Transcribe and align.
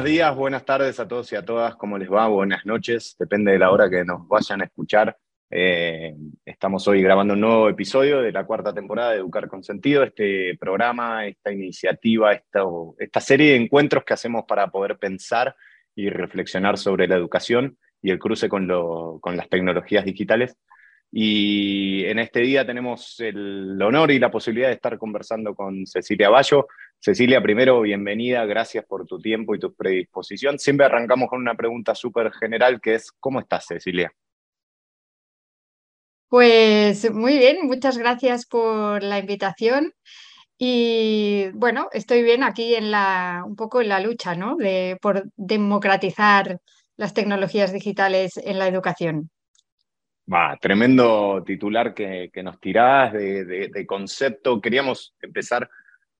buenos 0.00 0.12
días, 0.14 0.34
buenas 0.34 0.64
tardes 0.64 0.98
a 0.98 1.06
todos 1.06 1.30
y 1.30 1.36
a 1.36 1.44
todas, 1.44 1.76
¿cómo 1.76 1.98
les 1.98 2.10
va? 2.10 2.26
Buenas 2.26 2.64
noches, 2.64 3.16
depende 3.18 3.52
de 3.52 3.58
la 3.58 3.70
hora 3.70 3.90
que 3.90 4.02
nos 4.02 4.26
vayan 4.28 4.62
a 4.62 4.64
escuchar. 4.64 5.14
Eh, 5.50 6.14
estamos 6.42 6.88
hoy 6.88 7.02
grabando 7.02 7.34
un 7.34 7.40
nuevo 7.42 7.68
episodio 7.68 8.22
de 8.22 8.32
la 8.32 8.46
cuarta 8.46 8.72
temporada 8.72 9.10
de 9.10 9.18
Educar 9.18 9.46
con 9.46 9.62
Sentido, 9.62 10.02
este 10.02 10.56
programa, 10.58 11.26
esta 11.26 11.52
iniciativa, 11.52 12.32
esta, 12.32 12.62
esta 12.98 13.20
serie 13.20 13.50
de 13.50 13.56
encuentros 13.56 14.02
que 14.02 14.14
hacemos 14.14 14.44
para 14.48 14.68
poder 14.68 14.96
pensar 14.96 15.54
y 15.94 16.08
reflexionar 16.08 16.78
sobre 16.78 17.06
la 17.06 17.16
educación 17.16 17.76
y 18.00 18.10
el 18.10 18.18
cruce 18.18 18.48
con, 18.48 18.66
con 19.20 19.36
las 19.36 19.50
tecnologías 19.50 20.06
digitales. 20.06 20.56
Y 21.12 22.04
en 22.04 22.20
este 22.20 22.40
día 22.40 22.64
tenemos 22.64 23.18
el 23.18 23.80
honor 23.82 24.12
y 24.12 24.20
la 24.20 24.30
posibilidad 24.30 24.68
de 24.68 24.74
estar 24.74 24.96
conversando 24.96 25.54
con 25.54 25.86
Cecilia 25.86 26.30
Bayo. 26.30 26.68
Cecilia, 27.00 27.42
primero, 27.42 27.80
bienvenida, 27.80 28.44
gracias 28.44 28.84
por 28.84 29.06
tu 29.06 29.18
tiempo 29.18 29.54
y 29.54 29.58
tu 29.58 29.74
predisposición. 29.74 30.58
Siempre 30.58 30.86
arrancamos 30.86 31.28
con 31.28 31.40
una 31.40 31.56
pregunta 31.56 31.94
súper 31.94 32.30
general 32.32 32.80
que 32.80 32.94
es, 32.94 33.10
¿cómo 33.18 33.40
estás, 33.40 33.66
Cecilia? 33.66 34.12
Pues 36.28 37.10
muy 37.12 37.38
bien, 37.38 37.66
muchas 37.66 37.98
gracias 37.98 38.46
por 38.46 39.02
la 39.02 39.18
invitación. 39.18 39.92
Y 40.56 41.48
bueno, 41.54 41.88
estoy 41.92 42.22
bien 42.22 42.44
aquí 42.44 42.74
en 42.76 42.92
la, 42.92 43.42
un 43.44 43.56
poco 43.56 43.80
en 43.80 43.88
la 43.88 43.98
lucha, 43.98 44.36
¿no? 44.36 44.56
De, 44.56 44.96
por 45.00 45.24
democratizar 45.36 46.60
las 46.96 47.14
tecnologías 47.14 47.72
digitales 47.72 48.36
en 48.36 48.58
la 48.60 48.68
educación. 48.68 49.30
Va, 50.32 50.56
tremendo 50.60 51.42
titular 51.44 51.92
que, 51.92 52.30
nos 52.42 52.60
tirás 52.60 53.12
de, 53.12 53.84
concepto. 53.86 54.60
Queríamos 54.60 55.14
empezar 55.20 55.68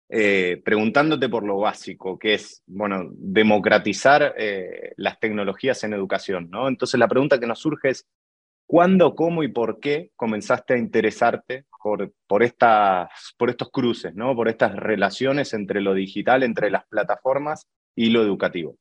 eh, 0.09 0.61
preguntándote 0.65 1.29
por 1.29 1.45
lo 1.45 1.59
básico, 1.59 2.19
que 2.19 2.35
es, 2.35 2.63
bueno, 2.67 3.09
democratizar 3.13 4.35
eh, 4.37 4.95
las 4.97 5.21
tecnologías 5.21 5.85
en 5.85 5.93
educación, 5.93 6.49
¿no? 6.51 6.67
Entonces 6.67 6.99
la 6.99 7.07
pregunta 7.07 7.39
que 7.39 7.47
nos 7.47 7.61
surge 7.61 7.91
es, 7.91 8.09
¿cuándo, 8.67 9.15
cómo 9.15 9.45
y 9.45 9.49
por 9.49 9.79
qué 9.79 10.11
comenzaste 10.17 10.75
a 10.75 10.79
interesarte 10.79 11.67
por, 11.81 12.13
por, 12.27 12.43
estas, 12.43 13.11
por 13.39 13.51
estos 13.51 13.71
cruces, 13.71 14.13
¿no? 14.17 14.35
Por 14.35 14.49
estas 14.49 14.75
relaciones 14.75 15.55
entre 15.55 15.81
lo 15.81 15.95
digital, 15.95 16.43
entre 16.43 16.71
las 16.73 16.85
plataformas 16.89 17.69
y 17.95 18.11
lo 18.11 18.23
educativo. 18.23 18.77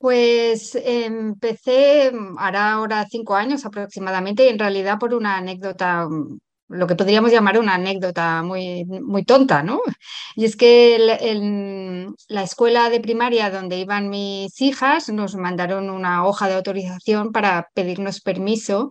Pues 0.00 0.76
empecé, 0.82 2.10
mm, 2.10 2.38
hará 2.38 2.72
ahora 2.72 3.06
cinco 3.10 3.34
años 3.36 3.66
aproximadamente, 3.66 4.48
en 4.48 4.58
realidad 4.58 4.98
por 4.98 5.12
una 5.12 5.36
anécdota, 5.36 6.06
mm, 6.08 6.38
lo 6.68 6.86
que 6.86 6.94
podríamos 6.96 7.30
llamar 7.32 7.58
una 7.58 7.74
anécdota 7.74 8.42
muy, 8.42 8.86
muy 8.86 9.24
tonta, 9.24 9.62
¿no? 9.62 9.82
Y 10.36 10.46
es 10.46 10.56
que 10.56 10.96
en 11.20 12.14
la 12.28 12.42
escuela 12.44 12.88
de 12.88 13.00
primaria 13.00 13.50
donde 13.50 13.76
iban 13.78 14.08
mis 14.08 14.58
hijas 14.62 15.10
nos 15.10 15.34
mandaron 15.36 15.90
una 15.90 16.24
hoja 16.26 16.48
de 16.48 16.54
autorización 16.54 17.30
para 17.32 17.68
pedirnos 17.74 18.22
permiso 18.22 18.88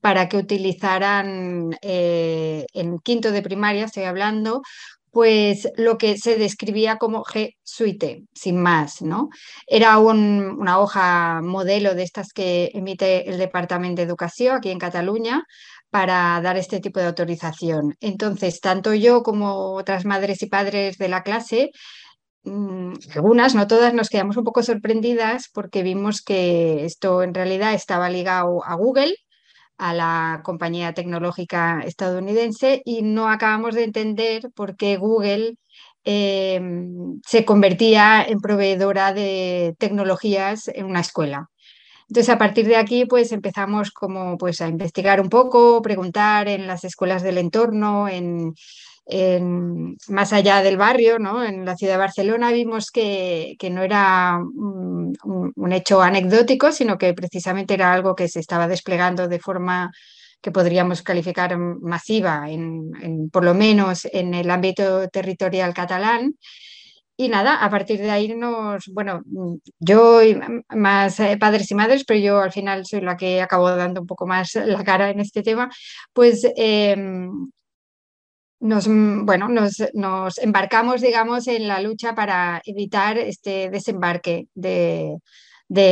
para 0.00 0.28
que 0.28 0.36
utilizaran 0.36 1.76
eh, 1.82 2.66
en 2.74 2.98
quinto 3.00 3.32
de 3.32 3.42
primaria, 3.42 3.86
estoy 3.86 4.04
hablando, 4.04 4.62
pues 5.14 5.68
lo 5.76 5.96
que 5.96 6.18
se 6.18 6.36
describía 6.36 6.98
como 6.98 7.22
G 7.24 7.54
Suite, 7.62 8.24
sin 8.34 8.60
más, 8.60 9.00
¿no? 9.00 9.28
Era 9.66 9.98
una 9.98 10.80
hoja 10.80 11.40
modelo 11.40 11.94
de 11.94 12.02
estas 12.02 12.32
que 12.32 12.72
emite 12.74 13.30
el 13.30 13.38
Departamento 13.38 14.00
de 14.02 14.08
Educación 14.08 14.56
aquí 14.56 14.70
en 14.70 14.80
Cataluña 14.80 15.44
para 15.88 16.40
dar 16.42 16.56
este 16.56 16.80
tipo 16.80 16.98
de 16.98 17.06
autorización. 17.06 17.94
Entonces, 18.00 18.60
tanto 18.60 18.92
yo 18.92 19.22
como 19.22 19.74
otras 19.74 20.04
madres 20.04 20.42
y 20.42 20.46
padres 20.46 20.98
de 20.98 21.08
la 21.08 21.22
clase, 21.22 21.70
mm, 22.44 22.94
algunas, 23.14 23.54
no 23.54 23.66
todas, 23.68 23.94
nos 23.94 24.08
quedamos 24.08 24.36
un 24.36 24.44
poco 24.44 24.62
sorprendidas 24.64 25.48
porque 25.54 25.82
vimos 25.84 26.22
que 26.22 26.84
esto 26.84 27.22
en 27.22 27.34
realidad 27.34 27.74
estaba 27.74 28.10
ligado 28.10 28.64
a 28.64 28.74
Google 28.74 29.14
a 29.78 29.94
la 29.94 30.40
compañía 30.44 30.94
tecnológica 30.94 31.82
estadounidense 31.84 32.82
y 32.84 33.02
no 33.02 33.28
acabamos 33.28 33.74
de 33.74 33.84
entender 33.84 34.50
por 34.54 34.76
qué 34.76 34.96
Google 34.96 35.56
em, 36.04 37.20
se 37.26 37.44
convertía 37.44 38.24
en 38.26 38.40
proveedora 38.40 39.12
de 39.12 39.74
tecnologías 39.78 40.68
en 40.68 40.86
una 40.86 41.00
escuela. 41.00 41.50
Entonces, 42.08 42.28
a 42.34 42.38
partir 42.38 42.66
de 42.66 42.76
aquí, 42.76 43.06
pues 43.06 43.32
empezamos 43.32 43.90
como 43.90 44.36
pues, 44.38 44.60
a 44.60 44.68
investigar 44.68 45.20
un 45.20 45.30
poco, 45.30 45.80
preguntar 45.82 46.48
en 46.48 46.66
las 46.66 46.84
escuelas 46.84 47.22
del 47.22 47.38
entorno, 47.38 48.08
en, 48.08 48.54
más 49.06 50.32
allá 50.32 50.62
del 50.62 50.76
barrio, 50.76 51.18
¿no? 51.18 51.44
en 51.44 51.64
la 51.64 51.76
ciudad 51.76 51.94
de 51.94 51.98
Barcelona, 51.98 52.52
vimos 52.52 52.90
que, 52.90 53.56
no 53.70 53.82
era 53.82 54.38
un, 54.38 55.72
hecho 55.72 56.02
anecdótico, 56.02 56.72
sino 56.72 56.96
que 56.98 57.14
precisamente 57.14 57.74
era 57.74 57.92
algo 57.92 58.14
que 58.14 58.28
se 58.28 58.40
estaba 58.40 58.68
desplegando 58.68 59.28
de 59.28 59.38
forma 59.38 59.90
que 60.40 60.52
podríamos 60.52 61.02
calificar 61.02 61.56
masiva, 61.56 62.50
en, 62.50 63.30
por 63.30 63.44
lo 63.44 63.54
menos 63.54 64.06
en 64.06 64.34
el 64.34 64.50
ámbito 64.50 65.08
territorial 65.08 65.72
catalán. 65.74 66.34
Y 67.16 67.28
nada, 67.28 67.64
a 67.64 67.70
partir 67.70 68.00
de 68.00 68.10
ahí 68.10 68.34
nos, 68.34 68.86
bueno, 68.88 69.22
yo 69.78 70.22
y 70.22 70.36
más 70.70 71.20
eh, 71.20 71.36
padres 71.38 71.70
y 71.70 71.74
madres, 71.76 72.04
pero 72.04 72.18
yo 72.18 72.40
al 72.40 72.52
final 72.52 72.84
soy 72.84 73.02
la 73.02 73.16
que 73.16 73.40
acabo 73.40 73.70
dando 73.70 74.00
un 74.00 74.06
poco 74.06 74.26
más 74.26 74.54
la 74.56 74.82
cara 74.82 75.10
en 75.10 75.20
este 75.20 75.42
tema, 75.42 75.70
pues 76.12 76.44
em, 76.56 77.30
nos, 78.64 78.88
mm, 78.88 79.26
bueno, 79.26 79.48
nos, 79.48 80.38
embarcamos, 80.38 81.02
digamos, 81.02 81.46
en 81.48 81.68
la 81.68 81.80
lucha 81.80 82.14
para 82.14 82.62
evitar 82.64 83.18
este 83.18 83.68
desembarque 83.70 84.46
de, 84.54 85.18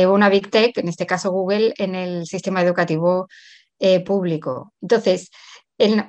una 0.07 0.29
Big 0.29 0.49
Tech, 0.49 0.77
en 0.77 0.87
este 0.87 1.05
caso 1.05 1.31
Google, 1.31 1.73
en 1.77 1.93
el 1.93 2.25
sistema 2.25 2.61
educativo 2.61 3.27
eh, 3.79 3.99
público. 3.99 4.73
Entonces, 4.81 5.29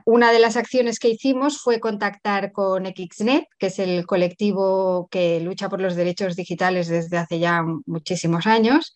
una 0.06 0.32
de 0.32 0.38
las 0.38 0.56
acciones 0.56 0.98
que 0.98 1.08
hicimos 1.08 1.60
fue 1.60 1.80
contactar 1.80 2.52
con 2.52 2.86
XNet, 2.86 3.46
que 3.58 3.66
es 3.66 3.78
el 3.78 4.06
colectivo 4.06 5.08
que 5.10 5.40
lucha 5.40 5.68
por 5.68 5.80
los 5.80 5.96
derechos 5.96 6.36
digitales 6.36 6.88
desde 6.88 7.18
hace 7.18 7.38
ya 7.40 7.62
muchísimos 7.86 8.46
años, 8.46 8.94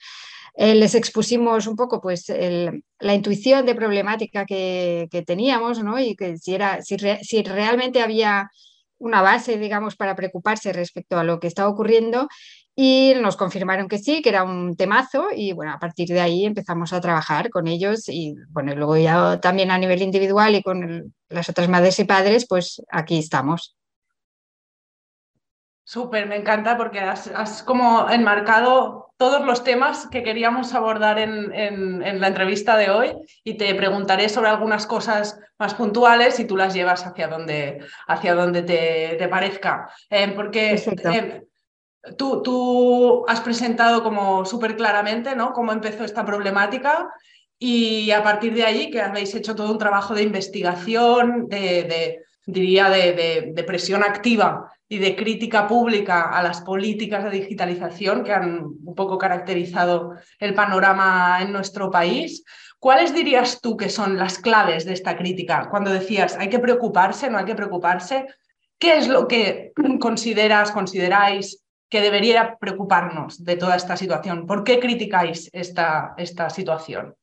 eh, 0.61 0.75
les 0.75 0.97
expusimos 0.97 1.69
un 1.69 1.77
poco 1.77 2.01
pues, 2.01 2.27
la 2.29 3.15
intuición 3.15 3.65
de 3.65 3.77
problemática 3.77 4.45
que, 4.45 5.09
teníamos 5.25 5.85
¿no? 5.85 6.01
y 6.01 6.17
que 6.17 6.37
si, 6.37 6.53
era, 6.53 6.83
si, 6.83 6.97
realmente 7.45 8.03
había 8.03 8.51
una 8.99 9.23
base, 9.23 9.57
digamos, 9.57 9.95
para 9.95 10.17
preocuparse 10.17 10.73
respecto 10.73 11.17
a 11.17 11.23
lo 11.23 11.39
que 11.39 11.47
estaba 11.47 11.69
ocurriendo 11.69 12.27
y 12.75 13.15
nos 13.23 13.37
confirmaron 13.37 13.87
que 13.87 13.99
sí, 13.99 14.21
que 14.21 14.31
era 14.31 14.43
un 14.43 14.75
temazo 14.75 15.29
y 15.33 15.53
bueno, 15.53 15.73
a 15.73 15.79
partir 15.79 16.09
de 16.09 16.21
ahí 16.21 16.45
empezamos 16.45 16.93
a 16.93 17.01
trabajar 17.01 17.51
con 17.51 17.69
ellos 17.69 18.09
y 18.09 18.35
bueno, 18.49 18.75
luego 18.75 18.97
ya 18.97 19.39
también 19.39 19.71
a 19.71 19.79
nivel 19.79 20.03
individual 20.03 20.57
y 20.57 20.63
con 20.65 21.15
las 21.29 21.49
otras 21.49 21.69
madres 21.69 22.01
y 22.01 22.05
padres, 22.05 22.47
pues 22.49 22.83
aquí 22.91 23.19
estamos. 23.19 23.78
Súper, 25.88 26.26
me 26.26 26.37
encanta 26.37 26.76
porque 26.76 27.00
has, 27.00 27.62
como 27.62 28.10
enmarcado 28.10 29.10
todos 29.16 29.43
los 29.47 29.65
temas 29.65 30.06
que 30.09 30.22
queríamos 30.22 30.75
abordar 30.75 31.19
en, 31.19 32.21
la 32.21 32.26
entrevista 32.26 32.76
de 32.76 32.91
hoy 32.91 33.12
y 33.43 33.54
te 33.54 33.75
preguntaré 33.75 34.28
sobre 34.28 34.50
algunas 34.50 34.87
cosas 34.87 35.41
más 35.59 35.72
puntuales 35.72 36.38
y 36.41 36.44
tú 36.44 36.59
las 36.59 36.75
llevas 36.75 37.06
hacia 37.06 37.27
donde, 37.28 37.78
hacia 38.06 38.34
donde 38.34 38.65
te, 38.65 39.28
parezca. 39.28 39.88
Eh, 40.10 40.31
porque 40.37 40.75
eh, 40.75 41.47
tú, 42.19 42.43
tú, 42.43 43.25
has 43.27 43.41
presentado 43.41 44.03
como 44.03 44.44
súper 44.44 44.77
claramente 44.77 45.34
¿no? 45.34 45.54
cómo 45.54 45.72
empezó 45.72 46.04
esta 46.04 46.22
problemática 46.22 47.09
y 47.59 48.10
a 48.10 48.22
partir 48.22 48.53
de 48.53 48.65
ahí 48.66 48.91
que 48.91 49.00
habéis 49.00 49.34
hecho 49.34 49.54
todo 49.54 49.72
un 49.72 49.78
trabajo 49.78 50.12
de 50.12 50.22
investigación, 50.22 51.48
de, 51.48 52.21
diría, 52.44 52.91
de 52.91 53.65
presión 53.66 54.04
activa 54.04 54.71
y 54.89 54.99
de 54.99 55.15
crítica 55.15 55.67
pública 55.67 56.31
a 56.31 56.43
las 56.43 56.63
políticas 56.63 57.25
de 57.25 57.31
digitalización 57.31 58.25
que 58.25 58.33
han 58.33 58.65
un 58.65 58.95
poco 58.95 59.19
caracterizado 59.19 60.15
el 60.39 60.55
panorama 60.55 61.39
en 61.43 61.53
nuestro 61.53 61.91
país. 61.91 62.45
¿Cuáles 62.79 63.15
dirías 63.15 63.61
tú 63.61 63.77
que 63.77 63.91
son 63.91 64.17
las 64.17 64.39
claves 64.39 64.87
de 64.87 64.95
esta 64.95 65.17
crítica? 65.17 65.69
Cuando 65.71 65.93
decías, 65.93 66.37
hay 66.39 66.49
que 66.49 66.59
preocuparse, 66.59 67.29
no 67.29 67.39
hay 67.39 67.45
que 67.45 67.55
preocuparse, 67.55 68.27
¿qué 68.79 68.97
es 68.97 69.09
lo 69.09 69.29
que 69.29 69.73
consideras, 70.01 70.71
consideráis 70.71 71.63
que 71.91 72.01
debería 72.01 72.57
preocuparnos 72.59 73.45
de 73.45 73.57
toda 73.57 73.77
esta 73.77 73.97
situación? 73.97 74.47
¿Por 74.47 74.65
qué 74.65 74.79
criticáis 74.79 75.51
esta, 75.53 76.15
esta 76.17 76.49
situación? 76.49 77.15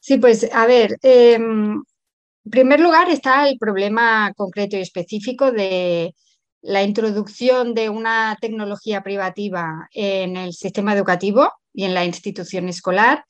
Sí, 0.00 0.18
pues 0.18 0.48
a 0.52 0.66
ver, 0.66 0.96
em, 1.02 1.82
en 2.46 2.50
primer 2.50 2.78
lugar 2.78 3.10
está 3.10 3.48
el 3.48 3.58
problema 3.58 4.32
concreto 4.36 4.76
y 4.76 4.80
específico 4.80 5.50
de 5.50 6.14
la 6.62 6.84
introducción 6.84 7.74
de 7.74 7.88
una 7.90 8.38
tecnología 8.40 9.02
privativa 9.02 9.88
en 9.92 10.36
el 10.36 10.52
sistema 10.52 10.94
educativo 10.94 11.50
y 11.74 11.84
en 11.84 11.94
la 11.94 12.04
institución 12.04 12.68
escolar 12.68 13.24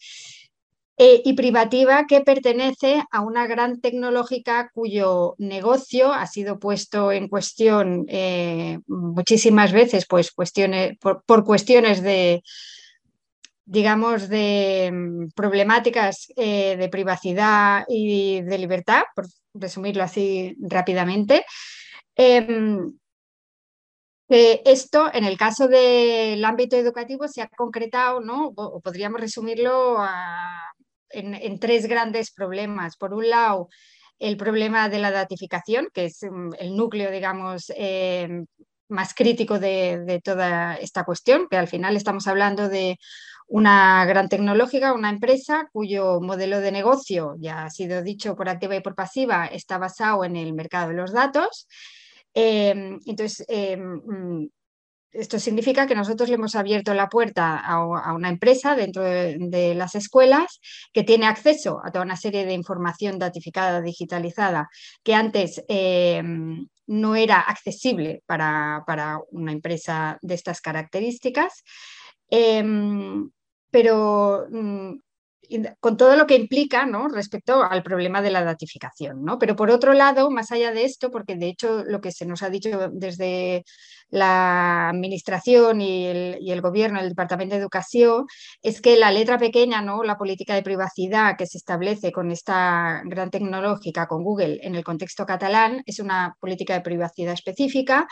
eh, 0.98 1.22
y 1.24 1.32
privativa 1.32 2.04
que 2.06 2.20
pertenece 2.20 3.02
a 3.10 3.22
una 3.22 3.46
gran 3.46 3.80
tecnológica 3.80 4.70
cuyo 4.74 5.34
negocio 5.38 6.12
ha 6.12 6.26
sido 6.26 6.58
puesto 6.58 7.10
en 7.10 7.28
cuestión 7.28 8.04
eh, 8.08 8.80
muchísimas 8.86 9.72
veces 9.72 10.04
pues, 10.06 10.30
cuestiones, 10.30 10.98
por, 10.98 11.44
cuestiones 11.44 12.02
de, 12.02 12.42
digamos, 13.66 14.28
de 14.28 14.90
mm, 14.92 15.28
problemáticas 15.34 16.28
eh, 16.36 16.76
de 16.76 16.88
privacidad 16.88 17.84
y 17.88 18.40
de 18.42 18.58
libertad, 18.58 19.02
por 19.14 19.26
resumirlo 19.54 20.02
así 20.04 20.56
rápidamente. 20.60 21.44
Em, 22.14 22.96
esto, 24.28 25.12
en 25.12 25.24
el 25.24 25.36
caso 25.36 25.68
del 25.68 26.44
ámbito 26.44 26.76
educativo, 26.76 27.28
se 27.28 27.42
ha 27.42 27.48
concretado, 27.48 28.20
¿no? 28.20 28.52
o 28.56 28.80
podríamos 28.80 29.20
resumirlo 29.20 29.98
en, 31.10 31.58
tres 31.58 31.86
grandes 31.86 32.32
problemas. 32.32 32.96
Por 32.96 33.14
un 33.14 33.28
lado, 33.28 33.68
el 34.18 34.36
problema 34.36 34.88
de 34.88 34.98
la 34.98 35.10
datificación, 35.10 35.88
que 35.92 36.06
es 36.06 36.20
mm, 36.22 36.54
el 36.58 36.76
núcleo, 36.76 37.10
digamos, 37.10 37.72
eh, 37.76 38.44
más 38.88 39.14
crítico 39.14 39.58
de, 39.58 40.20
toda 40.24 40.76
esta 40.76 41.04
cuestión, 41.04 41.48
que 41.48 41.56
al 41.56 41.68
final 41.68 41.96
estamos 41.96 42.26
hablando 42.26 42.68
de 42.68 42.98
una 43.48 44.04
gran 44.06 44.28
tecnológica, 44.28 44.92
una 44.92 45.10
empresa 45.10 45.68
cuyo 45.72 46.20
modelo 46.20 46.60
de 46.60 46.72
negocio, 46.72 47.36
ya 47.38 47.64
ha 47.64 47.70
sido 47.70 48.02
dicho 48.02 48.34
por 48.36 48.48
activa 48.48 48.76
y 48.76 48.80
por 48.80 48.94
pasiva, 48.94 49.46
está 49.46 49.78
basado 49.78 50.24
en 50.24 50.36
el 50.36 50.52
mercado 50.52 50.88
de 50.88 50.94
los 50.94 51.12
datos. 51.12 51.68
Eh, 52.34 52.98
entonces, 53.06 53.44
eh, 53.48 53.76
mm, 53.76 54.46
esto 55.12 55.38
significa 55.38 55.86
que 55.86 55.94
nosotros 55.94 56.28
le 56.28 56.34
hemos 56.34 56.54
abierto 56.54 56.92
la 56.94 57.08
puerta 57.08 57.58
a, 57.58 58.14
una 58.14 58.28
empresa 58.28 58.76
dentro 58.76 59.02
de, 59.02 59.74
las 59.74 59.94
escuelas 59.94 60.60
que 60.92 61.04
tiene 61.04 61.26
acceso 61.26 61.80
a 61.84 61.90
toda 61.90 62.04
una 62.04 62.16
serie 62.16 62.44
de 62.44 62.52
información 62.52 63.18
datificada, 63.18 63.80
digitalizada, 63.80 64.68
que 65.02 65.14
antes 65.14 65.64
eh, 65.68 66.22
no 66.86 67.16
era 67.16 67.40
accesible 67.40 68.22
para, 68.26 68.84
una 69.30 69.52
empresa 69.52 70.18
de 70.20 70.34
estas 70.34 70.60
características. 70.60 71.64
Em, 72.28 73.30
pero 73.76 74.46
mm, 74.50 74.94
con 75.80 75.98
todo 75.98 76.16
lo 76.16 76.26
que 76.26 76.34
implica 76.34 76.86
¿no? 76.86 77.08
respecto 77.08 77.62
al 77.62 77.82
problema 77.82 78.22
de 78.22 78.30
la 78.30 78.42
datificación. 78.42 79.22
¿no? 79.22 79.38
Pero 79.38 79.54
por 79.54 79.70
otro 79.70 79.92
lado, 79.92 80.30
más 80.30 80.50
allá 80.50 80.72
de 80.72 80.84
esto, 80.86 81.10
porque 81.10 81.36
de 81.36 81.48
hecho 81.48 81.84
lo 81.84 82.00
que 82.00 82.10
se 82.10 82.24
nos 82.24 82.42
ha 82.42 82.48
dicho 82.48 82.88
desde 82.90 83.64
la 84.08 84.88
Administración 84.88 85.82
y 85.82 86.06
el, 86.06 86.60
Gobierno, 86.62 87.00
el 87.00 87.10
Departamento 87.10 87.54
de 87.54 87.60
Educación, 87.60 88.24
es 88.62 88.80
que 88.80 88.96
la 88.96 89.10
letra 89.10 89.36
pequeña, 89.36 89.82
¿no? 89.82 90.02
la 90.04 90.16
política 90.16 90.54
de 90.54 90.62
privacidad 90.62 91.36
que 91.36 91.46
se 91.46 91.58
establece 91.58 92.12
con 92.12 92.30
esta 92.30 93.02
gran 93.04 93.28
tecnológica, 93.30 94.06
con 94.06 94.24
Google, 94.24 94.58
en 94.62 94.74
el 94.74 94.84
contexto 94.84 95.26
catalán, 95.26 95.82
es 95.84 96.00
una 96.00 96.34
política 96.40 96.72
de 96.72 96.80
privacidad 96.80 97.34
específica 97.34 98.08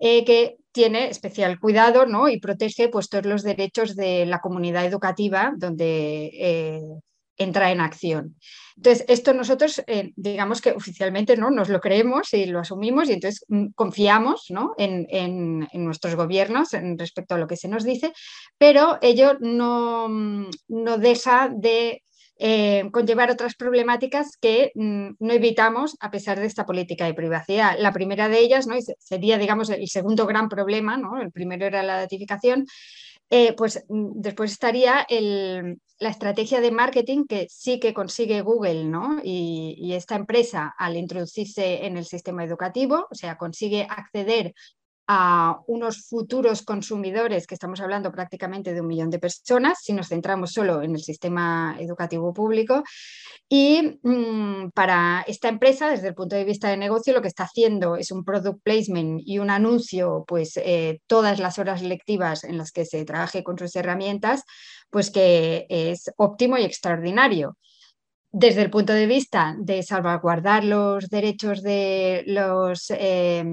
eh, 0.00 0.24
que 0.24 0.56
tiene 0.72 1.08
especial 1.08 1.58
cuidado 1.58 2.06
¿no? 2.06 2.28
y 2.28 2.38
protege 2.38 2.88
pues, 2.88 3.08
todos 3.08 3.26
los 3.26 3.42
derechos 3.42 3.96
de 3.96 4.26
la 4.26 4.40
comunidad 4.40 4.84
educativa 4.84 5.52
donde 5.56 6.30
eh, 6.34 6.80
entra 7.36 7.72
en 7.72 7.80
acción. 7.80 8.36
Entonces, 8.76 9.04
esto 9.08 9.34
nosotros, 9.34 9.82
eh, 9.86 10.12
digamos 10.14 10.60
que 10.60 10.72
oficialmente 10.72 11.36
¿no? 11.36 11.50
nos 11.50 11.68
lo 11.68 11.80
creemos 11.80 12.32
y 12.32 12.46
lo 12.46 12.60
asumimos 12.60 13.08
y 13.08 13.14
entonces 13.14 13.44
mm, 13.48 13.68
confiamos 13.74 14.46
¿no? 14.50 14.74
en, 14.76 15.66
nuestros 15.72 16.14
gobiernos 16.14 16.74
en 16.74 16.98
respecto 16.98 17.34
a 17.34 17.38
lo 17.38 17.46
que 17.46 17.56
se 17.56 17.68
nos 17.68 17.84
dice, 17.84 18.12
pero 18.56 18.98
ello 19.00 19.36
no, 19.40 20.08
mm, 20.08 20.50
no 20.68 20.98
deja 20.98 21.50
de 21.52 22.02
eh, 22.38 22.88
conllevar 22.92 23.30
otras 23.30 23.56
problemáticas 23.56 24.36
que 24.40 24.70
mm, 24.74 25.08
no 25.18 25.32
evitamos 25.32 25.96
a 25.98 26.10
pesar 26.10 26.38
de 26.38 26.46
esta 26.46 26.64
política 26.64 27.04
de 27.04 27.14
privacidad. 27.14 27.76
La 27.78 27.92
primera 27.92 28.28
de 28.28 28.38
ellas 28.38 28.66
¿no? 28.68 28.76
sería, 28.98 29.38
digamos, 29.38 29.70
el 29.70 29.88
segundo 29.88 30.24
gran 30.26 30.48
problema, 30.48 30.96
¿no? 30.96 31.20
el 31.20 31.32
primero 31.32 31.66
era 31.66 31.82
la 31.82 31.96
datificación, 31.96 32.66
eh, 33.30 33.54
pues 33.54 33.84
mm, 33.88 34.20
después 34.20 34.52
estaría 34.52 35.06
la 35.98 36.10
estrategia 36.10 36.60
de 36.60 36.70
marketing 36.70 37.24
que 37.26 37.48
sí 37.50 37.80
que 37.80 37.92
consigue 37.92 38.40
Google 38.42 38.84
¿no? 38.84 39.20
y, 39.22 39.92
esta 39.92 40.14
empresa 40.14 40.72
al 40.78 40.96
introducirse 40.96 41.86
en 41.86 41.96
el 41.96 42.04
sistema 42.04 42.44
educativo, 42.44 43.08
o 43.10 43.14
sea, 43.14 43.36
consigue 43.36 43.86
acceder 43.90 44.54
a 45.10 45.58
unos 45.66 46.06
futuros 46.06 46.62
consumidores, 46.62 47.46
que 47.46 47.54
estamos 47.54 47.80
hablando 47.80 48.12
prácticamente 48.12 48.74
de 48.74 48.82
un 48.82 48.86
millón 48.86 49.08
de 49.08 49.18
personas, 49.18 49.78
si 49.82 49.94
nos 49.94 50.08
centramos 50.08 50.52
solo 50.52 50.82
en 50.82 50.94
el 50.94 51.02
sistema 51.02 51.76
educativo 51.80 52.34
público. 52.34 52.84
Y 53.48 53.98
mm, 54.02 54.70
para 54.74 55.24
esta 55.26 55.48
empresa, 55.48 55.88
desde 55.88 56.08
el 56.08 56.14
punto 56.14 56.36
de 56.36 56.44
vista 56.44 56.68
de 56.68 56.76
negocio, 56.76 57.14
lo 57.14 57.22
que 57.22 57.28
está 57.28 57.44
haciendo 57.44 57.96
es 57.96 58.10
un 58.10 58.22
product 58.22 58.62
placement 58.62 59.22
y 59.24 59.38
un 59.38 59.48
anuncio, 59.48 60.24
pues 60.28 60.58
eh, 60.58 61.00
todas 61.06 61.38
las 61.40 61.58
horas 61.58 61.80
lectivas 61.80 62.44
en 62.44 62.58
las 62.58 62.70
que 62.70 62.84
se 62.84 63.02
trabaje 63.06 63.42
con 63.42 63.58
sus 63.58 63.74
herramientas, 63.76 64.44
pues 64.90 65.10
que 65.10 65.64
es 65.70 66.10
óptimo 66.18 66.58
y 66.58 66.64
extraordinario 66.64 67.56
desde 68.38 68.62
el 68.62 68.70
punto 68.70 68.92
de 68.92 69.06
vista 69.06 69.56
de 69.58 69.82
salvaguardar 69.82 70.62
los 70.62 71.08
derechos 71.08 71.60
de 71.60 72.22
los, 72.26 72.88
eh, 72.90 73.44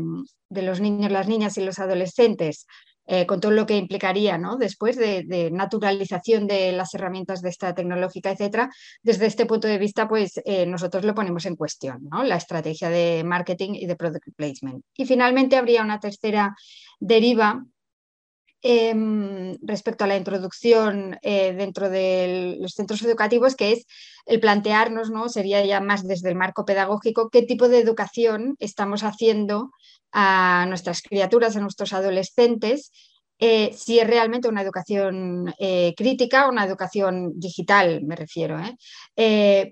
de 0.50 0.62
los 0.62 0.80
niños, 0.80 1.12
las 1.12 1.28
niñas 1.28 1.58
y 1.58 1.66
los 1.66 1.80
adolescentes, 1.80 2.68
eh, 3.08 3.26
con 3.26 3.40
todo 3.40 3.52
lo 3.52 3.66
que 3.66 3.78
implicaría 3.78 4.38
¿no? 4.38 4.58
después 4.58 4.96
de, 4.96 5.50
naturalización 5.52 6.46
de 6.46 6.72
las 6.72 6.94
herramientas 6.94 7.42
de 7.42 7.50
esta 7.50 7.74
tecnológica, 7.74 8.30
etcétera, 8.30 8.70
desde 9.02 9.26
este 9.26 9.48
punto 9.48 9.68
de 9.68 9.80
vista, 9.80 10.08
pues 10.08 10.40
eh, 10.46 10.68
nosotros 10.68 11.04
lo 11.04 11.16
ponemos 11.16 11.48
en 11.48 11.56
cuestión, 11.56 12.08
¿no? 12.12 12.24
la 12.24 12.36
estrategia 12.36 12.90
de 12.90 13.24
marketing 13.26 13.74
y 13.74 13.88
de 13.88 13.96
product 13.96 14.28
placement. 14.36 14.84
Y 14.96 15.06
finalmente 15.06 15.56
habría 15.56 15.82
una 15.82 16.00
tercera 16.00 16.56
deriva 17.00 17.66
Em, 18.68 19.60
respecto 19.62 20.06
a 20.06 20.08
la 20.08 20.18
introducción 20.18 21.20
eh, 21.22 21.54
dentro 21.54 21.88
de 21.88 22.58
los 22.60 22.74
centros 22.74 23.04
educativos, 23.04 23.56
que 23.56 23.74
es 23.74 23.86
el 24.26 24.40
plantearnos, 24.40 25.12
¿no? 25.12 25.30
sería 25.30 25.64
ya 25.64 25.82
más 25.82 26.08
desde 26.08 26.30
el 26.30 26.36
marco 26.36 26.66
pedagógico, 26.66 27.30
qué 27.30 27.44
tipo 27.44 27.70
de 27.70 27.78
educación 27.78 28.56
estamos 28.58 29.04
haciendo 29.04 29.70
a 30.12 30.66
nuestras 30.68 31.04
criaturas, 31.04 31.56
a 31.56 31.60
nuestros 31.60 31.94
adolescentes, 31.94 32.92
eh, 33.38 33.72
si 33.78 34.00
es 34.00 34.08
realmente 34.08 34.48
una 34.48 34.64
educación 34.64 35.54
eh, 35.60 35.94
crítica, 35.96 36.50
una 36.50 36.66
educación 36.66 37.34
digital, 37.40 38.02
me 38.04 38.16
refiero, 38.16 38.58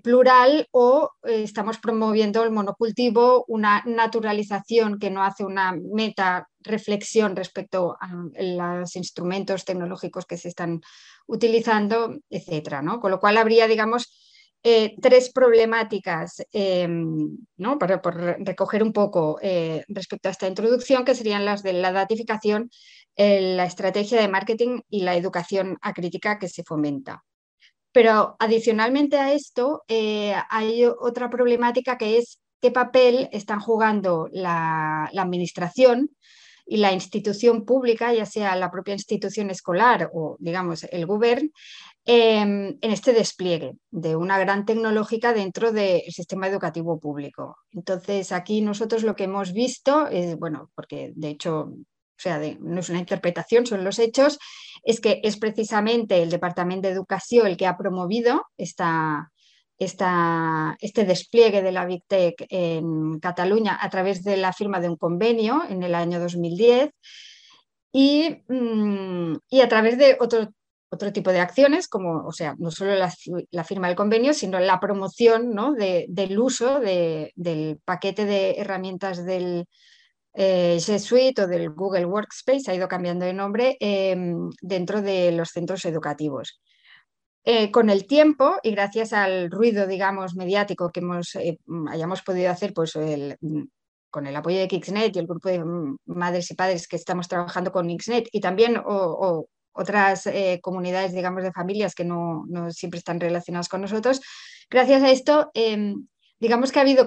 plural, 0.04 0.68
o 0.70 1.10
estamos 1.24 1.78
promoviendo 1.78 2.44
el 2.44 2.52
monocultivo, 2.52 3.44
una 3.48 3.82
naturalización 3.86 5.00
que 5.00 5.10
no 5.10 5.24
hace 5.24 5.42
una 5.42 5.72
meta 5.72 6.46
reflexión 6.64 7.36
respecto 7.36 7.96
a 8.00 8.08
los 8.38 8.96
instrumentos 8.96 9.64
tecnológicos 9.64 10.26
que 10.26 10.38
se 10.38 10.48
están 10.48 10.80
utilizando, 11.26 12.16
etcétera, 12.30 12.82
¿no? 12.82 13.00
Con 13.00 13.10
lo 13.10 13.20
cual 13.20 13.36
habría, 13.36 13.66
digamos, 13.68 14.08
eh, 14.66 14.96
tres 14.98 15.30
problemáticas 15.30 16.42
em, 16.50 17.36
¿no? 17.58 17.78
para, 17.78 18.00
por 18.00 18.16
recoger 18.16 18.82
un 18.82 18.94
poco 18.94 19.38
eh, 19.42 19.84
respecto 19.88 20.28
a 20.28 20.32
esta 20.32 20.48
introducción, 20.48 21.04
que 21.04 21.14
serían 21.14 21.44
las 21.44 21.62
de 21.62 21.74
la 21.74 21.92
datificación, 21.92 22.70
eh, 23.14 23.56
la 23.56 23.66
estrategia 23.66 24.18
de 24.18 24.28
marketing 24.28 24.80
y 24.88 25.02
la 25.02 25.16
educación 25.16 25.76
acrítica 25.82 26.38
que 26.38 26.48
se 26.48 26.64
fomenta. 26.64 27.24
Pero 27.92 28.36
adicionalmente 28.38 29.18
a 29.18 29.34
esto, 29.34 29.84
hay 29.86 30.84
otra 30.84 31.30
problemática 31.30 31.96
que 31.98 32.16
es 32.18 32.40
qué 32.60 32.70
papel 32.72 33.28
están 33.32 33.60
jugando 33.60 34.28
la 34.32 35.10
administración 35.16 36.10
y 36.66 36.78
la 36.78 36.92
institución 36.92 37.64
pública, 37.64 38.12
ya 38.12 38.26
sea 38.26 38.56
la 38.56 38.70
propia 38.70 38.94
institución 38.94 39.50
escolar 39.50 40.10
o, 40.12 40.36
digamos, 40.38 40.84
el 40.84 41.06
gobierno, 41.06 41.50
em, 42.04 42.78
en 42.80 42.90
este 42.90 43.12
despliegue 43.12 43.74
de 43.90 44.16
una 44.16 44.38
gran 44.38 44.64
tecnológica 44.64 45.32
dentro 45.32 45.72
del 45.72 46.02
sistema 46.10 46.48
educativo 46.48 46.98
público. 46.98 47.56
Entonces, 47.72 48.32
aquí 48.32 48.60
nosotros 48.60 49.02
lo 49.02 49.14
que 49.14 49.24
hemos 49.24 49.52
visto, 49.52 50.08
es, 50.08 50.36
bueno, 50.38 50.70
porque 50.74 51.12
de 51.14 51.28
hecho 51.28 51.72
o 52.16 52.22
sea, 52.24 52.40
no 52.60 52.80
es 52.80 52.88
una 52.88 53.00
interpretación, 53.00 53.66
son 53.66 53.84
los 53.84 53.98
hechos, 53.98 54.38
es 54.84 55.00
que 55.00 55.20
es 55.24 55.36
precisamente 55.36 56.22
el 56.22 56.30
Departamento 56.30 56.86
de 56.86 56.94
Educación 56.94 57.46
el 57.46 57.56
que 57.56 57.66
ha 57.66 57.76
promovido 57.76 58.46
esta, 58.56 59.32
este 59.78 61.04
despliegue 61.04 61.62
de 61.62 61.72
la 61.72 61.84
Big 61.86 62.02
Tech 62.06 62.34
en 62.48 63.18
Cataluña 63.20 63.78
a 63.80 63.90
través 63.90 64.22
de 64.22 64.36
la 64.36 64.52
firma 64.52 64.80
de 64.80 64.88
un 64.88 64.96
convenio 64.96 65.62
en 65.68 65.82
el 65.82 65.94
año 65.94 66.20
2010 66.20 66.90
y, 67.92 68.42
mm, 68.48 69.36
y 69.50 69.60
a 69.60 69.68
través 69.68 69.98
de 69.98 70.16
otro, 70.20 70.48
otro 70.94 71.12
tipo 71.12 71.30
de 71.30 71.40
acciones, 71.40 71.88
como, 71.88 72.26
o 72.26 72.32
sea, 72.32 72.54
no 72.58 72.70
solo 72.70 72.94
la, 72.94 73.64
firma 73.64 73.88
del 73.88 73.96
convenio, 73.96 74.32
sino 74.32 74.58
la 74.60 74.80
promoción 74.80 75.54
¿no? 75.54 75.74
del 75.74 76.38
uso 76.38 76.80
del 76.80 77.80
paquete 77.84 78.24
de 78.24 78.52
herramientas 78.52 79.24
del 79.24 79.66
eh, 80.34 80.78
G 80.80 80.98
Suite 80.98 81.42
o 81.42 81.46
del 81.46 81.70
Google 81.70 82.06
Workspace, 82.06 82.70
ha 82.70 82.74
ido 82.74 82.88
cambiando 82.88 83.24
de 83.24 83.32
nombre, 83.32 83.76
em, 83.80 84.50
dentro 84.60 85.02
de 85.02 85.32
los 85.32 85.50
centros 85.50 85.84
educativos. 85.84 86.60
Eh, 87.46 87.70
con 87.70 87.90
el 87.90 88.06
tiempo 88.06 88.56
y 88.62 88.70
gracias 88.70 89.12
al 89.12 89.50
ruido, 89.50 89.86
digamos, 89.86 90.34
mediático 90.34 90.90
que 90.90 91.00
hemos, 91.00 91.34
eh, 91.36 91.58
hayamos 91.90 92.22
podido 92.22 92.50
hacer, 92.50 92.72
pues 92.72 92.94
con 94.10 94.26
el 94.26 94.36
apoyo 94.36 94.58
de 94.58 94.68
Kixnet 94.68 95.14
y 95.14 95.18
el 95.18 95.26
grupo 95.26 95.50
de 95.50 95.62
madres 96.06 96.50
y 96.50 96.54
padres 96.54 96.88
que 96.88 96.96
estamos 96.96 97.28
trabajando 97.28 97.70
con 97.70 97.88
Kixnet 97.88 98.28
y 98.32 98.40
también 98.40 98.80
otras 99.72 100.26
eh, 100.26 100.60
comunidades, 100.62 101.12
digamos, 101.12 101.42
de 101.42 101.52
familias 101.52 101.94
que 101.94 102.04
no, 102.04 102.44
no, 102.48 102.70
siempre 102.70 102.98
están 102.98 103.20
relacionadas 103.20 103.68
con 103.68 103.82
nosotros, 103.82 104.22
gracias 104.70 105.02
a 105.02 105.10
esto, 105.10 105.50
em, 105.52 106.06
digamos 106.40 106.72
que 106.72 106.78
ha 106.78 106.82
habido 106.82 107.06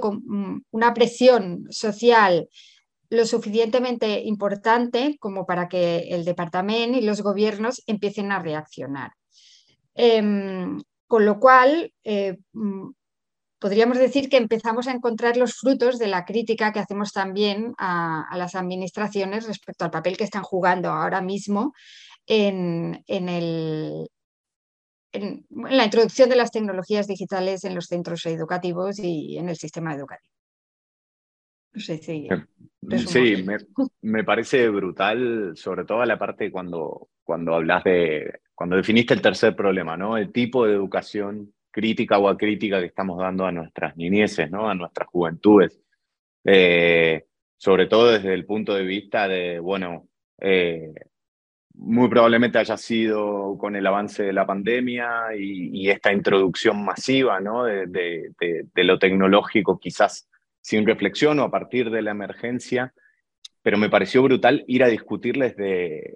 una 0.70 0.94
presión 0.94 1.66
social 1.72 2.48
lo 3.10 3.26
suficientemente 3.26 4.22
importante 4.24 5.16
como 5.20 5.46
para 5.46 5.68
que 5.68 6.10
el 6.10 6.26
departamento 6.26 6.98
y 6.98 7.02
los 7.02 7.22
gobiernos 7.22 7.82
empiecen 7.88 8.32
a 8.32 8.40
reaccionar. 8.40 9.12
Em, 9.98 10.80
con 11.08 11.26
lo 11.26 11.40
cual, 11.40 11.92
eh, 12.04 12.38
mm, 12.54 12.92
podríamos 13.60 13.98
decir 13.98 14.30
que 14.30 14.38
empezamos 14.38 14.88
a 14.88 14.92
encontrar 14.92 15.38
los 15.38 15.56
frutos 15.56 15.98
de 15.98 16.08
la 16.08 16.24
crítica 16.24 16.72
que 16.72 16.80
hacemos 16.80 17.12
también 17.12 17.74
a, 17.80 18.30
las 18.38 18.54
administraciones 18.54 19.48
respecto 19.48 19.86
al 19.86 19.92
papel 19.92 20.16
que 20.16 20.24
están 20.24 20.44
jugando 20.44 20.90
ahora 20.90 21.22
mismo 21.22 21.74
en, 22.28 23.04
el, 23.08 24.08
en, 25.12 25.46
la 25.50 25.86
introducción 25.86 26.30
de 26.30 26.36
las 26.36 26.52
tecnologías 26.52 27.08
digitales 27.08 27.64
en 27.64 27.74
los 27.74 27.88
centros 27.88 28.24
educativos 28.28 29.00
y 29.00 29.38
en 29.40 29.50
el 29.50 29.56
sistema 29.56 29.96
educativo. 29.96 30.36
Sí, 31.74 31.98
sí 31.98 33.46
me, 34.02 34.24
parece 34.24 34.70
brutal, 34.70 35.54
sobre 35.56 35.86
todo 35.86 36.06
la 36.06 36.18
parte 36.20 36.52
cuando, 36.52 37.10
cuando 37.24 37.56
hablas 37.56 37.84
de, 37.84 38.40
cuando 38.58 38.76
definiste 38.76 39.14
el 39.14 39.22
tercer 39.22 39.56
problema, 39.56 39.96
¿no? 39.96 40.18
El 40.18 40.32
tipo 40.32 40.66
de 40.66 40.74
educación 40.74 41.54
crítica 41.70 42.18
o 42.18 42.28
acrítica 42.28 42.80
que 42.80 42.88
estamos 42.88 43.20
dando 43.20 43.46
a 43.46 43.52
nuestras 43.52 43.96
niñeces, 43.96 44.50
¿no? 44.50 44.68
A 44.68 44.74
nuestras 44.74 45.08
juventudes. 45.10 45.80
Eh, 46.44 47.26
sobre 47.56 47.86
todo 47.86 48.12
desde 48.14 48.34
el 48.34 48.46
punto 48.46 48.74
de 48.74 48.82
vista 48.82 49.28
de, 49.28 49.60
bueno, 49.60 50.08
eh, 50.40 50.92
muy 51.76 52.10
probablemente 52.10 52.58
haya 52.58 52.78
sido 52.78 53.60
con 53.60 53.76
el 53.76 53.86
avance 53.86 54.24
de 54.24 54.34
la 54.34 54.48
pandemia 54.48 55.36
y, 55.38 55.88
esta 55.92 56.12
introducción 56.12 56.84
masiva 56.84 57.40
¿no? 57.40 57.64
de, 57.64 57.86
de, 57.86 58.84
lo 58.84 58.98
tecnológico 58.98 59.78
quizás 59.78 60.28
sin 60.62 60.84
reflexión 60.88 61.38
o 61.38 61.44
a 61.44 61.52
partir 61.52 61.92
de 61.92 62.02
la 62.02 62.10
emergencia, 62.10 62.92
pero 63.68 63.78
me 63.78 63.90
pareció 63.90 64.24
brutal 64.24 64.64
ir 64.66 64.82
a 64.82 64.88
discutirles 64.88 65.58
de, 65.58 66.16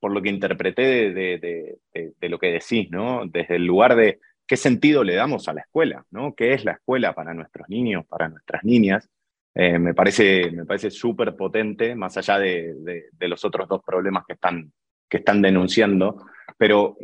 por 0.00 0.10
lo 0.10 0.20
que 0.20 0.30
interpreté 0.30 1.12
de, 1.12 1.78
lo 2.22 2.40
que 2.40 2.48
decís, 2.48 2.90
¿no? 2.90 3.24
Desde 3.24 3.54
el 3.54 3.66
lugar 3.66 3.94
de 3.94 4.18
qué 4.48 4.56
sentido 4.56 5.04
le 5.04 5.14
damos 5.14 5.46
a 5.46 5.52
la 5.52 5.60
escuela, 5.60 6.04
¿no? 6.10 6.34
¿Qué 6.34 6.54
es 6.54 6.64
la 6.64 6.72
escuela 6.72 7.14
para 7.14 7.34
nuestros 7.34 7.68
niños, 7.68 8.04
para 8.08 8.28
nuestras 8.28 8.64
niñas? 8.64 9.08
Eh, 9.54 9.78
me 9.78 9.94
parece 9.94 10.50
me 10.50 10.64
parece 10.64 10.90
súper 10.90 11.36
potente, 11.36 11.94
más 11.94 12.16
allá 12.16 12.36
de, 12.40 13.04
los 13.20 13.44
otros 13.44 13.68
dos 13.68 13.80
problemas 13.86 14.24
que 14.26 14.32
están, 14.32 14.72
que 15.08 15.18
están 15.18 15.40
denunciando, 15.40 16.26
pero 16.56 16.96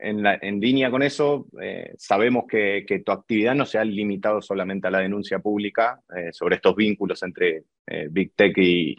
en, 0.00 0.60
línea 0.60 0.90
con 0.90 1.02
eso, 1.02 1.46
eh, 1.60 1.92
sabemos 1.96 2.44
que, 2.48 2.84
tu 3.04 3.12
actividad 3.12 3.54
no 3.54 3.66
se 3.66 3.78
ha 3.78 3.84
limitado 3.84 4.40
solamente 4.40 4.88
a 4.88 4.90
la 4.90 5.00
denuncia 5.00 5.38
pública 5.38 6.00
eh, 6.16 6.32
sobre 6.32 6.56
estos 6.56 6.74
vínculos 6.74 7.22
entre 7.22 7.64
eh, 7.86 8.08
Big 8.10 8.32
Tech 8.34 8.56
y, 8.56 8.96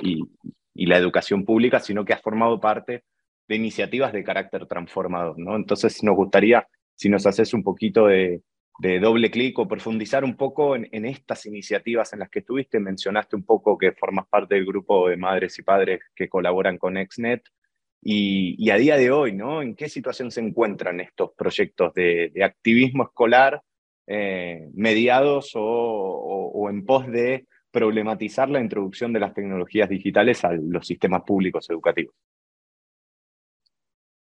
la 0.73 0.97
educación 0.97 1.45
pública, 1.45 1.79
sino 1.79 2.03
que 2.03 2.13
has 2.13 2.21
formado 2.21 2.59
parte 2.59 3.03
de 3.47 3.55
iniciativas 3.55 4.13
de 4.13 4.23
carácter 4.23 4.65
transformador. 4.65 5.35
Entonces, 5.37 6.01
nos 6.03 6.15
gustaría, 6.15 6.67
si 6.95 7.07
nos 7.07 7.27
haces 7.27 7.53
un 7.53 7.63
poquito 7.63 8.07
de, 8.07 8.41
doble 8.99 9.29
clic 9.29 9.59
o 9.59 9.67
profundizar 9.67 10.23
un 10.23 10.35
poco 10.35 10.75
en, 10.75 10.87
en, 10.91 11.05
estas 11.05 11.45
iniciativas 11.45 12.13
en 12.13 12.19
las 12.19 12.29
que 12.29 12.39
estuviste, 12.39 12.79
mencionaste 12.79 13.35
un 13.35 13.43
poco 13.43 13.77
que 13.77 13.91
formas 13.91 14.25
parte 14.27 14.55
del 14.55 14.65
grupo 14.65 15.07
de 15.07 15.17
madres 15.17 15.59
y 15.59 15.61
padres 15.61 15.99
que 16.15 16.29
colaboran 16.29 16.79
con 16.79 16.97
ExNet. 16.97 17.43
Y, 18.03 18.69
a 18.71 18.77
día 18.77 18.97
de 18.97 19.11
hoy, 19.11 19.33
¿no? 19.33 19.61
¿En 19.61 19.75
qué 19.75 19.87
situación 19.87 20.31
se 20.31 20.41
encuentran 20.41 20.99
estos 20.99 21.31
proyectos 21.37 21.93
de, 21.93 22.31
activismo 22.43 23.03
escolar 23.03 23.61
eh, 24.07 24.67
mediados 24.73 25.51
o, 25.53 26.67
en 26.69 26.83
pos 26.83 27.07
de 27.07 27.45
problematizar 27.69 28.49
la 28.49 28.59
introducción 28.59 29.13
de 29.13 29.19
las 29.19 29.33
tecnologías 29.33 29.87
digitales 29.87 30.43
a 30.43 30.51
los 30.51 30.85
sistemas 30.85 31.21
públicos 31.21 31.69
educativos? 31.69 32.15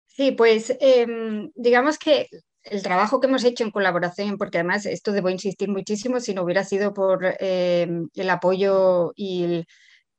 Sí, 0.07 0.33
pues 0.33 0.75
em, 0.81 1.51
digamos 1.55 1.99
que 1.99 2.29
el 2.63 2.83
trabajo 2.83 3.21
que 3.21 3.27
hemos 3.27 3.45
hecho 3.45 3.65
en 3.65 3.71
colaboración, 3.71 4.39
porque 4.39 4.59
además 4.59 4.87
esto 4.87 5.13
debo 5.13 5.29
insistir 5.29 5.69
muchísimo, 5.69 6.21
si 6.21 6.35
no 6.35 6.43
hubiera 6.43 6.65
sido 6.65 6.95
por 6.95 7.37
em, 7.41 8.09
el 8.15 8.31
apoyo 8.31 9.13
y 9.15 9.45
el, 9.45 9.67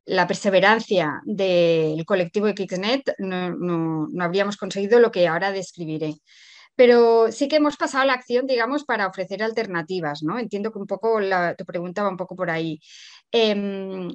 la 0.07 0.25
perseverancia 0.25 1.21
del 1.25 2.05
colectivo 2.05 2.47
de 2.47 2.55
Kixnet 2.55 3.15
no, 3.19 4.07
habríamos 4.19 4.57
conseguido 4.57 4.99
lo 4.99 5.11
que 5.11 5.27
ahora 5.27 5.51
describiré. 5.51 6.15
Pero 6.75 7.31
sí 7.31 7.47
que 7.47 7.57
hemos 7.57 7.75
pasado 7.75 8.03
a 8.03 8.05
la 8.07 8.13
acción, 8.13 8.47
digamos, 8.47 8.85
para 8.85 9.07
ofrecer 9.07 9.43
alternativas, 9.43 10.23
¿no? 10.23 10.39
Entiendo 10.39 10.71
que 10.71 10.79
un 10.79 10.87
poco 10.87 11.19
tu 11.57 11.65
pregunta 11.65 12.03
va 12.03 12.09
un 12.09 12.17
poco 12.17 12.35
por 12.35 12.49
ahí. 12.49 12.79
Em, 13.31 14.09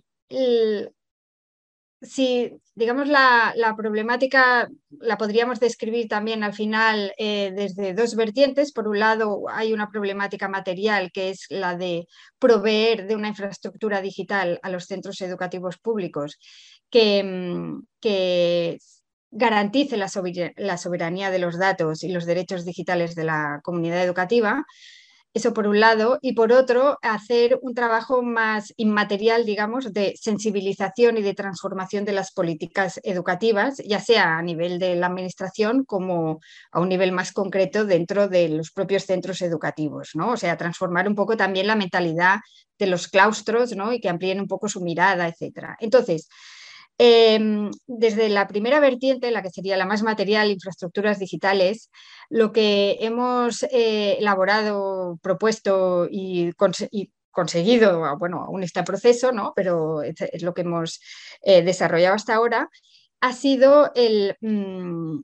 si, 2.03 2.53
digamos, 2.75 3.09
la, 3.09 3.55
problemática 3.77 4.69
la 4.91 5.17
podríamos 5.17 5.61
describir 5.61 6.09
también 6.09 6.43
al 6.43 6.53
final 6.53 7.13
eh, 7.19 7.53
desde 7.55 7.95
dos 7.95 8.17
vertientes. 8.17 8.73
Por 8.73 8.89
un 8.89 8.99
lado, 8.99 9.45
hay 9.49 9.73
una 9.73 9.89
problemática 9.89 10.49
material 10.49 11.11
que 11.13 11.31
es 11.31 11.47
la 11.49 11.77
de 11.77 12.07
proveer 12.39 13.07
de 13.07 13.15
una 13.15 13.29
infraestructura 13.29 14.01
digital 14.03 14.59
a 14.63 14.71
los 14.71 14.87
centros 14.87 15.21
educativos 15.21 15.79
públicos 15.79 16.39
que, 16.91 17.23
mm, 17.23 17.85
que 18.01 18.79
garantice 19.31 19.97
la 19.97 20.09
soberanía 20.79 21.31
de 21.31 21.39
los 21.39 21.59
datos 21.59 22.03
y 22.05 22.13
los 22.13 22.27
derechos 22.27 22.65
digitales 22.65 23.15
de 23.15 23.25
la 23.25 23.61
comunidad 23.63 24.03
educativa. 24.03 24.65
Eso 25.35 25.55
por 25.55 25.67
un 25.67 25.81
lado, 25.81 26.19
y 26.21 26.35
por 26.35 26.53
otro, 26.53 26.99
hacer 27.01 27.59
un 27.63 27.75
trabajo 27.75 28.23
más 28.23 28.75
inmaterial, 28.77 29.47
digamos, 29.47 29.95
de 29.95 30.13
sensibilización 30.21 31.17
y 31.17 31.23
de 31.23 31.33
transformación 31.33 32.05
de 32.05 32.13
las 32.13 32.33
políticas 32.33 33.01
educativas, 33.03 33.79
ya 33.79 33.99
sea 33.99 34.37
a 34.37 34.43
nivel 34.43 34.79
de 34.79 34.95
la 34.95 35.07
administración 35.07 35.85
como 35.87 36.41
a 36.71 36.81
un 36.81 36.91
nivel 36.91 37.13
más 37.13 37.33
concreto 37.33 37.87
dentro 37.87 38.29
de 38.29 38.51
los 38.51 38.73
propios 38.73 39.05
centros 39.05 39.41
educativos, 39.41 40.11
¿no? 40.15 40.33
O 40.33 40.37
sea, 40.37 40.59
transformar 40.59 41.09
un 41.09 41.15
poco 41.15 41.35
también 41.35 41.67
la 41.67 41.77
mentalidad 41.77 42.41
de 42.79 42.87
los 42.87 43.09
claustros, 43.09 43.75
¿no? 43.75 43.93
Y 43.93 44.01
que 44.01 44.11
amplíen 44.11 44.41
un 44.41 44.49
poco 44.49 44.69
su 44.69 44.83
mirada, 44.83 45.29
etcétera. 45.29 45.77
Entonces, 45.81 46.29
Em, 47.05 47.73
desde 47.89 48.29
la 48.29 48.47
primera 48.47 48.79
vertiente, 48.79 49.33
la 49.33 49.43
que 49.43 49.51
sería 49.51 49.77
la 49.77 49.87
más 49.87 50.05
material, 50.05 50.53
infraestructuras 50.53 51.19
digitales, 51.19 51.91
lo 52.31 52.53
que 52.53 52.97
hemos 53.01 53.65
eh, 53.65 54.19
elaborado, 54.21 55.19
propuesto 55.21 56.07
y, 56.09 56.53
conseguido, 57.33 58.17
bueno, 58.19 58.45
aún 58.45 58.63
está 58.63 58.81
en 58.81 58.87
proceso, 58.87 59.33
¿no? 59.33 59.53
pero 59.57 60.03
es, 60.05 60.43
lo 60.45 60.55
que 60.55 60.61
hemos 60.61 61.01
eh, 61.43 61.63
desarrollado 61.63 62.15
hasta 62.15 62.37
ahora, 62.37 62.71
ha 63.21 63.33
sido 63.33 63.91
el, 63.97 64.37
mm, 64.41 65.23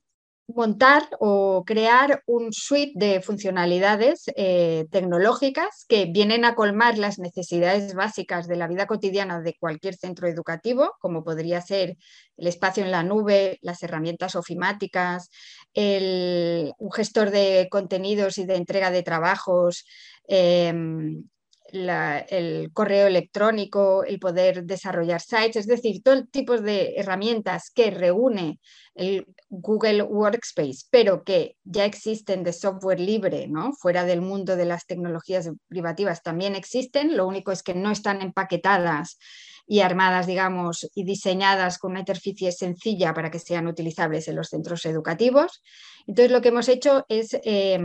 montar 0.48 1.08
o 1.20 1.62
crear 1.66 2.22
un 2.26 2.52
suite 2.52 2.92
de 2.94 3.20
funcionalidades 3.20 4.24
eh, 4.34 4.86
tecnológicas 4.90 5.84
que 5.86 6.06
vienen 6.06 6.44
a 6.44 6.54
colmar 6.54 6.96
las 6.96 7.18
necesidades 7.18 7.94
básicas 7.94 8.48
de 8.48 8.56
la 8.56 8.66
vida 8.66 8.86
cotidiana 8.86 9.40
de 9.40 9.54
cualquier 9.60 9.94
centro 9.94 10.26
educativo, 10.26 10.94
como 11.00 11.22
podría 11.22 11.60
ser 11.60 11.98
el 12.38 12.46
espacio 12.46 12.82
en 12.82 12.90
la 12.90 13.02
nube, 13.02 13.58
las 13.60 13.82
herramientas 13.82 14.36
ofimáticas, 14.36 15.28
un 15.74 16.92
gestor 16.92 17.30
de 17.30 17.68
contenidos 17.70 18.38
y 18.38 18.46
de 18.46 18.56
entrega 18.56 18.90
de 18.90 19.02
trabajos, 19.02 19.84
em, 21.72 22.24
el 22.28 22.72
correo 22.72 23.06
electrónico, 23.06 24.04
el 24.04 24.18
poder 24.18 24.64
desarrollar 24.64 25.20
sites, 25.20 25.56
es 25.56 25.66
decir, 25.66 26.02
todo 26.02 26.24
tipo 26.26 26.56
de 26.58 26.94
herramientas 26.96 27.70
que 27.74 27.90
reúne 27.90 28.60
el 28.94 29.26
Google 29.48 30.02
Workspace, 30.02 30.86
pero 30.90 31.22
que 31.24 31.56
ya 31.64 31.84
existen 31.84 32.42
de 32.42 32.52
software 32.52 33.00
libre, 33.00 33.46
¿no? 33.48 33.72
fuera 33.72 34.04
del 34.04 34.20
mundo 34.20 34.56
de 34.56 34.64
las 34.64 34.86
tecnologías 34.86 35.50
privativas, 35.68 36.22
también 36.22 36.54
existen, 36.54 37.16
lo 37.16 37.26
único 37.26 37.52
es 37.52 37.62
que 37.62 37.74
no 37.74 37.90
están 37.90 38.22
empaquetadas 38.22 39.18
y 39.66 39.80
armadas, 39.80 40.26
digamos, 40.26 40.88
y 40.94 41.04
diseñadas 41.04 41.78
con 41.78 41.92
una 41.92 42.00
interficie 42.00 42.50
sencilla 42.52 43.12
para 43.12 43.30
que 43.30 43.38
sean 43.38 43.66
utilizables 43.66 44.26
en 44.26 44.36
los 44.36 44.48
centros 44.48 44.86
educativos. 44.86 45.62
Entonces, 46.06 46.32
lo 46.32 46.40
que 46.40 46.48
hemos 46.48 46.68
hecho 46.68 47.04
es... 47.08 47.34
Eh, 47.44 47.78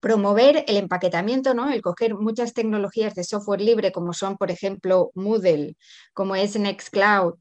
promover 0.00 0.64
el 0.68 0.76
empaquetamiento, 0.76 1.54
¿no? 1.54 1.70
el 1.70 1.82
coger 1.82 2.14
muchas 2.14 2.54
tecnologías 2.54 3.14
de 3.14 3.24
software 3.24 3.60
libre 3.60 3.92
como 3.92 4.12
son, 4.12 4.36
por 4.36 4.50
ejemplo, 4.50 5.10
Moodle, 5.14 5.76
como 6.14 6.36
es 6.36 6.58
Nextcloud, 6.58 7.34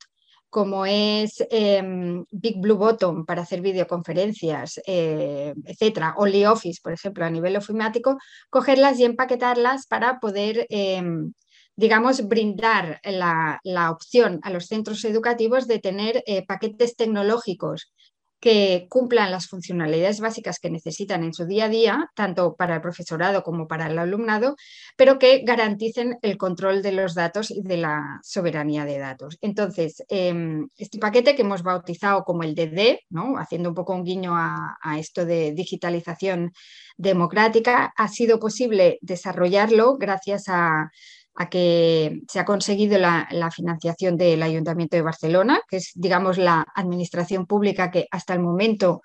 como 0.50 0.86
es 0.86 1.44
em, 1.52 2.26
Big 2.32 2.60
Blue 2.60 2.78
Bottom 2.78 3.26
para 3.26 3.42
hacer 3.42 3.62
videoconferencias, 3.62 4.80
eh, 4.88 5.54
etcétera, 5.66 6.16
OnlyOffice, 6.18 6.82
por 6.82 6.94
ejemplo, 6.94 7.26
a 7.26 7.30
nivel 7.30 7.58
ofimático, 7.58 8.18
cogerlas 8.50 9.00
y 9.00 9.06
empaquetarlas 9.06 9.88
para 9.88 10.20
poder, 10.20 10.66
em, 10.70 11.34
digamos, 11.76 12.28
brindar 12.28 13.00
la, 13.04 13.60
la, 13.64 13.92
opción 13.92 14.40
a 14.44 14.50
los 14.50 14.66
centros 14.68 15.04
educativos 15.06 15.68
de 15.68 15.80
tener 15.80 16.24
eh, 16.26 16.46
paquetes 16.46 16.96
tecnológicos 16.96 17.92
que 18.40 18.88
cumplan 18.90 19.32
las 19.32 19.48
funcionalidades 19.48 20.20
básicas 20.20 20.60
que 20.60 20.70
necesitan 20.70 21.24
en 21.24 21.34
su 21.34 21.46
día 21.46 21.66
a 21.66 21.70
día, 21.70 22.12
tanto 22.16 22.56
para 22.56 22.76
el 22.76 22.82
profesorado 22.82 23.44
como 23.44 23.68
para 23.68 23.88
el 23.88 23.98
alumnado, 23.98 24.56
pero 24.96 25.18
que 25.18 25.44
garanticen 25.44 26.18
el 26.22 26.38
control 26.38 26.82
de 26.84 26.92
los 26.92 27.16
datos 27.16 27.52
y 27.52 27.62
de 27.64 27.78
la 27.78 28.20
soberanía 28.24 28.86
de 28.86 29.00
datos. 29.00 29.38
Entonces, 29.42 30.04
em, 30.10 30.68
este 30.78 31.00
paquete 31.00 31.36
que 31.36 31.42
hemos 31.42 31.64
bautizado 31.64 32.24
como 32.24 32.44
el 32.44 32.54
DD, 32.56 33.00
¿no? 33.10 33.38
haciendo 33.38 33.70
un 33.70 33.76
poco 33.76 33.94
un 33.94 34.04
guiño 34.04 34.36
a, 34.36 34.78
a 34.82 35.00
esto 35.00 35.26
de 35.26 35.54
digitalización 35.54 36.52
democrática, 36.98 37.94
ha 37.96 38.08
sido 38.08 38.40
posible 38.40 39.00
desarrollarlo 39.02 39.98
gracias 39.98 40.46
a 40.48 40.92
a 41.38 41.50
que 41.50 42.22
se 42.28 42.40
ha 42.40 42.46
conseguido 42.46 42.98
la, 42.98 43.28
financiación 43.56 44.18
del 44.18 44.42
Ayuntamiento 44.42 44.98
de 44.98 45.04
Barcelona, 45.04 45.62
que 45.70 45.78
es, 45.78 45.92
digamos, 45.94 46.38
la 46.40 46.66
administración 46.76 47.46
pública 47.46 47.92
que 47.92 48.08
hasta 48.10 48.34
el 48.34 48.40
momento 48.40 49.02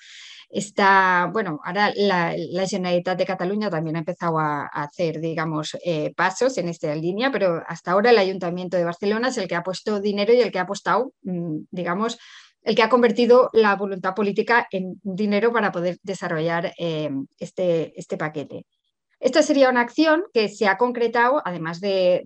está, 0.49 1.29
bueno, 1.31 1.61
ahora 1.62 1.93
la, 1.95 2.35
Generalitat 2.67 3.19
de 3.19 3.27
Cataluña 3.27 3.69
también 3.69 3.97
ha 3.97 4.01
empezado 4.01 4.39
a, 4.39 4.65
hacer, 4.67 5.21
digamos, 5.21 5.77
eh, 5.85 6.15
pasos 6.17 6.57
en 6.57 6.69
esta 6.69 6.95
línea, 6.95 7.31
pero 7.31 7.62
hasta 7.67 7.93
ahora 7.93 8.11
el 8.11 8.19
Ayuntamiento 8.19 8.79
de 8.79 8.85
Barcelona 8.85 9.29
es 9.29 9.37
el 9.37 9.47
que 9.47 9.55
ha 9.55 9.62
puesto 9.62 10.01
dinero 10.01 10.33
y 10.33 10.41
el 10.41 10.51
que 10.51 10.59
ha 10.59 10.62
apostado, 10.62 11.12
mm, 11.25 11.65
digamos, 11.71 12.19
el 12.62 12.75
que 12.75 12.83
ha 12.83 12.89
convertido 12.89 13.51
la 13.53 13.77
voluntad 13.77 14.15
política 14.15 14.67
en 14.71 14.99
dinero 15.03 15.53
para 15.53 15.71
poder 15.71 15.99
desarrollar 16.03 16.73
eh, 16.79 17.11
este, 17.39 17.93
este 17.99 18.17
paquete. 18.17 18.65
Esta 19.23 19.41
sería 19.43 19.71
una 19.71 19.83
acción 19.83 20.25
que 20.35 20.49
se 20.49 20.67
ha 20.67 20.76
concretado, 20.76 21.41
además 21.45 21.81
de, 21.81 22.25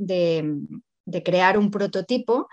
crear 1.22 1.58
un 1.58 1.70
prototipo, 1.70 2.48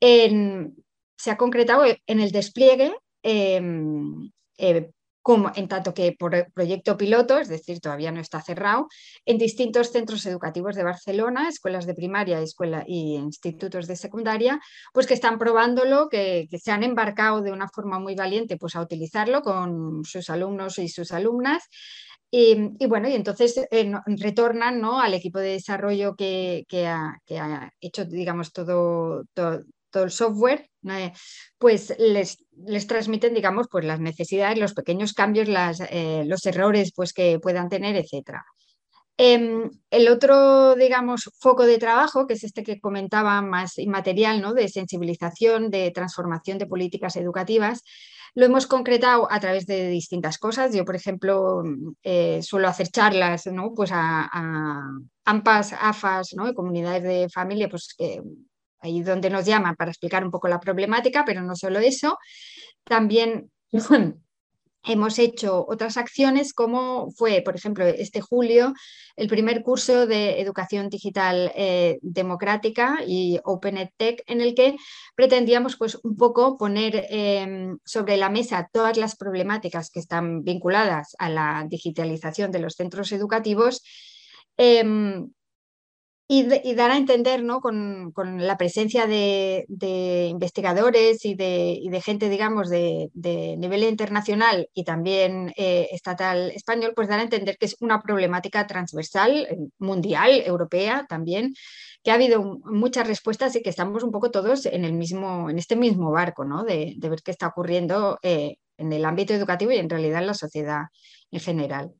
se 0.00 1.30
ha 1.30 1.36
concretado 1.36 1.84
en 1.84 2.20
el 2.20 2.32
despliegue 2.32 2.94
em, 3.22 4.32
eh, 4.56 4.90
como, 5.22 5.52
en 5.54 5.68
tanto 5.68 5.94
que 5.94 6.14
por 6.18 6.52
proyecto 6.52 6.96
piloto, 6.96 7.38
es 7.38 7.48
decir, 7.48 7.80
todavía 7.80 8.12
no 8.12 8.20
está 8.20 8.42
cerrado, 8.42 8.88
en 9.24 9.38
distintos 9.38 9.90
centros 9.90 10.26
educativos 10.26 10.74
de 10.74 10.84
Barcelona, 10.84 11.48
escuelas 11.48 11.86
de 11.86 11.94
primaria 11.94 12.40
escuela, 12.40 12.84
y 12.86 13.14
institutos 13.14 13.86
de 13.86 13.96
secundaria, 13.96 14.60
pues 14.92 15.06
que 15.06 15.14
están 15.14 15.38
probándolo, 15.38 16.08
que, 16.08 16.46
que, 16.50 16.58
se 16.58 16.72
han 16.72 16.82
embarcado 16.82 17.40
de 17.42 17.52
una 17.52 17.68
forma 17.68 17.98
muy 17.98 18.14
valiente 18.14 18.56
pues, 18.56 18.76
a 18.76 18.82
utilizarlo 18.82 19.42
con 19.42 20.04
sus 20.04 20.28
alumnos 20.28 20.78
y 20.78 20.88
sus 20.88 21.12
alumnas 21.12 21.68
y, 22.34 22.86
bueno, 22.86 23.10
y 23.10 23.14
entonces 23.14 23.60
eh, 23.70 23.92
retornan 24.06 24.80
¿no? 24.80 24.98
al 24.98 25.12
equipo 25.12 25.38
de 25.38 25.50
desarrollo 25.50 26.16
que, 26.16 26.64
ha, 26.86 27.20
hecho, 27.78 28.06
digamos, 28.06 28.54
todo, 28.54 29.24
todo, 29.34 29.64
el 30.04 30.10
software, 30.10 30.70
pues 31.58 31.94
les, 31.98 32.44
les, 32.66 32.86
transmiten, 32.86 33.34
digamos, 33.34 33.66
pues 33.70 33.84
las 33.84 34.00
necesidades, 34.00 34.58
los 34.58 34.74
pequeños 34.74 35.12
cambios, 35.12 35.48
las, 35.48 35.80
eh, 35.80 36.24
los 36.26 36.44
errores 36.46 36.92
pues, 36.94 37.12
que 37.12 37.38
puedan 37.38 37.68
tener, 37.68 37.96
etc. 37.96 38.38
Em, 39.16 39.70
el 39.90 40.08
otro, 40.08 40.74
digamos, 40.74 41.30
foco 41.38 41.64
de 41.64 41.78
trabajo, 41.78 42.26
que 42.26 42.34
es 42.34 42.44
este 42.44 42.62
que 42.62 42.80
comentaba 42.80 43.40
más 43.42 43.78
inmaterial, 43.78 44.40
¿no? 44.40 44.54
de 44.54 44.68
sensibilización, 44.68 45.70
de 45.70 45.90
transformación 45.90 46.58
de 46.58 46.66
políticas 46.66 47.16
educativas, 47.16 47.82
lo 48.34 48.46
hemos 48.46 48.66
concretado 48.66 49.30
a 49.30 49.38
través 49.40 49.66
de 49.66 49.88
distintas 49.88 50.38
cosas. 50.38 50.74
Yo, 50.74 50.84
por 50.84 50.96
ejemplo, 50.96 51.62
eh, 52.02 52.40
suelo 52.42 52.68
hacer 52.68 52.88
charlas 52.88 53.46
¿no? 53.46 53.72
pues 53.74 53.90
a, 53.92 54.28
AMPAs, 55.24 55.74
AFAS, 55.74 56.34
¿no? 56.34 56.52
comunidades 56.54 57.02
de 57.02 57.28
familia, 57.28 57.68
pues 57.68 57.94
que 57.96 58.22
ahí 58.82 59.02
donde 59.02 59.30
nos 59.30 59.46
llaman 59.46 59.76
para 59.76 59.90
explicar 59.90 60.24
un 60.24 60.30
poco 60.30 60.48
la 60.48 60.60
problemática, 60.60 61.24
pero 61.24 61.42
no 61.42 61.56
solo 61.56 61.78
eso. 61.78 62.18
También 62.84 63.50
hemos 64.84 65.18
hecho 65.18 65.64
otras 65.68 65.96
acciones 65.96 66.52
como 66.52 67.10
fue, 67.12 67.42
por 67.42 67.54
ejemplo, 67.54 67.84
este 67.86 68.20
julio, 68.20 68.74
el 69.16 69.28
primer 69.28 69.62
curso 69.62 70.06
de 70.06 70.40
educación 70.40 70.88
digital 70.88 71.52
eh, 71.54 71.98
democrática 72.02 72.98
y 73.06 73.38
Open 73.44 73.90
Tech, 73.96 74.22
en 74.26 74.40
el 74.40 74.54
que 74.54 74.76
pretendíamos 75.14 75.76
pues, 75.76 75.98
un 76.02 76.16
poco 76.16 76.56
poner 76.56 77.06
em, 77.10 77.78
sobre 77.84 78.16
la 78.16 78.30
mesa 78.30 78.68
todas 78.72 78.96
las 78.96 79.16
problemáticas 79.16 79.90
que 79.90 80.00
están 80.00 80.42
vinculadas 80.42 81.14
a 81.18 81.28
la 81.28 81.64
digitalización 81.68 82.50
de 82.50 82.58
los 82.58 82.74
centros 82.74 83.12
educativos. 83.12 83.82
Em, 84.56 85.30
y, 86.34 86.74
dar 86.74 86.90
a 86.90 86.96
entender 86.96 87.42
¿no? 87.42 87.60
con, 87.60 88.12
la 88.38 88.56
presencia 88.56 89.06
de, 89.06 89.66
investigadores 90.30 91.26
y 91.26 91.34
de, 91.34 92.02
gente, 92.02 92.30
digamos, 92.30 92.70
de, 92.70 93.10
nivel 93.58 93.84
internacional 93.84 94.68
y 94.72 94.84
también 94.84 95.52
eh, 95.56 95.88
estatal 95.92 96.50
español, 96.52 96.94
pues 96.96 97.08
dar 97.08 97.20
a 97.20 97.24
entender 97.24 97.58
que 97.58 97.66
es 97.66 97.76
una 97.80 98.00
problemática 98.00 98.66
transversal, 98.66 99.46
eh, 99.50 99.58
mundial, 99.78 100.42
europea 100.46 101.04
también, 101.06 101.52
que 102.02 102.10
ha 102.10 102.14
habido 102.14 102.42
muchas 102.64 103.06
respuestas 103.06 103.54
y 103.56 103.62
que 103.62 103.70
estamos 103.70 104.02
un 104.02 104.10
poco 104.10 104.30
todos 104.30 104.64
en, 104.64 104.86
el 104.86 104.94
mismo, 104.94 105.50
en 105.50 105.58
este 105.58 105.76
mismo 105.76 106.12
barco, 106.12 106.44
¿no? 106.46 106.64
de, 106.64 106.96
ver 106.98 107.20
qué 107.22 107.30
está 107.30 107.48
ocurriendo 107.48 108.18
eh, 108.22 108.56
en 108.78 108.92
el 108.92 109.04
ámbito 109.04 109.34
educativo 109.34 109.70
y 109.72 109.76
en 109.76 109.90
realidad 109.90 110.20
en 110.20 110.28
la 110.28 110.34
sociedad 110.34 110.84
en 111.30 111.40
general. 111.40 111.92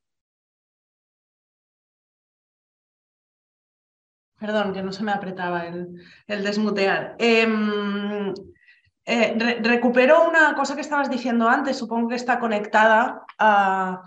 Perdón, 4.43 4.73
que 4.75 4.83
no 4.83 4.91
se 4.91 5.05
me 5.05 5.13
apretaba 5.13 5.67
el, 5.67 6.43
desmutear. 6.43 7.15
Em, 7.21 8.35
eh, 9.05 9.61
recupero 9.63 10.29
una 10.29 10.57
cosa 10.57 10.75
que 10.75 10.81
estabas 10.81 11.09
diciendo 11.09 11.49
antes, 11.49 11.79
supongo 11.79 12.09
que 12.09 12.17
está 12.17 12.41
conectada 12.41 13.25
a... 13.39 14.03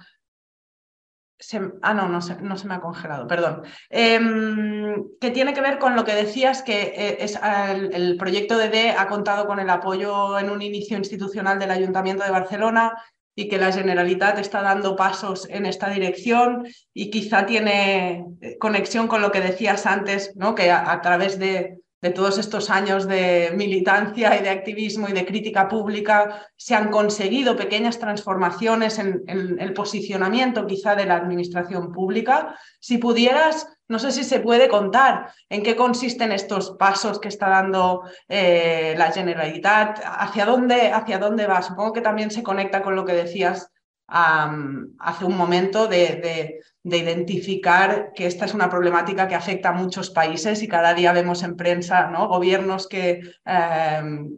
ah, 1.82 1.94
no, 1.94 2.10
no 2.10 2.20
se, 2.20 2.36
no 2.42 2.58
se, 2.58 2.68
me 2.68 2.74
ha 2.74 2.82
congelado, 2.82 3.28
perdón. 3.28 3.64
Em, 3.90 5.06
que 5.22 5.32
tiene 5.32 5.54
que 5.54 5.62
ver 5.62 5.80
con 5.80 5.96
lo 5.96 6.04
que 6.04 6.16
decías, 6.16 6.64
que 6.64 6.82
eh, 6.82 7.18
es, 7.22 7.40
el, 7.42 7.94
el, 7.94 8.18
proyecto 8.18 8.58
de 8.58 8.68
D 8.68 8.92
ha 8.92 9.08
contado 9.08 9.48
con 9.48 9.62
el 9.62 9.70
apoyo 9.70 10.38
en 10.38 10.50
un 10.50 10.62
inicio 10.62 10.98
institucional 10.98 11.60
del 11.60 11.72
Ayuntamiento 11.72 12.26
de 12.26 12.32
Barcelona 12.32 12.92
y 13.36 13.48
que 13.50 13.58
la 13.58 13.72
Generalitat 13.72 14.40
está 14.40 14.62
dando 14.62 14.96
pasos 14.96 15.48
en 15.50 15.66
esta 15.66 15.90
dirección 15.90 16.66
y 16.94 17.10
quizá 17.10 17.46
tiene 17.46 18.26
eh, 18.42 18.58
conexión 18.58 19.08
con 19.08 19.22
lo 19.22 19.32
que 19.32 19.42
decías 19.42 19.86
antes, 19.86 20.32
¿no? 20.36 20.56
que 20.56 20.72
a, 20.72 21.02
través 21.02 21.38
de, 21.38 21.78
de, 22.02 22.10
todos 22.12 22.38
estos 22.38 22.70
años 22.70 23.08
de 23.08 23.52
militancia 23.56 24.40
y 24.40 24.44
de 24.44 24.50
activismo 24.50 25.10
y 25.10 25.14
de 25.14 25.26
crítica 25.26 25.68
pública 25.68 26.48
se 26.56 26.76
han 26.76 26.90
conseguido 26.90 27.58
pequeñas 27.58 28.00
transformaciones 28.00 29.00
en, 29.00 29.24
en 29.28 29.60
el 29.60 29.74
posicionamiento 29.74 30.66
quizá 30.66 30.96
de 30.96 31.06
la 31.06 31.18
administración 31.18 31.92
pública. 31.92 32.58
Si 32.80 32.98
pudieras 33.00 33.68
no 33.88 34.00
sé 34.00 34.12
si 34.12 34.24
se 34.24 34.40
puede 34.40 34.68
contar 34.68 35.32
en 35.50 35.62
qué 35.62 35.76
consisten 35.76 36.32
estos 36.32 36.72
pasos 36.72 37.20
que 37.20 37.28
está 37.28 37.50
dando 37.50 38.04
eh, 38.28 38.96
la 38.98 39.12
Generalitat, 39.12 40.00
hacia 40.04 40.46
dónde, 40.46 40.92
hacia 40.92 41.20
dónde 41.20 41.46
va. 41.46 41.62
Supongo 41.62 41.94
que 41.94 42.02
también 42.02 42.32
se 42.32 42.44
conecta 42.44 42.82
con 42.82 42.96
lo 42.96 43.06
que 43.06 43.14
decías 43.14 43.72
hace 44.08 45.26
un 45.26 45.36
momento 45.38 45.88
de, 45.88 46.60
identificar 46.84 48.12
que 48.14 48.28
esta 48.28 48.46
es 48.46 48.54
una 48.54 48.70
problemática 48.70 49.28
que 49.28 49.34
afecta 49.34 49.70
a 49.70 49.74
muchos 49.74 50.12
países 50.12 50.62
y 50.62 50.68
cada 50.68 50.94
día 50.94 51.12
vemos 51.12 51.42
en 51.42 51.56
prensa 51.56 52.08
¿no? 52.12 52.28
gobiernos 52.28 52.88
que 52.88 53.22
em, 53.44 54.30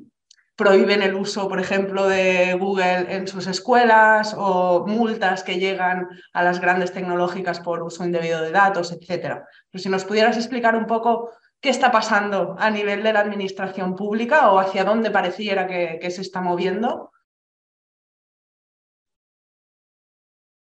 prohíben 0.58 1.04
el 1.04 1.14
uso, 1.16 1.48
por 1.48 1.60
ejemplo, 1.60 2.08
de 2.08 2.56
Google 2.56 3.16
en 3.16 3.28
sus 3.28 3.46
escuelas 3.46 4.36
o 4.36 4.86
multas 4.88 5.44
que 5.44 5.60
llegan 5.60 6.10
a 6.34 6.44
las 6.44 6.60
grandes 6.60 6.92
tecnológicas 6.92 7.60
por 7.60 7.84
uso 7.84 8.04
indebido 8.04 8.42
de 8.42 8.52
datos, 8.52 8.92
etc. 8.92 9.44
Pero 9.72 9.84
si 9.84 9.88
nos 9.88 10.04
pudieras 10.04 10.36
explicar 10.36 10.76
un 10.76 10.88
poco 10.88 11.32
qué 11.62 11.70
está 11.70 11.92
pasando 11.92 12.56
a 12.58 12.72
nivel 12.72 13.04
de 13.04 13.14
la 13.14 13.20
administración 13.20 13.96
pública 13.96 14.52
o 14.52 14.58
hacia 14.60 14.84
dónde 14.84 15.12
pareciera 15.12 15.68
que, 15.68 16.10
se 16.10 16.22
está 16.22 16.42
moviendo. 16.42 17.12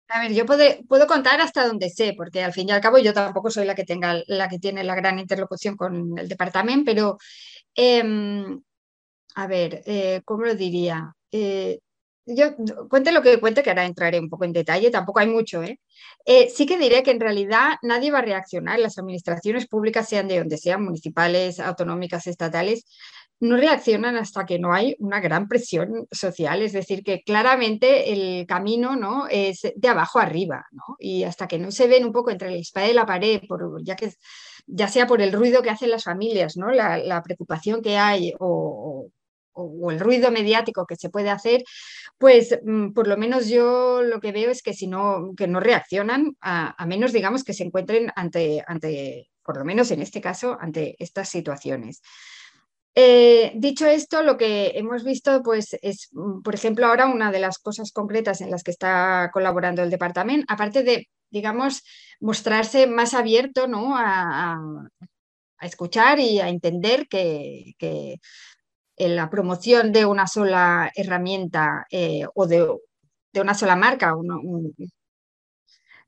A 0.09 0.21
ver, 0.23 0.33
yo 0.35 0.45
puedo, 0.45 1.07
contar 1.07 1.41
hasta 1.41 1.67
donde 1.67 1.89
sé, 1.89 2.15
porque 2.17 2.43
al 2.43 2.53
fin 2.53 2.69
y 2.69 2.73
al 2.73 2.81
cabo 2.81 2.99
yo 2.99 3.13
tampoco 3.15 3.51
soy 3.51 3.65
la 3.65 3.75
que 3.77 3.85
tenga 3.85 4.23
la 4.27 4.49
que 4.49 4.59
tiene 4.59 4.83
la 4.83 4.95
gran 4.97 5.19
interlocución 5.21 5.77
con 5.77 6.19
el 6.19 6.29
departamento, 6.29 6.85
pero 6.85 7.19
em, 7.75 8.61
a 9.35 9.47
ver, 9.47 9.83
eh, 9.87 10.23
¿cómo 10.25 10.45
lo 10.45 10.55
diría? 10.55 11.15
Eh, 11.33 11.79
yo 12.27 12.55
cuente 12.89 13.13
lo 13.13 13.23
que 13.23 13.39
cuente, 13.39 13.63
que 13.63 13.71
ahora 13.71 13.85
entraré 13.85 14.19
un 14.19 14.31
poco 14.31 14.45
en 14.45 14.53
detalle, 14.53 14.91
tampoco 14.91 15.21
hay 15.21 15.29
mucho, 15.29 15.63
¿eh? 15.63 15.79
¿eh? 16.25 16.49
sí 16.49 16.67
que 16.67 16.79
diré 16.79 17.03
que 17.03 17.11
en 17.11 17.21
realidad 17.21 17.75
nadie 17.83 18.11
va 18.11 18.21
a 18.21 18.23
reaccionar, 18.23 18.79
las 18.79 18.99
administraciones 18.99 19.67
públicas, 19.69 20.09
sean 20.09 20.29
de 20.29 20.39
donde 20.39 20.57
sean, 20.57 20.85
municipales, 20.85 21.61
autonómicas, 21.61 22.27
estatales, 22.27 22.87
no 23.41 23.57
reaccionan 23.57 24.17
hasta 24.17 24.47
que 24.47 24.59
no 24.59 24.73
hay 24.73 24.97
una 25.01 25.21
gran 25.21 25.49
presión 25.49 26.07
social, 26.11 26.63
es 26.63 26.73
decir, 26.73 27.03
que 27.03 27.23
claramente 27.23 28.13
el 28.13 28.47
camino 28.47 28.97
¿no? 28.97 29.27
es 29.29 29.61
de 29.75 29.89
abajo 29.89 30.19
arriba, 30.19 30.65
¿no? 30.73 30.97
y 30.99 31.25
hasta 31.25 31.47
que 31.47 31.59
no 31.59 31.71
se 31.71 31.87
ven 31.89 32.05
un 32.05 32.13
poco 32.13 32.31
entre 32.31 32.51
la 32.51 32.57
espada 32.57 32.89
y 32.89 32.95
la 32.95 33.07
pared, 33.07 33.43
por, 33.47 33.83
ya, 33.85 33.97
que, 33.97 34.13
ya 34.67 34.89
sea 34.89 35.07
por 35.07 35.21
el 35.21 35.33
ruido 35.33 35.63
que 35.63 35.71
hacen 35.71 35.91
las 35.91 36.05
familias, 36.05 36.57
¿no? 36.57 36.71
la, 36.71 37.23
preocupación 37.23 37.83
que 37.83 37.99
hay 37.99 38.33
o, 38.39 38.47
o, 38.47 39.11
el 39.91 40.01
ruido 40.01 40.31
mediático 40.31 40.87
que 40.87 40.97
se 40.97 41.11
puede 41.11 41.31
hacer, 41.31 41.65
pues 42.19 42.59
mm, 42.65 42.93
por 42.93 43.07
lo 43.09 43.17
menos 43.17 43.49
yo 43.49 44.03
lo 44.03 44.21
que 44.21 44.33
veo 44.33 44.51
es 44.51 44.63
que 44.63 44.75
si 44.75 44.87
no, 44.87 45.33
que 45.37 45.47
no 45.47 45.61
reaccionan, 45.61 46.37
a, 46.41 46.75
a 46.83 46.87
menos 46.87 47.13
digamos 47.13 47.45
que 47.45 47.55
se 47.55 47.65
encuentren 47.65 48.13
ante, 48.17 48.65
ante, 48.67 49.31
por 49.43 49.59
lo 49.59 49.65
menos 49.65 49.91
en 49.91 50.03
este 50.03 50.21
caso, 50.21 50.57
ante 50.61 50.97
estas 50.99 51.29
situaciones. 51.29 52.03
Eh, 52.97 53.53
dicho 53.57 53.87
esto, 53.87 54.23
lo 54.23 54.37
que 54.37 54.73
hemos 54.77 55.03
visto 55.03 55.43
pues, 55.43 55.77
es, 55.83 56.09
mm, 56.13 56.43
por 56.43 56.55
ejemplo, 56.55 56.87
ahora 56.87 57.07
una 57.07 57.33
de 57.33 57.41
las 57.41 57.59
cosas 57.59 57.91
concretas 57.93 58.41
en 58.41 58.51
las 58.51 58.63
que 58.63 58.71
está 58.71 59.31
colaborando 59.33 59.83
el 59.83 59.91
departamento, 59.91 60.47
aparte 60.49 60.85
de, 60.85 61.09
digamos, 61.31 61.83
mostrarse 62.21 62.87
más 62.87 63.15
abierto 63.15 63.67
¿no? 63.67 63.97
a, 63.97 64.61
escuchar 65.61 66.21
y 66.21 66.41
a 66.41 66.49
entender 66.49 67.09
que, 67.09 67.75
en 68.97 69.17
la 69.17 69.31
promoción 69.31 69.93
de 69.93 70.07
una 70.07 70.27
sola 70.27 70.91
herramienta 70.95 71.87
eh, 71.91 72.25
o 72.35 72.47
de, 72.47 72.67
una 73.41 73.55
sola 73.55 73.77
marca, 73.77 74.15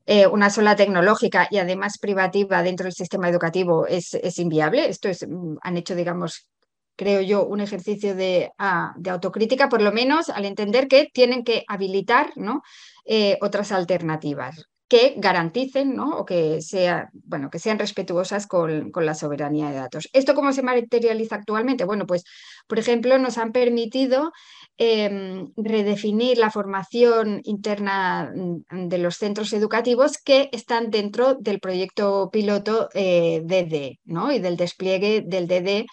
eh, 0.05 0.27
una 0.27 0.49
sola 0.49 0.75
tecnológica 0.75 1.47
y 1.51 1.57
además 1.57 1.97
privativa 1.99 2.63
dentro 2.63 2.85
del 2.85 2.93
sistema 2.93 3.29
educativo 3.29 3.87
es, 3.87 4.13
es 4.13 4.39
inviable. 4.39 4.87
Esto 4.87 5.09
es, 5.09 5.27
mm, 5.27 5.57
han 5.61 5.77
hecho, 5.77 5.95
digamos, 5.95 6.47
creo 6.95 7.21
yo, 7.21 7.45
un 7.45 7.61
ejercicio 7.61 8.15
ah, 8.57 8.93
de, 8.97 9.09
autocrítica, 9.09 9.69
por 9.69 9.81
lo 9.81 9.91
menos 9.91 10.29
al 10.29 10.45
entender 10.45 10.87
que 10.87 11.09
tienen 11.13 11.43
que 11.43 11.63
habilitar 11.67 12.31
¿no? 12.35 12.63
Eh, 13.05 13.37
otras 13.41 13.71
alternativas 13.71 14.67
que 14.87 15.15
garanticen 15.17 15.95
¿no? 15.95 16.17
o 16.17 16.25
que, 16.25 16.61
sea, 16.61 17.09
bueno, 17.13 17.49
que 17.49 17.59
sean 17.59 17.79
respetuosas 17.79 18.47
con, 18.47 18.91
la 18.95 19.13
soberanía 19.13 19.69
de 19.69 19.75
datos. 19.75 20.09
¿Esto 20.13 20.33
cómo 20.33 20.53
se 20.53 20.63
materializa 20.63 21.35
actualmente? 21.35 21.83
Bueno, 21.85 22.05
pues, 22.05 22.23
por 22.67 22.79
ejemplo, 22.79 23.17
nos 23.17 23.37
han 23.37 23.51
permitido 23.51 24.31
em, 24.77 25.47
redefinir 25.57 26.37
la 26.37 26.51
formación 26.51 27.41
interna 27.43 28.31
de 28.71 28.97
los 28.97 29.17
centros 29.17 29.51
educativos 29.53 30.17
que 30.17 30.49
están 30.53 30.89
dentro 30.89 31.35
del 31.35 31.59
proyecto 31.59 32.29
piloto 32.31 32.89
DD 32.93 33.73
eh, 33.73 33.99
¿no? 34.05 34.31
y 34.31 34.39
del 34.39 34.55
despliegue 34.55 35.23
del 35.25 35.47
DD 35.47 35.85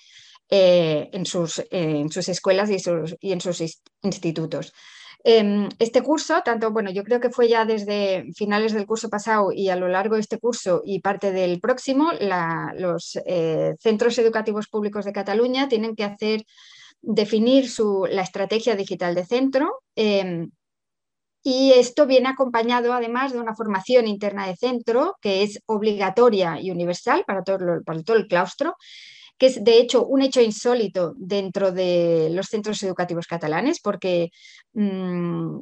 eh, 0.51 1.09
en, 1.13 1.27
sus, 1.27 1.63
en, 1.71 2.11
sus, 2.11 2.29
escuelas 2.29 2.71
y, 2.71 2.77
y 3.21 3.33
en 3.33 3.41
sus 3.41 3.61
institutos. 4.03 4.73
Em, 5.27 5.71
este 5.79 6.03
curso, 6.03 6.43
tanto, 6.45 6.71
bueno, 6.71 6.91
yo 6.91 7.03
creo 7.03 7.19
que 7.19 7.31
fue 7.31 7.49
ya 7.49 7.65
desde 7.65 8.27
finales 8.35 8.75
del 8.75 8.87
curso 8.87 9.09
pasado 9.09 9.53
y 9.53 9.71
a 9.71 9.77
lo 9.77 9.89
largo 9.89 10.17
de 10.17 10.21
este 10.21 10.39
curso 10.39 10.83
y 10.85 11.01
parte 11.01 11.33
del 11.33 11.61
próximo, 11.61 12.13
los 12.77 13.19
eh, 13.25 13.75
centros 13.81 14.19
educativos 14.19 14.69
públicos 14.69 15.07
de 15.07 15.15
Cataluña 15.15 15.67
tienen 15.67 15.97
que 15.97 16.05
hacer, 16.05 16.45
definir 17.01 17.71
su, 17.71 18.07
la 18.11 18.21
estrategia 18.21 18.77
digital 18.77 19.15
de 19.15 19.25
centro. 19.25 19.81
Em, 19.97 20.51
y 21.43 21.73
esto 21.73 22.07
viene 22.07 22.29
acompañado 22.29 22.93
además 22.93 23.33
de 23.33 23.39
una 23.39 23.55
formación 23.55 24.07
interna 24.07 24.47
de 24.47 24.57
centro 24.57 25.17
que 25.23 25.43
es 25.43 25.61
obligatoria 25.67 26.61
y 26.61 26.71
universal 26.71 27.25
para 27.27 27.43
todo, 27.43 27.83
para 27.85 28.03
todo 28.03 28.17
el 28.19 28.29
claustro 28.29 28.77
que 29.39 29.47
es 29.47 29.65
de 29.65 29.79
hecho 29.79 30.05
un 30.07 30.23
hecho 30.23 30.41
insólito 30.41 31.15
dentro 31.17 31.73
de 31.73 32.29
los 32.33 32.47
centros 32.47 32.83
educativos 32.83 33.27
catalanes, 33.27 33.81
porque 33.81 34.31
mm, 34.73 35.61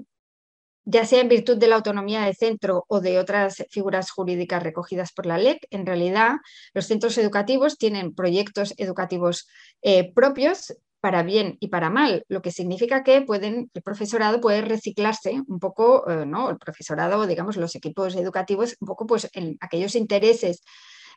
ya 0.85 1.05
sea 1.05 1.21
en 1.21 1.29
virtud 1.29 1.59
de 1.59 1.69
la 1.69 1.77
autonomía 1.77 2.23
de 2.23 2.35
centro 2.35 2.85
o 2.89 3.01
de 3.01 3.19
otras 3.19 3.65
figuras 3.71 4.11
jurídicas 4.11 4.63
recogidas 4.63 5.13
por 5.13 5.27
la 5.27 5.39
LEC, 5.39 5.67
en 5.71 5.87
realidad 5.87 6.37
los 6.75 6.87
centros 6.87 7.17
educativos 7.19 7.79
tienen 7.79 8.15
proyectos 8.15 8.75
educativos 8.77 9.49
eh, 9.83 10.13
propios 10.13 10.75
para 11.01 11.25
bien 11.25 11.57
y 11.59 11.67
para 11.67 11.91
mal, 11.91 12.25
lo 12.29 12.43
que 12.43 12.53
significa 12.53 13.03
que 13.03 13.23
pueden, 13.23 13.71
el 13.75 13.83
profesorado 13.83 14.41
puede 14.41 14.63
reciclarse 14.63 15.41
un 15.49 15.59
poco, 15.59 16.09
eh, 16.09 16.25
¿no? 16.27 16.49
El 16.49 16.59
profesorado, 16.59 17.27
digamos, 17.27 17.57
los 17.57 17.75
equipos 17.75 18.15
educativos, 18.15 18.77
un 18.81 18.87
poco 18.87 19.05
pues 19.05 19.29
en 19.33 19.57
aquellos 19.61 19.97
intereses 19.97 20.63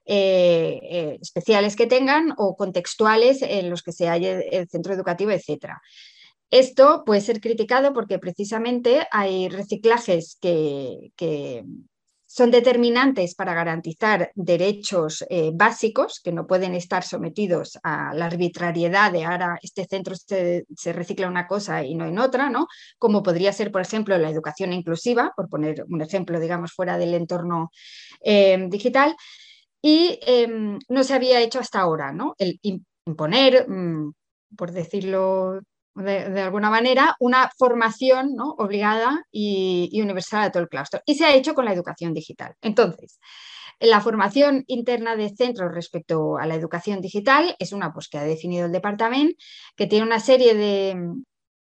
eh, 0.07 0.79
eh, 0.83 1.17
especiales 1.19 1.75
que 1.75 1.87
tengan 1.87 2.35
o 2.37 2.55
contextuales 2.55 3.41
en 3.41 3.71
los 3.71 3.81
que 3.81 3.91
se 3.91 4.07
halle 4.07 4.47
el 4.55 4.69
centro 4.69 4.93
educativo, 4.93 5.31
etc. 5.31 5.79
Esto 6.51 7.01
puede 7.03 7.21
ser 7.21 7.41
criticado 7.41 7.91
porque 7.91 8.19
precisamente 8.19 9.07
hay 9.09 9.49
reciclajes 9.49 10.37
que, 10.39 11.63
son 12.27 12.51
determinantes 12.51 13.33
para 13.33 13.53
garantizar 13.53 14.29
derechos 14.35 15.25
eh, 15.29 15.51
básicos 15.53 16.19
que 16.19 16.33
no 16.33 16.45
pueden 16.45 16.75
estar 16.75 17.03
sometidos 17.03 17.79
a 17.81 18.13
la 18.13 18.25
arbitrariedad 18.25 19.11
de 19.11 19.23
ahora 19.23 19.57
este 19.61 19.85
centro 19.85 20.15
se, 20.15 20.65
recicla 20.91 21.29
una 21.29 21.47
cosa 21.47 21.81
y 21.83 21.95
no 21.95 22.05
en 22.05 22.19
otra, 22.19 22.49
¿no? 22.49 22.67
Como 22.97 23.23
podría 23.23 23.53
ser, 23.53 23.71
por 23.71 23.81
ejemplo, 23.81 24.17
la 24.17 24.29
educación 24.29 24.73
inclusiva, 24.73 25.31
por 25.35 25.47
poner 25.47 25.85
un 25.87 26.01
ejemplo, 26.01 26.39
digamos, 26.39 26.73
fuera 26.73 26.97
del 26.97 27.13
entorno 27.13 27.71
digital 28.69 29.15
y 29.81 30.19
em, 30.25 30.79
no 30.89 31.03
se 31.03 31.13
había 31.13 31.41
hecho 31.41 31.59
hasta 31.59 31.79
ahora, 31.81 32.11
¿no? 32.11 32.35
El 32.37 32.59
imponer, 33.05 33.69
mm, 33.69 34.13
por 34.57 34.71
decirlo 34.71 35.61
de, 35.95 36.41
alguna 36.41 36.69
manera, 36.69 37.15
una 37.19 37.49
formación 37.57 38.35
¿no? 38.35 38.51
obligada 38.57 39.23
y, 39.31 39.89
universal 40.01 40.43
a 40.43 40.51
todo 40.51 40.63
el 40.63 40.69
claustro. 40.69 41.01
Y 41.05 41.15
se 41.15 41.25
ha 41.25 41.33
hecho 41.35 41.53
con 41.53 41.65
la 41.65 41.73
educación 41.73 42.13
digital. 42.13 42.53
Entonces, 42.61 43.19
la 43.79 44.01
formación 44.01 44.63
interna 44.67 45.15
de 45.15 45.29
centros 45.35 45.73
respecto 45.73 46.37
a 46.37 46.45
la 46.45 46.55
educación 46.55 47.01
digital 47.01 47.55
es 47.59 47.71
una 47.71 47.93
pues, 47.93 48.07
que 48.09 48.17
ha 48.17 48.23
definido 48.23 48.65
el 48.65 48.71
departamento, 48.71 49.35
que 49.75 49.87
tiene 49.87 50.05
una 50.05 50.19
serie 50.19 50.53
de... 50.53 50.97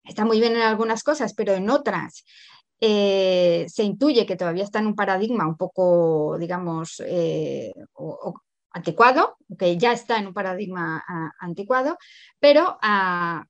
Está 0.04 0.26
muy 0.26 0.40
bien 0.40 0.56
en 0.56 0.64
algunas 0.64 1.04
cosas, 1.04 1.34
pero 1.36 1.54
en 1.54 1.70
otras 1.70 2.24
eh, 2.82 3.66
se 3.68 3.84
intuye 3.84 4.26
que 4.26 4.36
todavía 4.36 4.64
está 4.64 4.80
en 4.80 4.88
un 4.88 4.96
paradigma 4.96 5.48
un 5.48 5.58
poco, 5.58 6.38
digamos, 6.40 7.02
eh, 7.06 7.74
anticuado, 8.72 9.38
que 9.58 9.78
ya 9.78 9.92
está 9.94 10.18
en 10.18 10.28
un 10.28 10.34
paradigma 10.34 11.04
anticuado, 11.40 11.98
pero 12.40 12.78
a, 12.82 13.44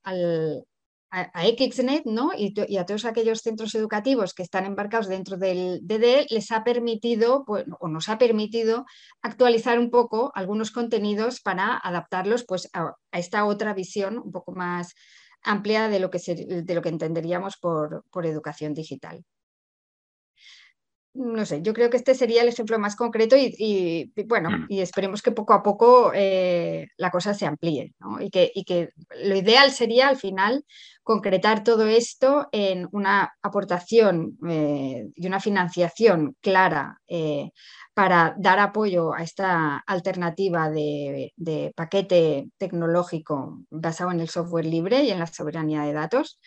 XNet 1.11 2.05
¿no? 2.05 2.31
y, 2.37 2.77
a 2.77 2.85
todos 2.85 3.05
aquellos 3.05 3.39
centros 3.39 3.73
educativos 3.73 4.33
que 4.33 4.43
están 4.43 4.65
embarcados 4.65 5.07
dentro 5.07 5.37
del 5.37 5.79
DD 5.81 6.27
les 6.29 6.51
ha 6.51 6.63
permitido, 6.63 7.43
pues, 7.45 7.65
o 7.79 7.87
nos 7.87 8.09
ha 8.09 8.17
permitido 8.17 8.85
actualizar 9.21 9.79
un 9.79 9.89
poco 9.89 10.31
algunos 10.35 10.71
contenidos 10.71 11.41
para 11.41 11.77
adaptarlos 11.77 12.45
pues, 12.47 12.69
a 12.73 12.93
esta 13.11 13.45
otra 13.45 13.73
visión 13.73 14.19
un 14.19 14.31
poco 14.31 14.53
más 14.53 14.93
amplia 15.43 15.87
de 15.87 15.99
lo 15.99 16.09
que, 16.09 16.19
de 16.19 16.75
lo 16.75 16.81
que 16.81 16.89
entenderíamos 16.89 17.57
por, 17.57 18.03
educación 18.25 18.73
digital 18.73 19.23
no 21.19 21.45
sé, 21.45 21.61
yo 21.61 21.73
creo 21.73 21.89
que 21.89 21.97
este 21.97 22.15
sería 22.15 22.43
el 22.43 22.47
ejemplo 22.47 22.79
más 22.79 22.95
concreto 22.95 23.35
y, 23.37 24.11
bueno, 24.25 24.49
mm. 24.49 24.65
y 24.69 24.79
esperemos 24.79 25.21
que 25.21 25.33
poco 25.33 25.53
a 25.53 25.61
poco 25.61 26.11
eh, 26.15 26.87
la 26.97 27.11
cosa 27.11 27.33
se 27.33 27.45
amplíe 27.45 27.93
y, 28.21 28.29
que, 28.29 28.49
y, 28.55 28.63
que, 28.63 28.89
lo 29.23 29.35
ideal 29.35 29.71
sería 29.71 30.07
al 30.07 30.15
final 30.15 30.63
concretar 31.03 31.63
todo 31.63 31.87
esto 31.87 32.47
en 32.53 32.87
una 32.93 33.33
aportación 33.41 34.37
eh, 34.47 35.07
y 35.13 35.27
una 35.27 35.41
financiación 35.41 36.37
clara 36.39 37.01
eh, 37.07 37.51
para 37.93 38.33
dar 38.37 38.59
apoyo 38.59 39.13
a 39.13 39.21
esta 39.21 39.83
alternativa 39.85 40.69
de, 40.69 41.33
paquete 41.75 42.47
tecnológico 42.57 43.59
basado 43.69 44.11
en 44.11 44.21
el 44.21 44.29
software 44.29 44.65
libre 44.65 45.03
y 45.03 45.11
en 45.11 45.19
la 45.19 45.27
soberanía 45.27 45.81
de 45.81 45.91
datos 45.91 46.39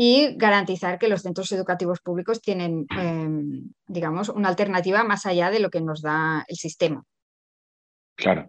y 0.00 0.36
garantizar 0.36 0.96
que 0.96 1.08
los 1.08 1.22
centros 1.22 1.50
educativos 1.50 1.98
públicos 1.98 2.40
tienen, 2.40 2.86
em, 2.96 3.68
digamos, 3.88 4.28
una 4.28 4.48
alternativa 4.48 5.02
más 5.02 5.26
allá 5.26 5.50
de 5.50 5.58
lo 5.58 5.70
que 5.70 5.80
nos 5.80 6.02
da 6.02 6.44
el 6.46 6.54
sistema. 6.54 7.02
Claro. 8.14 8.48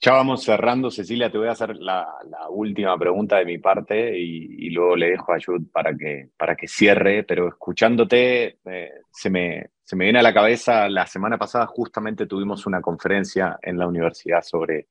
Ya 0.00 0.12
vamos 0.12 0.44
cerrando, 0.44 0.88
Cecilia, 0.92 1.32
te 1.32 1.36
voy 1.36 1.48
a 1.48 1.50
hacer 1.50 1.74
la, 1.74 2.06
última 2.48 2.96
pregunta 2.96 3.38
de 3.38 3.44
mi 3.44 3.58
parte 3.58 4.16
y, 4.16 4.70
luego 4.70 4.94
le 4.94 5.10
dejo 5.10 5.32
a 5.32 5.38
Jude 5.44 5.66
para 5.72 5.96
que, 5.96 6.28
para 6.36 6.54
que 6.54 6.68
cierre, 6.68 7.24
pero 7.24 7.48
escuchándote 7.48 8.60
eh, 8.66 8.92
se, 9.10 9.30
me, 9.30 9.70
se 9.82 9.96
me 9.96 10.04
viene 10.04 10.20
a 10.20 10.22
la 10.22 10.32
cabeza, 10.32 10.88
la 10.88 11.08
semana 11.08 11.38
pasada 11.38 11.66
justamente 11.66 12.26
tuvimos 12.26 12.66
una 12.66 12.80
conferencia 12.80 13.58
en 13.60 13.76
la 13.76 13.88
universidad 13.88 14.42
sobre, 14.42 14.86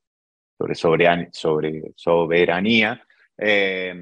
sobre, 0.74 1.30
sobre, 1.32 1.94
soberanía 1.96 3.02
eh, 3.38 3.96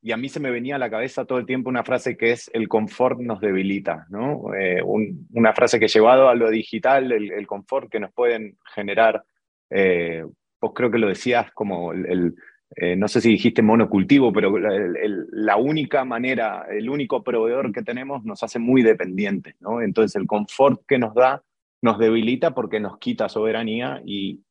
y 0.00 0.12
a 0.12 0.16
mí 0.16 0.28
se 0.28 0.40
me 0.40 0.50
venía 0.50 0.76
a 0.76 0.78
la 0.78 0.90
cabeza 0.90 1.24
todo 1.24 1.38
el 1.38 1.46
tiempo 1.46 1.68
una 1.68 1.84
frase 1.84 2.16
que 2.16 2.32
es 2.32 2.50
el 2.54 2.68
confort 2.68 3.18
nos 3.20 3.40
debilita, 3.40 4.06
¿no? 4.10 4.54
Eh, 4.54 4.80
una 4.84 5.52
frase 5.52 5.80
que 5.80 5.88
llevado 5.88 6.28
a 6.28 6.34
lo 6.34 6.50
digital, 6.50 7.10
el, 7.12 7.32
el 7.32 7.46
confort 7.46 7.90
que 7.90 8.00
nos 8.00 8.12
pueden 8.12 8.58
generar 8.74 9.24
eh, 9.70 10.24
vos 10.60 10.72
creo 10.74 10.90
que 10.90 10.98
lo 10.98 11.08
decías 11.08 11.50
como 11.52 11.92
el, 11.92 12.34
eh, 12.76 12.96
no 12.96 13.08
sé 13.08 13.20
si 13.20 13.30
dijiste 13.30 13.62
monocultivo, 13.62 14.32
pero 14.32 14.58
la, 14.58 15.56
única 15.56 16.04
manera, 16.04 16.66
el 16.70 16.90
único 16.90 17.22
proveedor 17.22 17.72
que 17.72 17.82
tenemos 17.82 18.24
nos 18.24 18.42
hace 18.42 18.58
muy 18.58 18.82
dependientes, 18.82 19.56
¿no? 19.60 19.80
Entonces 19.80 20.16
el 20.16 20.26
confort 20.26 20.82
que 20.86 20.98
nos 20.98 21.14
da 21.14 21.42
nos 21.80 21.98
debilita 21.98 22.54
porque 22.54 22.80
nos 22.80 22.98
quita 22.98 23.28
soberanía 23.28 24.02
y, 24.04 24.42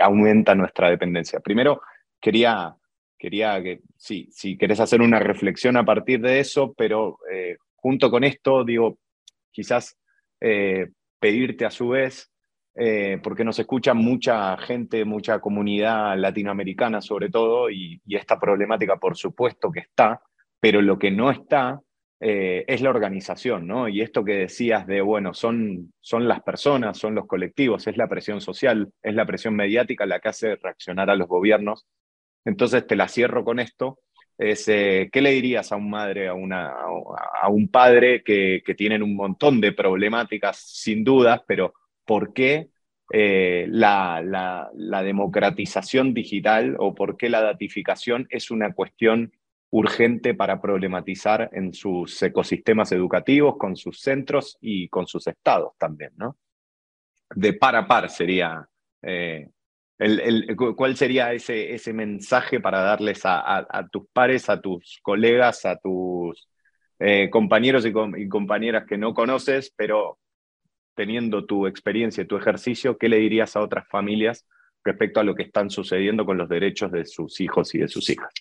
aumenta 0.00 0.54
nuestra 0.56 0.90
dependencia. 0.90 1.38
Primero, 1.38 1.80
quería, 2.20 2.74
quería 3.22 3.62
que, 3.62 3.82
sí, 3.96 4.28
si 4.32 4.58
querés 4.58 4.80
hacer 4.80 5.00
una 5.00 5.20
reflexión 5.20 5.76
a 5.76 5.84
partir 5.84 6.20
de 6.20 6.40
eso, 6.40 6.74
pero 6.76 7.20
eh, 7.32 7.56
junto 7.76 8.10
con 8.10 8.24
esto, 8.24 8.64
digo, 8.64 8.98
quizás 9.52 9.96
eh, 10.40 10.88
pedirte 11.20 11.64
a 11.64 11.70
su 11.70 11.90
vez 11.90 12.32
eh, 12.74 13.20
porque 13.22 13.44
nos 13.44 13.60
escucha 13.60 13.94
mucha 13.94 14.56
gente, 14.56 15.04
mucha 15.04 15.38
comunidad 15.38 16.18
latinoamericana 16.18 17.00
sobre 17.00 17.30
todo, 17.30 17.70
y, 17.70 18.02
esta 18.08 18.40
problemática 18.40 18.96
por 18.96 19.16
supuesto 19.16 19.70
que 19.70 19.80
está, 19.80 20.20
pero 20.58 20.82
lo 20.82 20.98
que 20.98 21.12
no 21.12 21.30
está 21.30 21.80
es 22.24 22.80
la 22.80 22.90
organización, 22.90 23.66
¿no? 23.66 23.88
Y 23.88 24.00
esto 24.00 24.24
que 24.24 24.34
decías 24.34 24.86
de, 24.86 25.00
bueno, 25.00 25.34
son, 25.34 25.92
son 26.00 26.28
las 26.28 26.40
personas, 26.40 26.96
son 26.96 27.16
los 27.16 27.26
colectivos, 27.26 27.88
es 27.88 27.96
la 27.96 28.06
presión 28.06 28.40
social, 28.40 28.92
es 29.02 29.14
la 29.16 29.26
presión 29.26 29.56
mediática 29.56 30.06
la 30.06 30.20
que 30.20 30.28
hace 30.28 30.54
reaccionar 30.54 31.10
a 31.10 31.16
los 31.16 31.26
gobiernos. 31.26 31.84
Entonces 32.44 32.86
te 32.86 32.96
la 32.96 33.08
cierro 33.08 33.44
con 33.44 33.60
esto. 33.60 34.00
Es, 34.38 34.66
eh, 34.68 35.08
¿Qué 35.12 35.20
le 35.20 35.30
dirías 35.30 35.70
a 35.72 35.76
un 35.76 35.90
madre, 35.90 36.28
a, 36.28 36.34
una, 36.34 36.72
a 37.40 37.48
un 37.48 37.68
padre 37.68 38.22
que, 38.22 38.62
tienen 38.76 39.02
un 39.02 39.14
montón 39.14 39.60
de 39.60 39.72
problemáticas, 39.72 40.58
sin 40.58 41.04
dudas, 41.04 41.40
pero 41.46 41.74
por 42.04 42.32
qué 42.32 42.70
eh, 43.12 43.66
la, 43.68 44.70
democratización 45.04 46.14
digital 46.14 46.76
o 46.78 46.94
por 46.94 47.16
qué 47.16 47.28
la 47.28 47.42
datificación 47.42 48.26
es 48.30 48.50
una 48.50 48.72
cuestión 48.72 49.32
urgente 49.70 50.34
para 50.34 50.60
problematizar 50.60 51.50
en 51.52 51.72
sus 51.72 52.22
ecosistemas 52.22 52.92
educativos, 52.92 53.56
con 53.58 53.76
sus 53.76 54.00
centros 54.00 54.58
y 54.60 54.88
con 54.88 55.06
sus 55.06 55.26
estados 55.26 55.72
también, 55.78 56.12
¿no? 56.16 56.36
De 57.34 57.54
par 57.54 57.76
a 57.76 57.86
par 57.86 58.10
sería, 58.10 58.66
eh, 59.02 59.48
el, 59.98 60.56
¿cuál 60.76 60.96
sería 60.96 61.32
ese, 61.32 61.74
ese 61.74 61.92
mensaje 61.92 62.60
para 62.60 62.80
darles 62.80 63.22
a, 63.24 63.88
tus 63.90 64.06
pares, 64.12 64.48
a 64.48 64.60
tus 64.60 64.98
colegas, 65.02 65.64
a 65.64 65.76
tus 65.76 66.48
eh, 66.98 67.30
compañeros 67.30 67.84
y 67.86 68.28
compañeras 68.28 68.84
que 68.86 68.98
no 68.98 69.14
conoces, 69.14 69.72
pero 69.76 70.18
teniendo 70.94 71.46
tu 71.46 71.66
experiencia 71.66 72.22
y 72.22 72.26
tu 72.26 72.36
ejercicio, 72.36 72.98
¿qué 72.98 73.08
le 73.08 73.18
dirías 73.18 73.56
a 73.56 73.60
otras 73.60 73.88
familias 73.88 74.46
respecto 74.84 75.20
a 75.20 75.24
lo 75.24 75.34
que 75.34 75.44
están 75.44 75.70
sucediendo 75.70 76.24
con 76.24 76.36
los 76.38 76.48
derechos 76.48 76.90
de 76.92 77.04
sus 77.04 77.40
hijos 77.40 77.74
y 77.74 77.78
de 77.78 77.88
sus 77.88 78.08
hijas? 78.10 78.32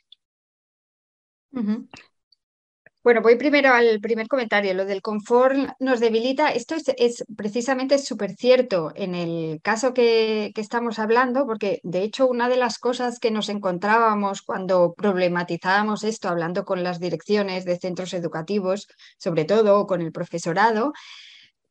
Bueno, 3.03 3.23
voy 3.23 3.35
primero 3.35 3.73
al 3.73 3.99
primer 3.99 4.27
comentario. 4.27 4.75
Lo 4.75 4.85
del 4.85 5.01
confort 5.01 5.57
nos 5.79 5.99
debilita. 5.99 6.49
Esto 6.51 6.75
es, 6.75 7.23
precisamente 7.35 7.97
súper 7.97 8.35
cierto 8.35 8.91
en 8.95 9.15
el 9.15 9.59
caso 9.63 9.93
que, 9.93 10.51
estamos 10.55 10.99
hablando, 10.99 11.47
porque 11.47 11.79
de 11.83 12.03
hecho 12.03 12.27
una 12.27 12.47
de 12.47 12.57
las 12.57 12.77
cosas 12.77 13.17
que 13.19 13.31
nos 13.31 13.49
encontrábamos 13.49 14.43
cuando 14.43 14.93
problematizábamos 14.95 16.03
esto, 16.03 16.29
hablando 16.29 16.63
con 16.63 16.83
las 16.83 16.99
direcciones 16.99 17.65
de 17.65 17.79
centros 17.79 18.13
educativos, 18.13 18.87
sobre 19.17 19.45
todo 19.45 19.87
con 19.87 20.01
el 20.01 20.11
profesorado, 20.11 20.93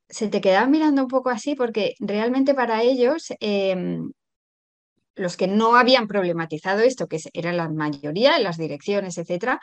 se 0.09 0.29
te 0.29 0.41
quedaban 0.41 0.73
mirando 0.73 1.03
un 1.03 1.09
poco 1.09 1.31
así 1.31 1.55
porque 1.55 1.95
realmente 2.01 2.55
para 2.55 2.83
ellos, 2.83 3.29
em, 3.41 4.11
los 5.15 5.37
que 5.37 5.47
no 5.49 5.77
habían 5.77 6.09
problematizado 6.09 6.81
esto, 6.81 7.07
que 7.09 7.19
eran 7.35 7.57
la 7.57 7.69
mayoría, 7.69 8.39
las 8.41 8.57
direcciones, 8.59 9.19
etcétera, 9.19 9.61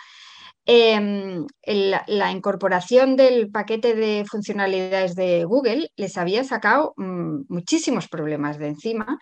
em, 0.68 1.48
la 1.64 2.32
incorporación 2.32 3.16
del 3.16 3.50
paquete 3.50 3.96
de 3.96 4.26
funcionalidades 4.30 5.16
de 5.16 5.46
Google 5.46 5.90
les 5.96 6.18
había 6.18 6.44
sacado 6.44 6.94
mm, 6.98 7.46
muchísimos 7.48 8.08
problemas 8.08 8.60
de 8.60 8.68
encima, 8.68 9.18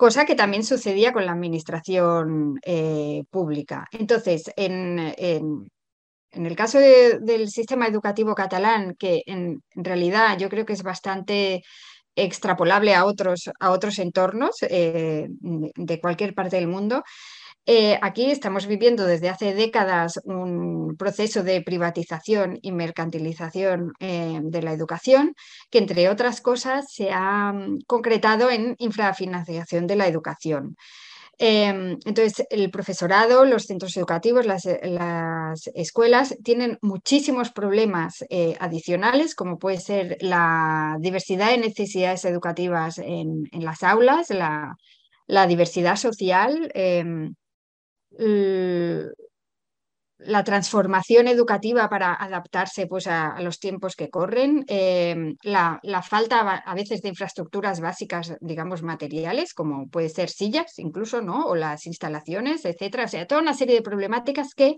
cosa 0.00 0.24
que 0.24 0.34
también 0.34 0.64
sucedía 0.64 1.12
con 1.12 1.26
la 1.26 1.32
administración 1.32 2.58
eh, 2.64 3.22
pública. 3.30 3.86
Entonces, 3.92 4.50
en, 4.56 4.98
el 6.32 6.56
caso 6.56 6.78
del 6.78 7.50
sistema 7.50 7.86
educativo 7.86 8.34
catalán, 8.34 8.94
que 8.98 9.22
en, 9.26 9.62
realidad 9.74 10.38
yo 10.38 10.48
creo 10.48 10.64
que 10.64 10.72
es 10.72 10.82
bastante 10.82 11.62
extrapolable 12.16 12.94
a 12.94 13.04
otros, 13.04 13.50
a 13.60 13.70
otros 13.70 13.98
entornos 13.98 14.56
eh, 14.62 15.26
de 15.30 16.00
cualquier 16.00 16.34
parte 16.34 16.56
del 16.56 16.66
mundo, 16.66 17.02
eh, 17.72 18.00
aquí 18.02 18.32
estamos 18.32 18.66
viviendo 18.66 19.06
desde 19.06 19.28
hace 19.28 19.54
décadas 19.54 20.18
un 20.24 20.96
proceso 20.98 21.44
de 21.44 21.62
privatización 21.62 22.58
y 22.62 22.72
mercantilización 22.72 23.92
eh, 24.00 24.40
de 24.42 24.62
la 24.62 24.72
educación 24.72 25.36
que, 25.70 25.78
entre 25.78 26.08
otras 26.08 26.40
cosas, 26.40 26.86
se 26.92 27.12
ha 27.12 27.52
mm, 27.52 27.82
concretado 27.86 28.50
en 28.50 28.74
infrafinanciación 28.78 29.86
de 29.86 29.94
la 29.94 30.08
educación. 30.08 30.74
Em, 31.38 31.96
entonces, 32.04 32.44
el 32.50 32.72
profesorado, 32.72 33.44
los 33.44 33.66
centros 33.66 33.96
educativos, 33.96 34.46
las, 34.46 34.66
escuelas 35.72 36.36
tienen 36.42 36.76
muchísimos 36.82 37.52
problemas 37.52 38.24
eh, 38.30 38.56
adicionales, 38.58 39.36
como 39.36 39.58
puede 39.58 39.78
ser 39.78 40.16
la 40.20 40.96
diversidad 40.98 41.50
de 41.50 41.58
necesidades 41.58 42.24
educativas 42.24 42.98
en, 42.98 43.44
las 43.52 43.84
aulas, 43.84 44.30
la, 44.30 44.76
diversidad 45.46 45.94
social, 45.94 46.72
em, 48.18 49.08
la 50.18 50.44
transformación 50.44 51.28
educativa 51.28 51.88
para 51.88 52.14
adaptarse 52.14 52.86
pues, 52.86 53.06
a, 53.06 53.40
los 53.40 53.58
tiempos 53.58 53.96
que 53.96 54.10
corren, 54.10 54.64
em, 54.68 55.36
la, 55.42 55.80
falta 56.02 56.40
a 56.40 56.74
veces 56.74 57.00
de 57.02 57.08
infraestructuras 57.08 57.80
básicas, 57.80 58.34
digamos, 58.40 58.82
materiales, 58.82 59.54
como 59.54 59.88
puede 59.88 60.08
ser 60.08 60.28
sillas 60.28 60.78
incluso, 60.78 61.22
¿no? 61.22 61.46
O 61.46 61.54
las 61.54 61.86
instalaciones, 61.86 62.64
etcétera. 62.64 63.04
O 63.04 63.08
sea, 63.08 63.26
toda 63.26 63.40
una 63.40 63.54
serie 63.54 63.76
de 63.76 63.82
problemáticas 63.82 64.54
que 64.54 64.76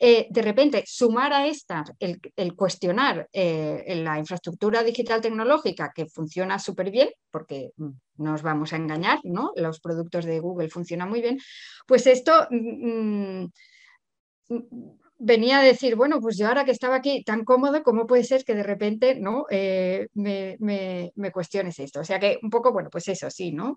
eh, 0.00 0.28
de 0.30 0.42
repente 0.42 0.84
sumar 0.86 1.32
a 1.32 1.46
estas 1.46 1.92
el, 1.98 2.54
cuestionar 2.54 3.28
eh, 3.32 4.00
la 4.04 4.18
infraestructura 4.18 4.84
digital 4.84 5.20
tecnológica 5.20 5.92
que 5.94 6.06
funciona 6.06 6.58
súper 6.58 6.90
bien, 6.90 7.08
porque 7.30 7.70
mm, 7.76 7.88
no 8.18 8.32
nos 8.32 8.42
vamos 8.42 8.72
a 8.72 8.76
engañar, 8.76 9.18
¿no? 9.24 9.52
Los 9.56 9.80
productos 9.80 10.24
de 10.24 10.38
Google 10.40 10.70
funcionan 10.70 11.08
muy 11.08 11.20
bien, 11.20 11.38
pues 11.86 12.06
esto... 12.06 12.46
Mm, 12.50 13.46
mm, 14.48 14.62
venía 15.20 15.58
a 15.58 15.62
decir, 15.62 15.96
bueno, 15.96 16.20
pues 16.20 16.38
yo 16.38 16.46
ahora 16.46 16.64
que 16.64 16.70
estaba 16.70 16.96
aquí 16.96 17.24
tan 17.24 17.44
cómodo, 17.44 17.82
¿cómo 17.82 18.06
puede 18.06 18.22
ser 18.22 18.44
que 18.44 18.54
de 18.54 18.62
repente 18.62 19.16
no 19.16 19.46
eh, 19.50 20.06
me, 20.14 20.56
me, 20.60 21.32
cuestiones 21.32 21.78
esto? 21.80 22.00
O 22.00 22.04
sea 22.04 22.20
que 22.20 22.38
un 22.40 22.50
poco, 22.50 22.72
bueno, 22.72 22.88
pues 22.88 23.08
eso 23.08 23.28
sí, 23.28 23.50
¿no? 23.50 23.76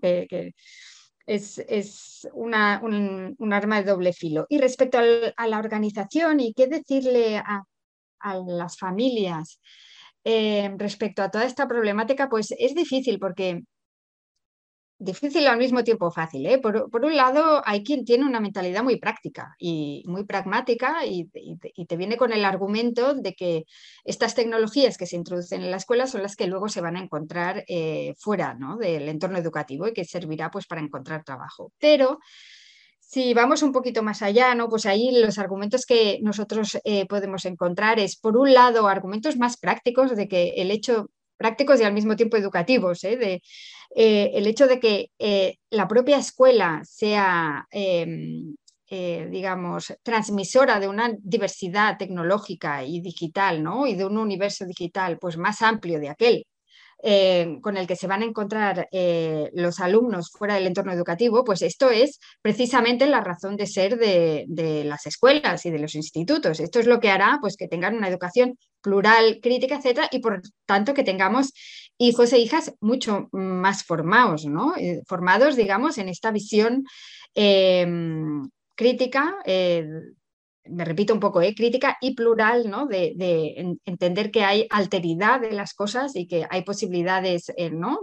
Es, 1.26 1.60
es 1.60 2.28
una, 2.34 2.82
un, 2.84 3.54
arma 3.54 3.82
de 3.82 3.90
doble 3.90 4.14
filo. 4.14 4.46
Y 4.50 4.60
respecto 4.60 5.00
a 5.00 5.48
la 5.48 5.60
organización 5.60 6.40
y 6.40 6.54
qué 6.54 6.68
decirle 6.68 7.38
a, 7.38 7.64
a 8.20 8.36
las 8.38 8.78
familias 8.78 9.60
eh, 10.24 10.74
respecto 10.78 11.24
a 11.24 11.32
toda 11.32 11.46
esta 11.46 11.68
problemática, 11.68 12.30
pues 12.30 12.54
es 12.58 12.76
difícil 12.76 13.20
porque 13.20 13.64
difícil 15.02 15.48
al 15.48 15.58
mismo 15.58 15.84
tiempo 15.84 16.12
fácil. 16.12 16.46
¿eh? 16.46 16.60
Por, 16.60 16.90
un 16.94 17.16
lado, 17.16 17.62
hay 17.66 17.84
quien 17.84 18.06
tiene 18.06 18.26
una 18.26 18.40
mentalidad 18.40 18.84
muy 18.84 18.98
práctica 18.98 19.56
y 19.60 20.04
muy 20.06 20.24
pragmática 20.26 21.06
y, 21.06 21.28
te 21.88 21.98
viene 21.98 22.16
con 22.16 22.32
el 22.32 22.46
argumento 22.46 23.16
de 23.16 23.34
que 23.34 23.66
estas 24.06 24.36
tecnologías 24.36 24.98
que 24.98 25.08
se 25.08 25.16
introducen 25.16 25.62
en 25.64 25.72
la 25.72 25.78
escuela 25.78 26.08
son 26.08 26.22
las 26.22 26.36
que 26.36 26.48
luego 26.48 26.70
se 26.70 26.82
van 26.82 26.96
a 26.96 27.02
encontrar 27.02 27.64
eh, 27.68 28.14
fuera 28.18 28.58
del 28.80 29.10
entorno 29.10 29.38
educativo 29.38 29.88
y 29.88 29.94
que 29.94 30.06
servirá 30.06 30.52
pues, 30.52 30.68
para 30.68 30.82
encontrar 30.82 31.24
trabajo. 31.24 31.74
Pero 31.80 32.20
si 33.00 33.34
vamos 33.34 33.64
un 33.64 33.74
poquito 33.74 34.04
más 34.04 34.22
allá, 34.22 34.56
¿no? 34.56 34.70
pues 34.70 34.86
ahí 34.86 35.12
los 35.12 35.38
argumentos 35.38 35.86
que 35.86 36.20
nosotros 36.22 36.80
eh, 36.86 37.06
podemos 37.08 37.44
encontrar 37.46 38.00
es, 38.00 38.16
por 38.16 38.38
un 38.38 38.54
lado, 38.54 38.88
argumentos 38.88 39.36
más 39.36 39.58
prácticos 39.58 40.16
de 40.16 40.28
que 40.28 40.54
el 40.58 40.72
hecho 40.72 41.10
prácticos 41.42 41.82
y 41.82 41.84
al 41.84 41.94
mismo 41.94 42.16
tiempo 42.16 42.38
educativos, 42.38 43.04
¿eh? 43.04 43.18
de, 43.18 43.42
eh, 43.96 44.32
el 44.36 44.46
hecho 44.46 44.68
de 44.68 44.80
que 44.80 45.12
eh, 45.18 45.58
la 45.72 45.88
propia 45.88 46.18
escuela 46.18 46.82
sea, 46.84 47.68
em, 47.72 48.56
digamos, 49.30 49.94
transmisora 50.04 50.78
de 50.78 50.90
una 50.90 51.16
diversidad 51.18 51.98
tecnológica 51.98 52.84
y 52.84 53.00
digital, 53.00 53.64
¿no? 53.64 53.88
y 53.88 53.96
de 53.96 54.04
un 54.04 54.18
universo 54.18 54.66
digital 54.66 55.18
pues, 55.18 55.38
más 55.38 55.62
amplio 55.62 55.98
de 56.00 56.10
aquel 56.10 56.46
eh, 57.04 57.58
con 57.62 57.78
el 57.78 57.88
que 57.88 57.96
se 57.96 58.06
van 58.06 58.22
a 58.22 58.26
encontrar 58.26 58.88
eh, 58.92 59.50
los 59.54 59.80
alumnos 59.80 60.30
fuera 60.30 60.56
del 60.56 60.68
entorno 60.68 60.92
educativo, 60.92 61.44
pues 61.44 61.64
esto 61.64 61.90
es 61.90 62.20
precisamente 62.42 63.08
la 63.08 63.22
razón 63.22 63.58
de 63.58 63.66
ser 63.66 63.98
de, 63.98 64.84
las 64.86 65.08
escuelas 65.08 65.66
y 65.66 65.72
de 65.72 65.80
los 65.80 65.96
institutos. 65.96 66.60
Esto 66.60 66.80
es 66.80 66.86
lo 66.86 67.00
que 67.00 67.10
hará 67.10 67.40
pues, 67.42 67.58
que 67.58 67.68
tengan 67.68 67.96
una 67.96 68.08
educación 68.08 68.56
plural, 68.82 69.40
crítica, 69.42 69.78
etcétera, 69.78 70.10
y 70.12 70.20
por 70.20 70.42
tanto 70.66 70.94
que 70.94 71.04
tengamos 71.04 71.54
hijos 71.98 72.34
e 72.34 72.40
hijas 72.40 72.74
mucho 72.82 73.30
más 73.32 73.84
formados, 73.84 74.46
¿no? 74.46 74.76
Eh, 74.78 75.02
formados, 75.08 75.56
digamos, 75.56 75.98
en 75.98 76.10
esta 76.10 76.32
visión 76.32 76.84
crítica, 78.76 79.36
me 80.66 80.86
repito 80.86 81.14
un 81.14 81.20
poco, 81.20 81.40
crítica 81.56 81.98
y 82.02 82.16
plural, 82.16 82.70
¿no? 82.70 82.86
de, 82.88 83.78
entender 83.86 84.32
que 84.32 84.44
hay 84.44 84.68
alteridad 84.70 85.42
de 85.42 85.52
las 85.52 85.74
cosas 85.74 86.16
y 86.16 86.28
que 86.28 86.46
hay 86.50 86.64
posibilidades 86.64 87.52
¿no? 87.72 88.00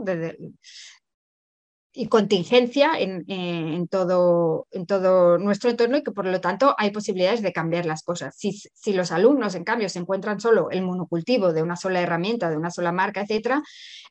y 1.92 2.06
contingencia 2.06 2.92
en, 2.98 3.88
todo, 3.88 4.66
en 4.70 4.86
todo 4.86 5.38
nuestro 5.38 5.70
entorno 5.70 5.96
y 5.96 6.02
que 6.02 6.12
por 6.12 6.26
lo 6.26 6.40
tanto 6.40 6.74
hay 6.78 6.90
posibilidades 6.90 7.42
de 7.42 7.52
cambiar 7.52 7.86
las 7.86 8.02
cosas. 8.02 8.36
Si, 8.36 8.52
si, 8.52 8.92
los 8.92 9.10
alumnos, 9.10 9.54
en 9.54 9.64
cambio, 9.64 9.88
se 9.88 9.98
encuentran 9.98 10.40
solo 10.40 10.70
el 10.70 10.82
monocultivo 10.82 11.52
de 11.52 11.62
una 11.62 11.76
sola 11.76 12.00
herramienta, 12.00 12.50
de 12.50 12.56
una 12.56 12.70
sola 12.70 12.92
marca, 12.92 13.22
etcétera, 13.22 13.62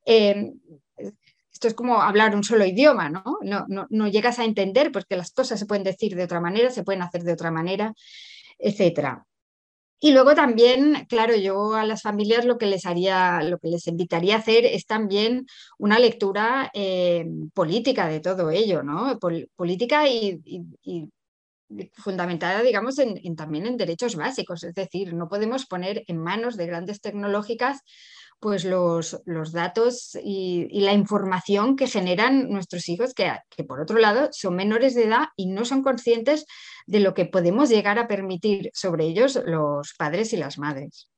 eh, 0.05 0.51
esto 1.57 1.69
es 1.69 1.73
como 1.73 2.03
hablar 2.03 2.35
un 2.35 2.43
solo 2.43 2.65
idioma, 2.65 3.09
¿no? 3.09 3.23
No, 3.41 3.65
¿no? 3.67 3.87
no, 3.89 4.07
llegas 4.07 4.37
a 4.37 4.45
entender 4.45 4.91
porque 4.91 5.15
las 5.15 5.31
cosas 5.31 5.57
se 5.57 5.65
pueden 5.65 5.83
decir 5.83 6.15
de 6.15 6.23
otra 6.23 6.39
manera, 6.39 6.69
se 6.69 6.83
pueden 6.83 7.01
hacer 7.01 7.23
de 7.23 7.33
otra 7.33 7.49
manera, 7.49 7.93
etcétera. 8.59 9.27
Y 9.99 10.11
luego 10.11 10.35
también, 10.35 11.05
claro, 11.09 11.35
yo 11.35 11.73
a 11.73 11.83
las 11.83 12.03
familias 12.03 12.45
lo 12.45 12.59
que 12.59 12.67
les 12.67 12.85
haría, 12.85 13.41
lo 13.41 13.57
que 13.57 13.69
les 13.69 13.87
invitaría 13.87 14.35
a 14.35 14.39
hacer 14.39 14.63
es 14.65 14.85
también 14.85 15.47
una 15.79 15.97
lectura 15.97 16.69
eh, 16.75 17.25
política 17.53 18.07
de 18.07 18.19
todo 18.19 18.51
ello, 18.51 18.83
¿no? 18.83 19.17
política 19.55 20.07
y, 20.07 20.39
fundamentada, 21.93 22.61
digamos, 22.61 22.97
en, 22.99 23.35
también 23.35 23.65
en 23.65 23.77
derechos 23.77 24.15
básicos. 24.15 24.63
Es 24.63 24.75
decir, 24.75 25.13
no 25.15 25.27
podemos 25.27 25.65
poner 25.65 26.03
en 26.07 26.19
manos 26.19 26.57
de 26.57 26.67
grandes 26.67 27.01
tecnológicas 27.01 27.81
pues 28.39 28.65
los, 28.65 29.21
los 29.25 29.51
datos 29.51 30.17
y, 30.23 30.67
la 30.81 30.93
información 30.93 31.75
que 31.75 31.87
generan 31.87 32.49
nuestros 32.49 32.87
hijos, 32.89 33.13
que, 33.13 33.31
que 33.49 33.63
por 33.63 33.81
otro 33.81 33.97
lado 33.97 34.29
son 34.31 34.55
menores 34.55 34.95
de 34.95 35.05
edad 35.05 35.25
y 35.35 35.47
no 35.47 35.65
son 35.65 35.83
conscientes 35.83 36.45
de 36.85 36.99
lo 36.99 37.13
que 37.13 37.25
podemos 37.25 37.69
llegar 37.69 37.99
a 37.99 38.07
permitir 38.07 38.69
sobre 38.73 39.05
ellos 39.05 39.39
los 39.45 39.93
padres 39.97 40.33
y 40.33 40.37
las 40.37 40.57
madres. 40.57 41.09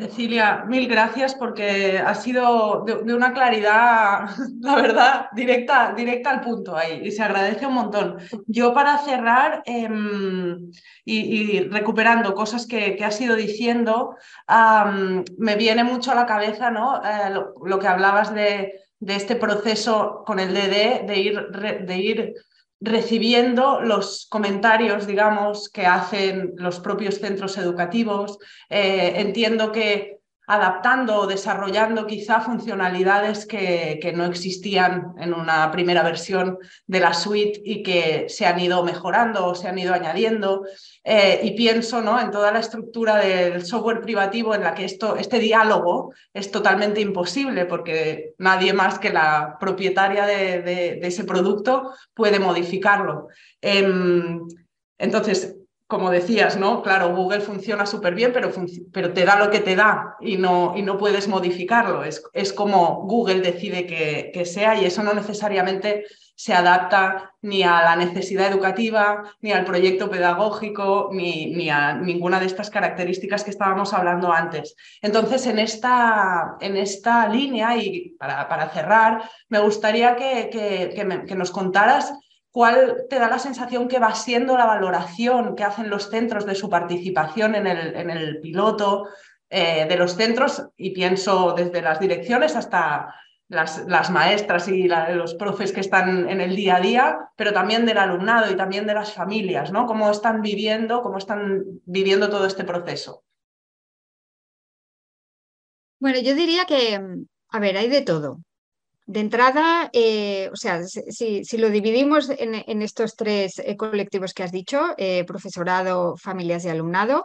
Cecilia, 0.00 0.64
mil 0.66 0.88
gracias 0.88 1.34
porque 1.34 1.98
ha 1.98 2.14
sido 2.14 2.84
de, 2.86 3.14
una 3.14 3.34
claridad, 3.34 4.30
la 4.60 4.76
verdad, 4.76 5.26
directa, 5.32 5.92
directa 5.94 6.30
al 6.30 6.40
punto 6.40 6.74
ahí 6.74 7.02
y 7.04 7.10
se 7.10 7.22
agradece 7.22 7.66
un 7.66 7.74
montón. 7.74 8.16
Yo 8.46 8.72
para 8.72 8.96
cerrar 8.98 9.62
em, 9.66 10.70
y, 11.04 11.60
recuperando 11.68 12.34
cosas 12.34 12.66
que, 12.66 12.96
que 12.96 13.04
has 13.04 13.20
ido 13.20 13.36
diciendo, 13.36 14.16
me 15.38 15.56
viene 15.56 15.84
mucho 15.84 16.12
a 16.12 16.14
la 16.14 16.26
cabeza 16.26 16.70
¿no? 16.70 17.02
Eh, 17.04 17.34
lo, 17.64 17.78
que 17.78 17.88
hablabas 17.88 18.34
de, 18.34 18.72
de, 18.98 19.16
este 19.16 19.36
proceso 19.36 20.22
con 20.26 20.38
el 20.40 20.54
DD, 20.54 21.06
de 21.06 21.18
ir, 21.18 21.48
de 21.86 21.96
ir 21.98 22.34
recibiendo 22.80 23.80
los 23.80 24.26
comentarios, 24.28 25.06
digamos, 25.06 25.68
que 25.68 25.86
hacen 25.86 26.54
los 26.56 26.80
propios 26.80 27.16
centros 27.16 27.58
educativos. 27.58 28.38
Eh, 28.68 29.14
entiendo 29.16 29.70
que 29.70 30.19
adaptando 30.50 31.14
o 31.14 31.26
desarrollando 31.28 32.08
quizá 32.08 32.40
funcionalidades 32.40 33.46
que, 33.46 34.00
que, 34.02 34.12
no 34.12 34.24
existían 34.24 35.14
en 35.16 35.32
una 35.32 35.70
primera 35.70 36.02
versión 36.02 36.58
de 36.88 36.98
la 36.98 37.14
suite 37.14 37.62
y 37.64 37.84
que 37.84 38.26
se 38.28 38.46
han 38.46 38.58
ido 38.58 38.82
mejorando 38.82 39.46
o 39.46 39.54
se 39.54 39.68
han 39.68 39.78
ido 39.78 39.94
añadiendo. 39.94 40.64
Eh, 41.04 41.38
y 41.44 41.52
pienso 41.52 42.02
¿no? 42.02 42.20
en 42.20 42.32
toda 42.32 42.50
la 42.50 42.58
estructura 42.58 43.18
del 43.18 43.64
software 43.64 44.00
privativo 44.00 44.52
en 44.52 44.62
la 44.62 44.74
que 44.74 44.84
esto, 44.84 45.14
este 45.14 45.38
diálogo 45.38 46.12
es 46.34 46.50
totalmente 46.50 47.00
imposible 47.00 47.64
porque 47.66 48.34
nadie 48.38 48.72
más 48.72 48.98
que 48.98 49.10
la 49.10 49.56
propietaria 49.60 50.26
de, 50.26 50.62
de, 50.62 51.00
ese 51.06 51.22
producto 51.22 51.92
puede 52.12 52.40
modificarlo. 52.40 53.28
Em, 53.60 54.40
entonces, 54.98 55.59
como 55.90 56.08
decías, 56.10 56.56
¿no? 56.56 56.82
Claro, 56.82 57.14
Google 57.16 57.40
funciona 57.40 57.84
súper 57.84 58.14
bien, 58.14 58.32
pero, 58.32 58.52
pero, 58.92 59.12
te 59.12 59.24
da 59.24 59.36
lo 59.36 59.50
que 59.50 59.58
te 59.58 59.74
da 59.74 60.16
y 60.20 60.36
no, 60.36 60.72
y 60.76 60.82
no 60.82 60.96
puedes 60.96 61.26
modificarlo. 61.26 62.04
Es, 62.04 62.22
es 62.32 62.52
como 62.52 63.02
Google 63.06 63.40
decide 63.40 63.86
que, 63.86 64.30
que, 64.32 64.44
sea 64.46 64.80
y 64.80 64.84
eso 64.84 65.02
no 65.02 65.12
necesariamente 65.12 66.04
se 66.36 66.54
adapta 66.54 67.32
ni 67.42 67.64
a 67.64 67.82
la 67.82 67.96
necesidad 67.96 68.52
educativa, 68.52 69.24
ni 69.40 69.50
al 69.50 69.64
proyecto 69.64 70.08
pedagógico, 70.08 71.10
ni, 71.12 71.46
ni 71.46 71.68
a 71.68 71.94
ninguna 71.94 72.38
de 72.38 72.46
estas 72.46 72.70
características 72.70 73.42
que 73.42 73.50
estábamos 73.50 73.92
hablando 73.92 74.32
antes. 74.32 74.76
Entonces, 75.02 75.44
en 75.46 75.58
esta, 75.58 76.56
en 76.60 76.76
esta 76.76 77.28
línea, 77.28 77.76
y 77.76 78.10
para, 78.16 78.48
para 78.48 78.70
cerrar, 78.70 79.28
me 79.48 79.58
gustaría 79.58 80.14
que, 80.14 80.48
que, 80.50 81.24
que 81.26 81.34
nos 81.34 81.50
contaras 81.50 82.14
¿Cuál 82.52 83.06
te 83.08 83.18
da 83.18 83.28
la 83.28 83.38
sensación 83.38 83.86
que 83.86 84.00
va 84.00 84.14
siendo 84.14 84.58
la 84.58 84.66
valoración 84.66 85.54
que 85.54 85.64
hacen 85.64 85.88
los 85.88 86.10
centros 86.10 86.46
de 86.46 86.56
su 86.56 86.68
participación 86.68 87.54
en 87.54 87.66
el, 87.66 87.94
en 87.94 88.10
el 88.10 88.40
piloto 88.40 89.08
eh, 89.48 89.86
de 89.88 89.96
los 89.96 90.16
centros? 90.16 90.68
Y 90.76 90.90
pienso 90.90 91.54
desde 91.56 91.80
las 91.80 92.00
direcciones 92.00 92.56
hasta 92.56 93.14
las, 93.48 93.86
las 93.86 94.10
maestras 94.10 94.66
y 94.68 94.88
los 94.88 95.34
profes 95.34 95.72
que 95.72 95.80
están 95.80 96.28
en 96.28 96.40
el 96.40 96.56
día 96.56 96.76
a 96.76 96.80
día, 96.80 97.18
pero 97.36 97.52
también 97.52 97.86
del 97.86 97.98
alumnado 97.98 98.50
y 98.50 98.56
también 98.56 98.86
de 98.86 98.94
las 98.94 99.12
familias, 99.12 99.70
¿no? 99.70 99.86
¿Cómo 99.86 100.10
están 100.10 100.42
viviendo, 100.42 101.02
cómo 101.02 101.18
están 101.18 101.62
viviendo 101.84 102.30
todo 102.30 102.46
este 102.46 102.64
proceso? 102.64 103.24
Bueno, 106.00 106.18
yo 106.20 106.34
diría 106.34 106.64
que, 106.64 107.00
a 107.48 107.58
ver, 107.60 107.76
hay 107.76 107.88
de 107.88 108.02
todo. 108.02 108.40
De 109.10 109.18
entrada, 109.18 109.90
eh, 109.92 110.48
o 110.52 110.56
sea, 110.56 110.84
si, 110.84 111.42
lo 111.58 111.70
dividimos 111.70 112.30
en, 112.30 112.80
estos 112.80 113.16
tres 113.16 113.58
eh, 113.58 113.76
colectivos 113.76 114.32
que 114.32 114.44
has 114.44 114.52
dicho, 114.52 114.94
eh, 114.98 115.24
profesorado, 115.24 116.16
familias 116.16 116.64
y 116.64 116.68
alumnado, 116.68 117.24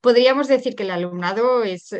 podríamos 0.00 0.48
decir 0.48 0.74
que 0.74 0.82
el 0.82 0.90
alumnado 0.90 1.62
es 1.62 1.94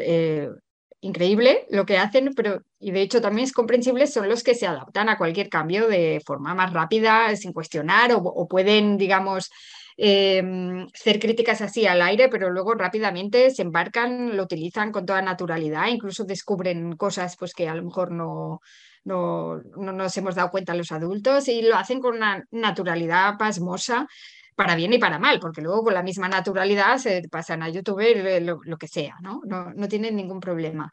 increíble 1.00 1.64
lo 1.70 1.86
que 1.86 1.96
hacen, 1.96 2.32
pero 2.34 2.62
y 2.80 2.90
de 2.90 3.02
hecho 3.02 3.20
también 3.20 3.44
es 3.44 3.52
comprensible, 3.52 4.08
son 4.08 4.28
los 4.28 4.42
que 4.42 4.56
se 4.56 4.66
adaptan 4.66 5.08
a 5.08 5.16
cualquier 5.16 5.48
cambio 5.48 5.86
de 5.86 6.20
forma 6.26 6.52
más 6.56 6.72
rápida, 6.72 7.36
sin 7.36 7.52
cuestionar, 7.52 8.10
o, 8.12 8.48
pueden, 8.48 8.96
digamos, 8.96 9.48
hacer 9.96 11.20
críticas 11.20 11.60
así 11.60 11.86
al 11.86 12.02
aire, 12.02 12.28
pero 12.30 12.50
luego 12.50 12.74
rápidamente 12.74 13.50
se 13.52 13.62
embarcan, 13.62 14.36
lo 14.36 14.42
utilizan 14.42 14.90
con 14.90 15.06
toda 15.06 15.22
naturalidad, 15.22 15.86
incluso 15.86 16.24
descubren 16.24 16.96
cosas 16.96 17.36
pues, 17.36 17.54
que 17.54 17.68
a 17.68 17.76
lo 17.76 17.84
mejor 17.84 18.10
no, 18.10 18.60
no, 19.04 19.60
nos 19.76 20.16
hemos 20.16 20.34
dado 20.34 20.50
cuenta 20.50 20.74
los 20.74 20.92
adultos 20.92 21.48
y 21.48 21.62
lo 21.62 21.76
hacen 21.76 22.00
con 22.00 22.16
una 22.16 22.44
naturalidad 22.50 23.36
pasmosa 23.38 24.06
para 24.54 24.76
bien 24.76 24.92
y 24.92 24.98
para 24.98 25.18
mal, 25.18 25.40
porque 25.40 25.62
luego 25.62 25.84
con 25.84 25.94
la 25.94 26.02
misma 26.02 26.28
naturalidad 26.28 26.98
se 26.98 27.22
pasan 27.30 27.62
a 27.62 27.70
YouTube 27.70 28.02
lo, 28.42 28.60
lo 28.62 28.76
que 28.76 28.88
sea, 28.88 29.16
¿no? 29.22 29.40
¿no? 29.46 29.72
No, 29.72 29.88
tienen 29.88 30.16
ningún 30.16 30.40
problema. 30.40 30.90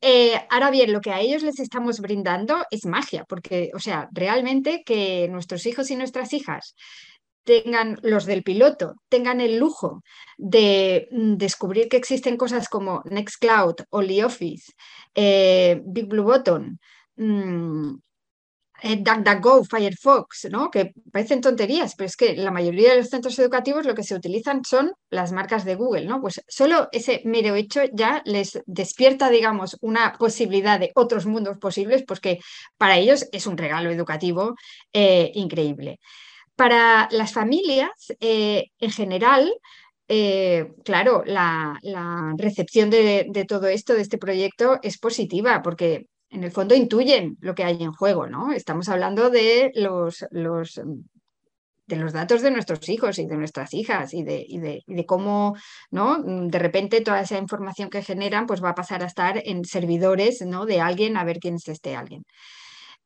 Eh, 0.00 0.34
ahora 0.50 0.70
bien, 0.70 0.92
lo 0.92 1.00
que 1.00 1.12
a 1.12 1.20
ellos 1.20 1.42
les 1.42 1.58
estamos 1.58 2.00
brindando 2.00 2.64
es 2.70 2.86
magia, 2.86 3.24
porque, 3.28 3.70
o 3.74 3.78
sea, 3.78 4.08
realmente 4.12 4.82
que 4.84 5.28
nuestros 5.28 5.66
hijos 5.66 5.90
y 5.90 5.96
nuestras 5.96 6.32
hijas 6.32 6.74
tengan 7.46 7.96
los 8.02 8.26
del 8.26 8.42
piloto, 8.42 8.96
tengan 9.08 9.40
el 9.40 9.56
lujo 9.58 10.02
de 10.36 11.08
mm, 11.12 11.36
descubrir 11.36 11.88
que 11.88 11.96
existen 11.96 12.36
cosas 12.36 12.68
como 12.68 13.02
Nextcloud, 13.04 13.76
OnlyOffice, 13.90 14.72
eh, 15.14 15.80
Big 15.84 16.06
Blue 16.06 16.24
Button, 16.24 16.78
mmm, 17.16 17.96
DuckDuckGo, 18.82 19.64
Firefox, 19.64 20.48
¿no? 20.50 20.70
que 20.70 20.92
parecen 21.12 21.40
tonterías, 21.40 21.94
pero 21.96 22.06
es 22.06 22.16
que 22.16 22.36
la 22.36 22.50
mayoría 22.50 22.90
de 22.90 22.98
los 22.98 23.08
centros 23.08 23.38
educativos 23.38 23.86
lo 23.86 23.94
que 23.94 24.02
se 24.02 24.14
utilizan 24.14 24.64
son 24.64 24.92
las 25.10 25.32
marcas 25.32 25.64
de 25.64 25.76
Google, 25.76 26.04
¿no? 26.04 26.20
Pues 26.20 26.42
solo 26.46 26.88
ese 26.92 27.22
mero 27.24 27.54
hecho 27.54 27.80
ya 27.92 28.22
les 28.26 28.60
despierta, 28.66 29.30
digamos, 29.30 29.76
una 29.80 30.12
posibilidad 30.18 30.78
de 30.78 30.92
otros 30.94 31.26
mundos 31.26 31.58
posibles, 31.58 32.04
pues 32.06 32.20
que 32.20 32.38
para 32.76 32.98
ellos 32.98 33.26
es 33.32 33.46
un 33.46 33.56
regalo 33.56 33.90
educativo 33.90 34.54
eh, 34.92 35.30
increíble. 35.34 35.98
Para 36.54 37.08
las 37.12 37.32
familias, 37.32 37.90
eh, 38.20 38.66
en 38.78 38.90
general, 38.90 39.52
claro, 40.84 41.22
la, 41.26 41.78
recepción 42.38 42.90
de, 42.90 43.44
todo 43.48 43.66
esto, 43.68 43.94
de 43.94 44.02
este 44.02 44.18
proyecto, 44.18 44.78
es 44.82 44.98
positiva, 44.98 45.62
porque 45.62 46.06
en 46.36 46.44
el 46.44 46.52
fondo 46.52 46.74
intuyen 46.74 47.38
lo 47.40 47.54
que 47.54 47.64
hay 47.64 47.82
en 47.82 47.92
juego, 47.92 48.26
¿no? 48.26 48.52
Estamos 48.52 48.90
hablando 48.90 49.30
de 49.30 49.72
los, 49.74 50.24
de 50.30 51.96
los 51.96 52.12
datos 52.12 52.42
de 52.42 52.50
nuestros 52.50 52.86
hijos 52.90 53.18
y 53.18 53.26
de 53.26 53.38
nuestras 53.38 53.72
hijas 53.72 54.12
y 54.12 54.22
de, 54.22 54.82
de, 54.86 55.06
cómo 55.06 55.56
¿no? 55.90 56.22
de 56.22 56.58
repente 56.58 57.00
toda 57.00 57.22
esa 57.22 57.38
información 57.38 57.88
que 57.88 58.02
generan 58.02 58.46
pues 58.46 58.62
va 58.62 58.70
a 58.70 58.74
pasar 58.74 59.02
a 59.02 59.06
estar 59.06 59.40
en 59.44 59.64
servidores 59.64 60.42
¿no? 60.42 60.66
de 60.66 60.80
alguien 60.80 61.16
a 61.16 61.24
ver 61.24 61.38
quién 61.38 61.54
es 61.54 61.68
este 61.68 61.96
alguien. 61.96 62.24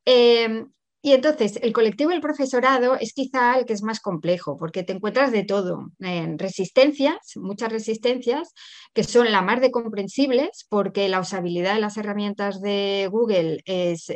Em, 0.05 0.72
y 1.03 1.13
entonces, 1.13 1.59
el 1.63 1.73
colectivo 1.73 2.11
del 2.11 2.21
profesorado 2.21 2.95
es 2.97 3.15
quizá 3.15 3.59
el 3.59 3.65
que 3.65 3.73
es 3.73 3.83
más 3.83 4.01
complejo, 4.01 4.59
porque 4.59 4.83
te 4.83 4.93
encuentras 4.93 5.33
de 5.33 5.45
todo, 5.45 5.93
en 5.99 6.39
resistencias, 6.39 7.17
muchas 7.37 7.73
resistencias, 7.73 8.53
que 8.93 9.03
son 9.03 9.33
la 9.33 9.41
más 9.41 9.63
de 9.63 9.71
comprensibles, 9.71 10.67
porque 10.69 11.09
la 11.09 11.21
usabilidad 11.21 11.75
de 11.75 11.81
las 11.81 11.97
herramientas 11.97 12.61
de 12.61 13.09
Google 13.11 13.63
es, 13.65 14.11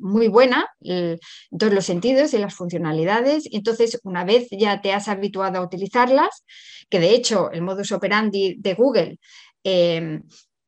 muy 0.00 0.26
buena 0.26 0.66
en 0.80 1.18
todos 1.56 1.72
los 1.72 1.84
sentidos 1.84 2.34
y 2.34 2.38
las 2.38 2.54
funcionalidades. 2.54 3.48
Entonces, 3.52 4.00
una 4.02 4.24
vez 4.24 4.48
ya 4.50 4.80
te 4.80 4.92
has 4.92 5.06
habituado 5.06 5.58
a 5.58 5.64
utilizarlas, 5.64 6.44
que 6.90 6.98
de 6.98 7.14
hecho 7.14 7.52
el 7.52 7.62
modus 7.62 7.92
operandi 7.92 8.56
de 8.58 8.74
Google 8.74 9.18
eh, 9.62 10.20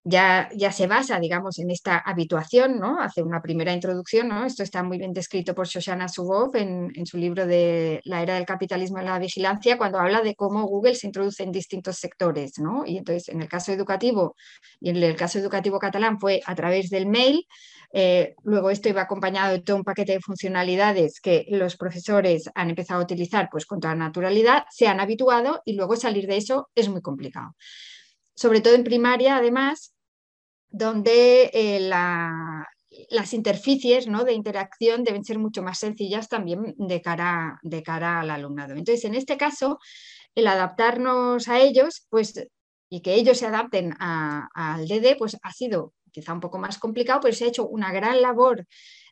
ya, 0.09 0.49
ya 0.55 0.71
se 0.71 0.87
basa, 0.87 1.19
digamos, 1.19 1.59
en 1.59 1.69
esta 1.73 1.99
habituación, 1.99 2.79
¿no? 2.79 3.01
Hace 3.01 3.25
una 3.25 3.43
primera 3.43 3.73
introducción, 3.73 4.29
¿no? 4.29 4.47
Esto 4.47 4.63
está 4.63 4.85
muy 4.85 4.99
bien 4.99 5.13
descrito 5.13 5.53
por 5.53 5.67
Shoshana 5.67 6.09
Zuboff 6.09 6.55
en, 6.55 6.93
en, 6.95 7.07
su 7.07 7.19
libro 7.19 7.45
de 7.45 8.01
La 8.05 8.23
era 8.23 8.37
del 8.37 8.47
capitalismo 8.47 9.01
y 9.01 9.05
la 9.05 9.19
vigilancia, 9.19 9.77
cuando 9.77 9.99
habla 9.99 10.23
de 10.23 10.37
cómo 10.37 10.63
Google 10.69 10.95
se 10.95 11.09
introduce 11.09 11.43
en 11.43 11.51
distintos 11.51 11.97
sectores, 11.97 12.61
¿no? 12.61 12.85
Y 12.87 12.99
entonces, 12.99 13.29
en 13.31 13.43
el 13.43 13.49
caso 13.49 13.73
educativo, 13.73 14.37
y 14.81 14.91
en 14.91 14.97
el 14.99 15.17
caso 15.17 15.41
educativo 15.41 15.81
catalán 15.81 16.21
fue 16.21 16.41
a 16.47 16.55
través 16.55 16.89
del 16.89 17.07
mail, 17.07 17.45
eh, 17.93 18.37
luego 18.45 18.71
esto 18.71 18.89
iba 18.89 19.03
acompañado 19.03 19.55
de 19.55 19.63
todo 19.63 19.77
un 19.77 19.83
paquete 19.85 20.13
de 20.13 20.21
funcionalidades 20.21 21.19
que 21.21 21.47
los 21.49 21.77
profesores 21.77 22.49
han 22.55 22.71
empezado 22.71 23.01
a 23.01 23.05
utilizar 23.05 23.49
pues 23.51 23.67
con 23.67 23.81
toda 23.81 23.97
naturalidad, 23.97 24.67
se 24.71 24.87
han 24.87 25.01
habituado 25.01 25.63
y 25.65 25.73
luego 25.73 25.97
salir 25.97 26.29
de 26.29 26.37
eso 26.37 26.69
es 26.77 26.89
muy 26.89 27.03
complicado. 27.03 27.57
Sobre 28.37 28.61
todo 28.61 28.75
en 28.75 28.85
primaria, 28.85 29.37
además, 29.39 29.96
donde 30.77 31.51
eh, 31.55 31.81
las 31.81 33.33
interfaces 33.33 34.07
¿no? 34.07 34.25
de 34.25 34.35
interacción 34.35 35.05
deben 35.05 35.25
ser 35.25 35.39
mucho 35.39 35.63
más 35.63 35.79
sencillas 35.79 36.29
también 36.29 36.75
de 36.77 37.01
cara, 37.01 37.59
de 37.63 37.83
cara 37.83 38.21
al 38.21 38.31
alumnado. 38.31 38.75
Entonces, 38.75 39.05
en 39.05 39.15
este 39.15 39.37
caso, 39.37 39.79
el 40.35 40.47
adaptarnos 40.47 41.49
a 41.49 41.61
ellos, 41.61 42.07
pues, 42.11 42.47
y 42.91 43.01
que 43.01 43.15
ellos 43.15 43.39
se 43.39 43.47
adapten 43.47 43.95
al 43.99 44.87
DD, 44.87 45.17
pues 45.17 45.37
ha 45.43 45.53
sido 45.53 45.95
quizá 46.13 46.33
un 46.33 46.41
poco 46.41 46.59
más 46.59 46.79
complicado, 46.79 47.21
pero 47.23 47.35
se 47.35 47.45
ha 47.45 47.49
hecho 47.49 47.67
una 47.67 47.93
gran 47.93 48.21
labor 48.23 48.67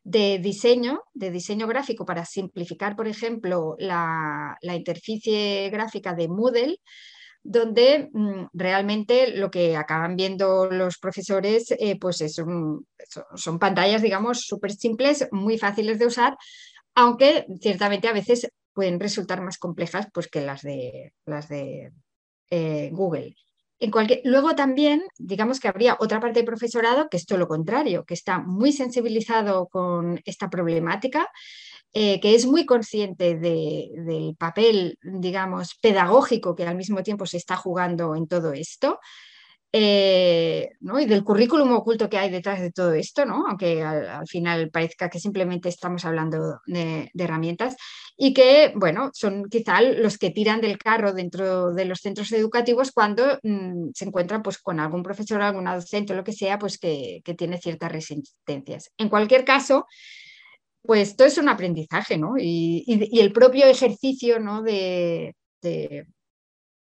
de 0.05 0.39
diseño, 0.39 1.03
de 1.15 1.31
diseño 1.31 1.67
gráfico 1.67 2.05
para 2.05 2.25
simplificar, 2.27 2.95
por 2.95 3.09
ejemplo, 3.09 3.75
la, 3.79 4.57
la 4.61 4.75
interficie 4.75 5.71
gráfica 5.71 6.15
de 6.15 6.29
Moodle, 6.29 6.79
donde 7.45 8.09
mm, 8.13 8.47
realmente 8.55 9.37
lo 9.37 9.51
que 9.51 9.77
acaban 9.77 10.17
viendo 10.17 10.67
los 10.67 10.99
profesores 10.99 11.71
eh, 11.79 11.99
pues 12.01 12.25
son 13.37 13.59
pantallas, 13.59 14.03
digamos, 14.03 14.41
súper 14.41 14.73
simples, 14.73 15.29
muy 15.31 15.59
fáciles 15.59 15.99
de 15.99 16.07
usar, 16.07 16.37
aunque 16.95 17.47
ciertamente 17.61 18.09
a 18.09 18.13
veces 18.13 18.49
pueden 18.73 18.99
resultar 18.99 19.43
más 19.43 19.59
complejas 19.59 20.09
pues, 20.13 20.27
que 20.29 20.41
las 20.41 20.63
de, 20.63 21.13
las 21.27 21.49
de 21.49 21.93
eh, 22.51 22.91
Google. 22.93 23.37
En 23.79 23.91
cualquier... 23.91 24.23
Luego 24.25 24.55
también, 24.55 25.03
digamos 25.19 25.61
que 25.61 25.69
habría 25.69 25.97
otra 26.01 26.21
parte 26.21 26.39
del 26.39 26.47
profesorado 26.47 27.09
que 27.11 27.19
es 27.19 27.27
todo 27.27 27.39
lo 27.39 27.49
contrario, 27.49 28.05
que 28.05 28.15
está 28.15 28.39
muy 28.39 28.73
sensibilizado 28.73 29.69
con 29.69 30.21
esta 30.25 30.49
problemática 30.49 31.29
eh, 31.97 32.19
que 32.21 32.35
es 32.35 32.45
muy 32.45 32.67
consciente 32.67 33.37
del 33.37 34.35
papel, 34.37 34.99
digamos, 35.01 35.77
pedagógico 35.81 36.57
que 36.57 36.65
al 36.67 36.75
mismo 36.77 37.05
tiempo 37.05 37.25
se 37.25 37.37
está 37.37 37.55
jugando 37.55 38.17
en 38.17 38.27
todo 38.27 38.53
esto. 38.53 38.99
Eh, 39.77 40.71
y 40.83 41.05
del 41.07 41.25
currículum 41.25 41.73
oculto 41.73 42.09
que 42.09 42.19
hay 42.19 42.31
detrás 42.31 42.61
de 42.61 42.73
todo 42.73 42.95
esto, 42.95 43.25
¿no? 43.25 43.47
aunque 43.49 43.83
al, 43.83 44.27
final 44.27 44.71
parezca 44.71 45.09
que 45.09 45.19
simplemente 45.21 45.69
estamos 45.69 46.05
hablando 46.05 46.61
de, 46.67 47.11
herramientas, 47.17 47.77
y 48.17 48.35
que, 48.35 48.73
bueno, 48.77 49.11
son 49.13 49.45
quizá 49.49 49.81
los 49.81 50.19
que 50.19 50.31
tiran 50.31 50.61
del 50.61 50.79
carro 50.79 51.13
dentro 51.13 51.73
de 51.73 51.85
los 51.85 52.01
centros 52.01 52.31
educativos 52.33 52.91
cuando 52.93 53.39
mm, 53.43 53.91
se 53.95 54.05
encuentran 54.05 54.43
pues, 54.43 54.59
con 54.59 54.81
algún 54.81 55.03
profesor, 55.05 55.43
alguna 55.43 55.77
docente 55.77 56.15
lo 56.15 56.25
que 56.25 56.33
sea, 56.33 56.59
pues 56.59 56.79
que 56.79 57.23
tiene 57.39 57.59
ciertas 57.59 57.91
resistencias. 57.91 58.91
En 58.97 59.09
cualquier 59.09 59.45
caso, 59.45 59.87
pues 60.87 61.17
todo 61.17 61.29
es 61.29 61.39
un 61.39 61.49
aprendizaje, 61.49 62.19
¿no? 62.19 62.35
Y, 62.39 62.85
el 63.19 63.33
propio 63.33 63.67
ejercicio, 63.67 64.39
¿no? 64.39 64.63
De, 64.63 65.35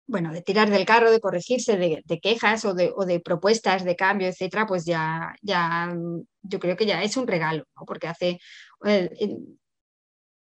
bueno, 0.06 0.32
de 0.32 0.40
tirar 0.40 0.70
del 0.70 0.86
carro, 0.86 1.10
de 1.10 1.20
corregirse, 1.20 1.76
de, 1.76 2.20
quejas 2.20 2.64
o 2.64 2.74
de, 2.74 3.20
propuestas 3.20 3.84
de 3.84 3.96
cambio, 3.96 4.28
etcétera, 4.28 4.66
pues 4.66 4.86
ya, 4.86 5.34
ya, 5.42 5.94
yo 6.42 6.58
creo 6.58 6.76
que 6.76 6.86
ya 6.86 7.02
es 7.02 7.16
un 7.18 7.26
regalo, 7.26 7.64
¿no? 7.76 7.84
Porque 7.84 8.08
hace, 8.08 8.38
eh, 8.86 9.36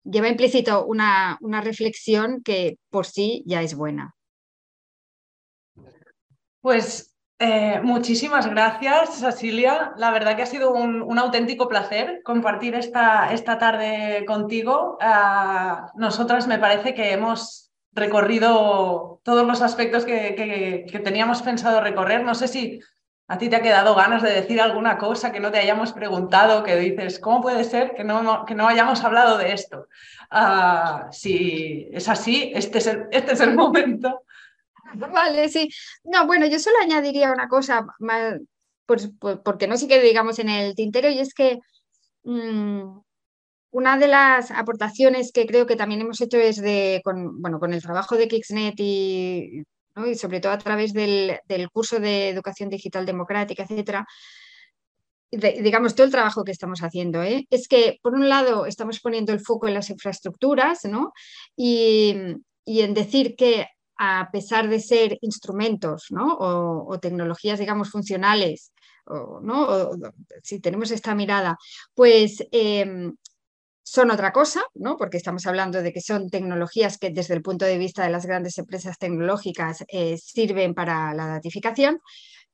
lleva 0.05 0.29
implícito 0.29 0.85
una, 0.85 1.37
una 1.41 1.59
reflexión 1.59 2.41
que 2.43 2.77
por 2.89 3.05
sí 3.05 3.43
ya 3.45 3.61
es 3.61 3.75
buena. 3.75 4.15
Pues 6.61 7.12
eh, 7.43 7.81
muchísimas 7.83 8.49
gracias, 8.49 9.19
Cecilia. 9.19 9.93
La 9.97 10.11
verdad 10.11 10.35
que 10.35 10.43
ha 10.43 10.45
sido 10.45 10.71
un, 10.71 11.19
auténtico 11.19 11.67
placer 11.67 12.21
compartir 12.23 12.73
esta, 12.75 13.33
esta 13.33 13.57
tarde 13.57 14.23
contigo. 14.25 14.97
Ah, 15.01 15.91
nosotras 15.95 16.47
me 16.47 16.57
parece 16.57 16.93
que 16.93 17.11
hemos 17.11 17.71
recorrido 17.91 19.19
todos 19.23 19.45
los 19.45 19.61
aspectos 19.61 20.05
que, 20.05 20.85
teníamos 21.03 21.41
pensado 21.41 21.81
recorrer. 21.81 22.23
No 22.23 22.33
sé 22.33 22.47
si 22.47 22.79
a 23.27 23.37
ti 23.37 23.49
te 23.49 23.57
ha 23.57 23.61
quedado 23.61 23.93
ganas 23.93 24.23
de 24.23 24.31
decir 24.31 24.61
alguna 24.61 24.97
cosa 24.97 25.31
que 25.33 25.39
no 25.41 25.51
te 25.51 25.59
hayamos 25.59 25.91
preguntado, 25.91 26.63
que 26.63 26.77
dices, 26.77 27.19
¿cómo 27.19 27.41
puede 27.41 27.65
ser 27.65 27.93
que 27.93 28.05
no, 28.05 28.45
que 28.45 28.55
no 28.55 28.67
hayamos 28.67 29.03
hablado 29.03 29.37
de 29.37 29.51
esto? 29.51 29.87
Ah, 30.31 31.07
si 31.11 31.89
es 31.91 32.07
así, 32.07 32.53
este 32.55 32.77
es 32.77 32.87
este 33.11 33.33
es 33.33 33.39
el 33.41 33.53
momento. 33.53 34.23
Vale, 35.13 35.49
sí. 35.49 35.69
No, 36.03 36.25
bueno, 36.27 36.45
yo 36.47 36.59
solo 36.59 36.77
añadiría 36.81 37.31
una 37.31 37.47
cosa 37.47 37.85
más, 37.99 38.39
pues, 38.85 39.11
pues, 39.19 39.39
porque 39.43 39.67
no 39.67 39.77
sé 39.77 39.87
qué 39.87 40.01
digamos 40.01 40.39
en 40.39 40.49
el 40.49 40.75
tintero, 40.75 41.09
y 41.09 41.19
es 41.19 41.33
que 41.33 41.59
mm, 42.23 42.99
una 43.71 43.97
de 43.97 44.07
las 44.07 44.51
aportaciones 44.51 45.31
que 45.31 45.45
creo 45.47 45.65
que 45.65 45.75
también 45.75 46.01
hemos 46.01 46.21
hecho 46.21 46.37
es 46.37 46.61
de, 46.61 47.01
con, 47.03 47.41
bueno, 47.41 47.59
con 47.59 47.73
el 47.73 47.81
trabajo 47.81 48.15
de 48.17 48.27
Kixnet 48.27 48.75
y, 48.77 49.63
y 49.95 50.15
sobre 50.15 50.39
todo 50.39 50.51
a 50.51 50.57
través 50.57 50.93
del, 50.93 51.39
curso 51.71 51.99
de 51.99 52.29
educación 52.29 52.69
digital 52.69 53.05
democrática, 53.05 53.63
etcétera, 53.63 54.05
digamos, 55.31 55.95
todo 55.95 56.05
el 56.05 56.11
trabajo 56.11 56.43
que 56.43 56.51
estamos 56.51 56.81
haciendo, 56.81 57.23
¿eh? 57.23 57.47
es 57.49 57.67
que, 57.67 57.97
por 58.03 58.13
un 58.13 58.29
lado, 58.29 58.67
estamos 58.67 58.99
poniendo 58.99 59.33
el 59.33 59.39
foco 59.39 59.67
en 59.67 59.73
las 59.73 59.89
infraestructuras 59.89 60.85
¿no? 60.85 61.11
y, 61.55 62.15
y 62.65 62.81
en 62.81 62.93
decir 62.93 63.35
que 63.35 63.65
a 63.97 64.29
pesar 64.31 64.69
de 64.69 64.79
ser 64.79 65.17
instrumentos 65.21 66.07
o, 66.17 66.99
tecnologías, 67.01 67.59
digamos, 67.59 67.89
funcionales, 67.89 68.73
o, 69.05 69.39
¿no? 69.41 69.91
si 70.43 70.59
tenemos 70.59 70.91
esta 70.91 71.15
mirada, 71.15 71.57
pues 71.93 72.43
em, 72.51 73.13
son 73.83 74.11
otra 74.11 74.31
cosa, 74.31 74.63
¿no? 74.73 74.97
porque 74.97 75.17
estamos 75.17 75.45
hablando 75.45 75.81
de 75.81 75.91
que 75.91 76.01
son 76.01 76.29
tecnologías 76.29 76.97
que 76.97 77.09
desde 77.09 77.33
el 77.33 77.41
punto 77.41 77.65
de 77.65 77.77
vista 77.77 78.03
de 78.03 78.09
las 78.09 78.25
grandes 78.25 78.57
empresas 78.57 78.97
tecnológicas 78.97 79.83
eh, 79.89 80.17
sirven 80.17 80.73
para 80.73 81.13
la 81.13 81.27
datificación, 81.27 81.99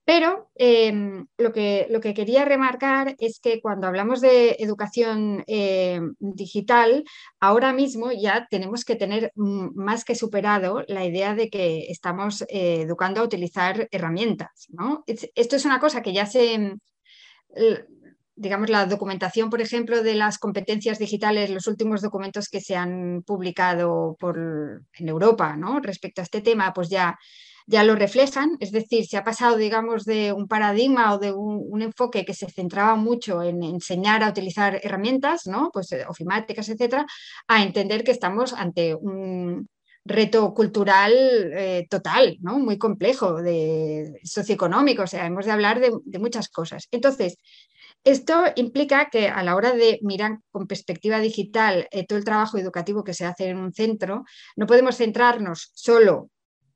pero 0.10 0.50
em, 0.56 1.28
lo, 1.38 1.54
que, 1.54 1.86
lo, 1.92 2.02
que, 2.02 2.16
quería 2.16 2.44
remarcar 2.44 3.16
es 3.20 3.40
que 3.40 3.62
cuando 3.62 3.86
hablamos 3.86 4.22
de 4.22 4.56
educación 4.58 5.44
em, 5.46 6.16
digital, 6.20 7.04
ahora 7.40 7.74
mismo 7.74 8.12
ya 8.12 8.48
tenemos 8.50 8.86
que 8.86 8.96
tener 8.96 9.32
más 9.36 10.06
que 10.06 10.16
superado 10.16 10.84
la 10.88 11.06
idea 11.06 11.36
de 11.36 11.52
que 11.52 11.92
estamos 11.92 12.42
eh, 12.50 12.82
educando 12.82 13.22
a 13.22 13.24
utilizar 13.24 13.88
herramientas. 13.92 14.68
Esto 15.36 15.56
es 15.56 15.66
una 15.66 15.80
cosa 15.80 16.02
que 16.02 16.14
ya 16.14 16.26
se 16.26 16.74
digamos, 18.36 18.70
la 18.70 18.86
documentación, 18.86 19.50
por 19.50 19.62
ejemplo, 19.62 20.02
de 20.02 20.16
las 20.16 20.40
competencias 20.40 20.98
digitales, 20.98 21.50
los 21.50 21.68
últimos 21.68 22.02
documentos 22.02 22.48
que 22.48 22.62
se 22.62 22.76
han 22.76 23.22
publicado 23.24 24.16
por, 24.18 24.38
en 24.38 25.10
Europa 25.10 25.58
¿no? 25.58 25.82
respecto 25.82 26.22
a 26.22 26.24
este 26.24 26.42
tema, 26.42 26.74
pues 26.74 26.90
ya 26.90 27.20
ya 27.68 27.84
lo 27.84 27.96
reflejan, 27.96 28.58
es 28.60 28.72
decir, 28.72 29.06
se 29.06 29.18
ha 29.18 29.24
pasado, 29.24 29.58
digamos, 29.58 30.06
de 30.06 30.34
un 30.34 30.48
paradigma 30.48 31.14
o 31.14 31.20
de 31.20 31.32
un, 31.32 31.82
enfoque 31.82 32.26
que 32.26 32.34
se 32.34 32.50
centraba 32.50 32.96
mucho 32.96 33.42
en 33.42 33.64
enseñar 33.64 34.24
a 34.24 34.30
utilizar 34.30 34.80
herramientas, 34.84 35.48
¿no? 35.48 35.70
Pues 35.72 35.92
eh, 35.92 36.06
ofimáticas, 36.08 36.68
etcétera, 36.70 37.06
a 37.48 37.64
entender 37.64 38.04
que 38.04 38.12
estamos 38.12 38.54
ante 38.54 38.96
un 38.96 39.68
reto 40.06 40.54
cultural 40.54 41.14
eh, 41.14 41.88
total, 41.90 42.38
¿no? 42.42 42.60
Muy 42.60 42.78
complejo, 42.78 43.42
de, 43.42 44.20
socioeconómico, 44.24 45.04
o 45.04 45.08
sea, 45.08 45.26
hemos 45.26 45.46
de 45.46 45.52
hablar 45.52 45.80
de, 45.80 46.20
muchas 46.20 46.50
cosas. 46.50 46.88
Entonces, 46.92 47.38
esto 48.04 48.44
implica 48.56 49.10
que 49.10 49.28
a 49.28 49.44
la 49.44 49.56
hora 49.56 49.74
de 49.74 50.00
mirar 50.02 50.40
con 50.52 50.68
perspectiva 50.68 51.20
digital 51.20 51.88
eh, 51.92 52.06
todo 52.06 52.18
el 52.18 52.26
trabajo 52.26 52.58
educativo 52.58 53.04
que 53.04 53.14
se 53.14 53.26
hace 53.26 53.50
en 53.50 53.58
un 53.58 53.74
centro, 53.74 54.24
no 54.56 54.66
podemos 54.68 54.98
centrarnos 54.98 55.72
solo 55.74 56.30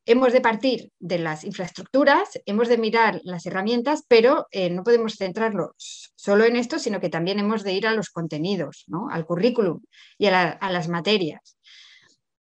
hemos 0.05 0.33
de 0.33 0.41
partir 0.41 0.91
de 0.99 1.19
las 1.19 1.43
infraestructuras, 1.43 2.39
hemos 2.45 2.67
de 2.67 2.77
mirar 2.77 3.21
las 3.23 3.45
herramientas, 3.45 4.03
pero 4.07 4.47
eh, 4.51 4.69
no 4.69 4.83
podemos 4.83 5.15
centrarnos 5.15 6.13
solo 6.15 6.45
en 6.45 6.55
esto, 6.55 6.79
sino 6.79 6.99
que 6.99 7.09
también 7.09 7.39
hemos 7.39 7.63
de 7.63 7.73
ir 7.73 7.87
a 7.87 7.93
los 7.93 8.09
contenidos, 8.09 8.83
¿no? 8.87 9.07
al 9.09 9.25
currículum 9.25 9.81
y 10.17 10.27
a, 10.27 10.59
las 10.59 10.87
materias. 10.89 11.57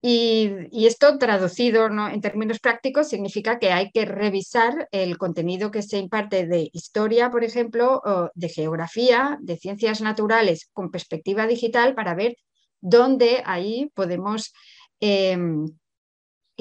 Y, 0.04 0.88
esto 0.88 1.20
traducido 1.20 1.86
en 1.86 2.22
términos 2.22 2.60
prácticos 2.60 3.10
significa 3.10 3.60
que 3.60 3.72
hay 3.72 3.92
que 3.92 4.06
revisar 4.06 4.88
el 4.92 5.18
contenido 5.18 5.70
que 5.70 5.84
se 5.84 6.00
imparte 6.00 6.48
de 6.48 6.70
historia, 6.74 7.30
por 7.30 7.44
ejemplo, 7.44 8.02
o 8.04 8.30
de 8.34 8.50
geografía, 8.50 9.38
de 9.42 9.58
ciencias 9.58 10.02
naturales 10.02 10.70
con 10.74 10.90
perspectiva 10.90 11.46
digital 11.46 11.94
para 11.94 12.16
ver 12.16 12.36
dónde 12.80 13.44
ahí 13.46 13.92
podemos 13.94 14.54
em, 15.00 15.68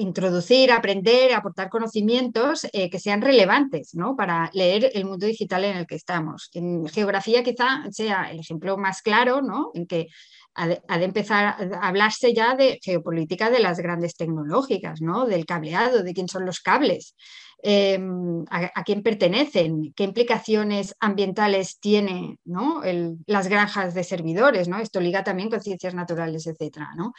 introducir, 0.01 0.71
aprender, 0.71 1.33
aportar 1.33 1.69
conocimientos 1.69 2.65
eh, 2.73 2.89
que 2.89 2.99
sean 2.99 3.21
relevantes 3.21 3.93
¿no? 3.93 4.15
para 4.15 4.49
leer 4.53 4.91
el 4.93 5.05
mundo 5.05 5.25
digital 5.25 5.63
en 5.65 5.77
el 5.77 5.87
que 5.87 5.95
estamos. 5.95 6.49
En 6.53 6.87
geografía 6.87 7.43
quizá 7.43 7.83
sea 7.91 8.31
el 8.31 8.39
ejemplo 8.39 8.77
más 8.77 9.01
claro, 9.01 9.41
¿no? 9.41 9.71
en 9.73 9.85
que 9.87 10.07
ha 10.53 10.67
de, 10.67 11.05
empezar 11.05 11.45
a 11.45 11.87
hablarse 11.87 12.33
ya 12.33 12.55
de 12.55 12.79
geopolítica 12.83 13.49
de 13.49 13.59
las 13.59 13.79
grandes 13.79 14.15
tecnológicas, 14.15 15.01
¿no? 15.01 15.25
del 15.25 15.45
cableado, 15.45 16.03
de 16.03 16.13
quién 16.13 16.27
son 16.27 16.45
los 16.45 16.59
cables, 16.59 17.15
em, 17.63 18.43
a, 18.49 18.83
quién 18.83 19.01
pertenecen, 19.01 19.93
qué 19.95 20.03
implicaciones 20.03 20.95
ambientales 20.99 21.79
tiene 21.79 22.37
¿no? 22.43 22.81
las 23.27 23.47
granjas 23.47 23.93
de 23.93 24.03
servidores. 24.03 24.67
¿no? 24.67 24.79
Esto 24.79 24.99
liga 24.99 25.23
también 25.23 25.49
con 25.49 25.61
ciencias 25.61 25.93
naturales, 25.93 26.47
etc. 26.47 26.79
¿no? 26.97 27.13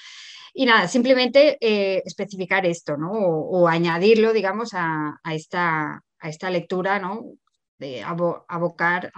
Y 0.55 0.67
nada, 0.67 0.87
simplemente 0.87 1.57
eh, 1.61 2.03
especificar 2.05 2.67
esto, 2.67 2.97
¿no? 2.97 3.11
O, 3.13 3.69
añadirlo, 3.69 4.33
digamos, 4.33 4.73
a, 4.75 5.19
esta, 5.33 6.03
a 6.19 6.29
esta 6.29 6.51
lectura, 6.51 6.99
¿no? 6.99 7.25
De 7.79 8.03
abocar, 8.03 9.11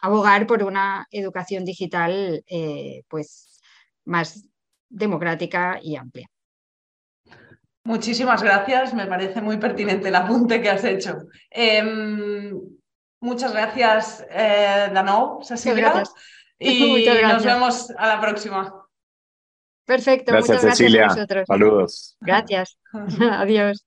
abogar 0.00 0.46
por 0.46 0.64
una 0.64 1.06
educación 1.10 1.64
digital 1.64 2.42
eh, 2.46 3.02
pues, 3.08 3.60
más 4.04 4.48
democrática 4.88 5.78
y 5.80 5.96
amplia. 5.96 6.26
Muchísimas 7.84 8.42
gracias, 8.42 8.94
me 8.94 9.06
parece 9.06 9.40
muy 9.40 9.56
pertinente 9.56 10.08
el 10.08 10.14
apunte 10.14 10.60
que 10.60 10.70
has 10.70 10.84
hecho. 10.84 11.22
Em, 11.50 12.52
muchas 13.20 13.52
gracias, 13.52 14.24
eh, 14.30 14.90
Danou, 14.92 15.42
Cecilia. 15.42 16.04
Y 16.58 17.06
nos 17.22 17.44
vemos 17.44 17.90
a 17.96 18.06
la 18.06 18.20
próxima. 18.20 18.81
Perfecto, 19.84 20.32
gracias, 20.32 20.62
muchas 20.62 20.78
Cecilia. 20.78 21.00
gracias 21.02 21.16
a 21.16 21.20
vosotros. 21.20 21.46
Saludos. 21.46 22.16
Gracias. 22.20 22.78
Adiós. 23.20 23.84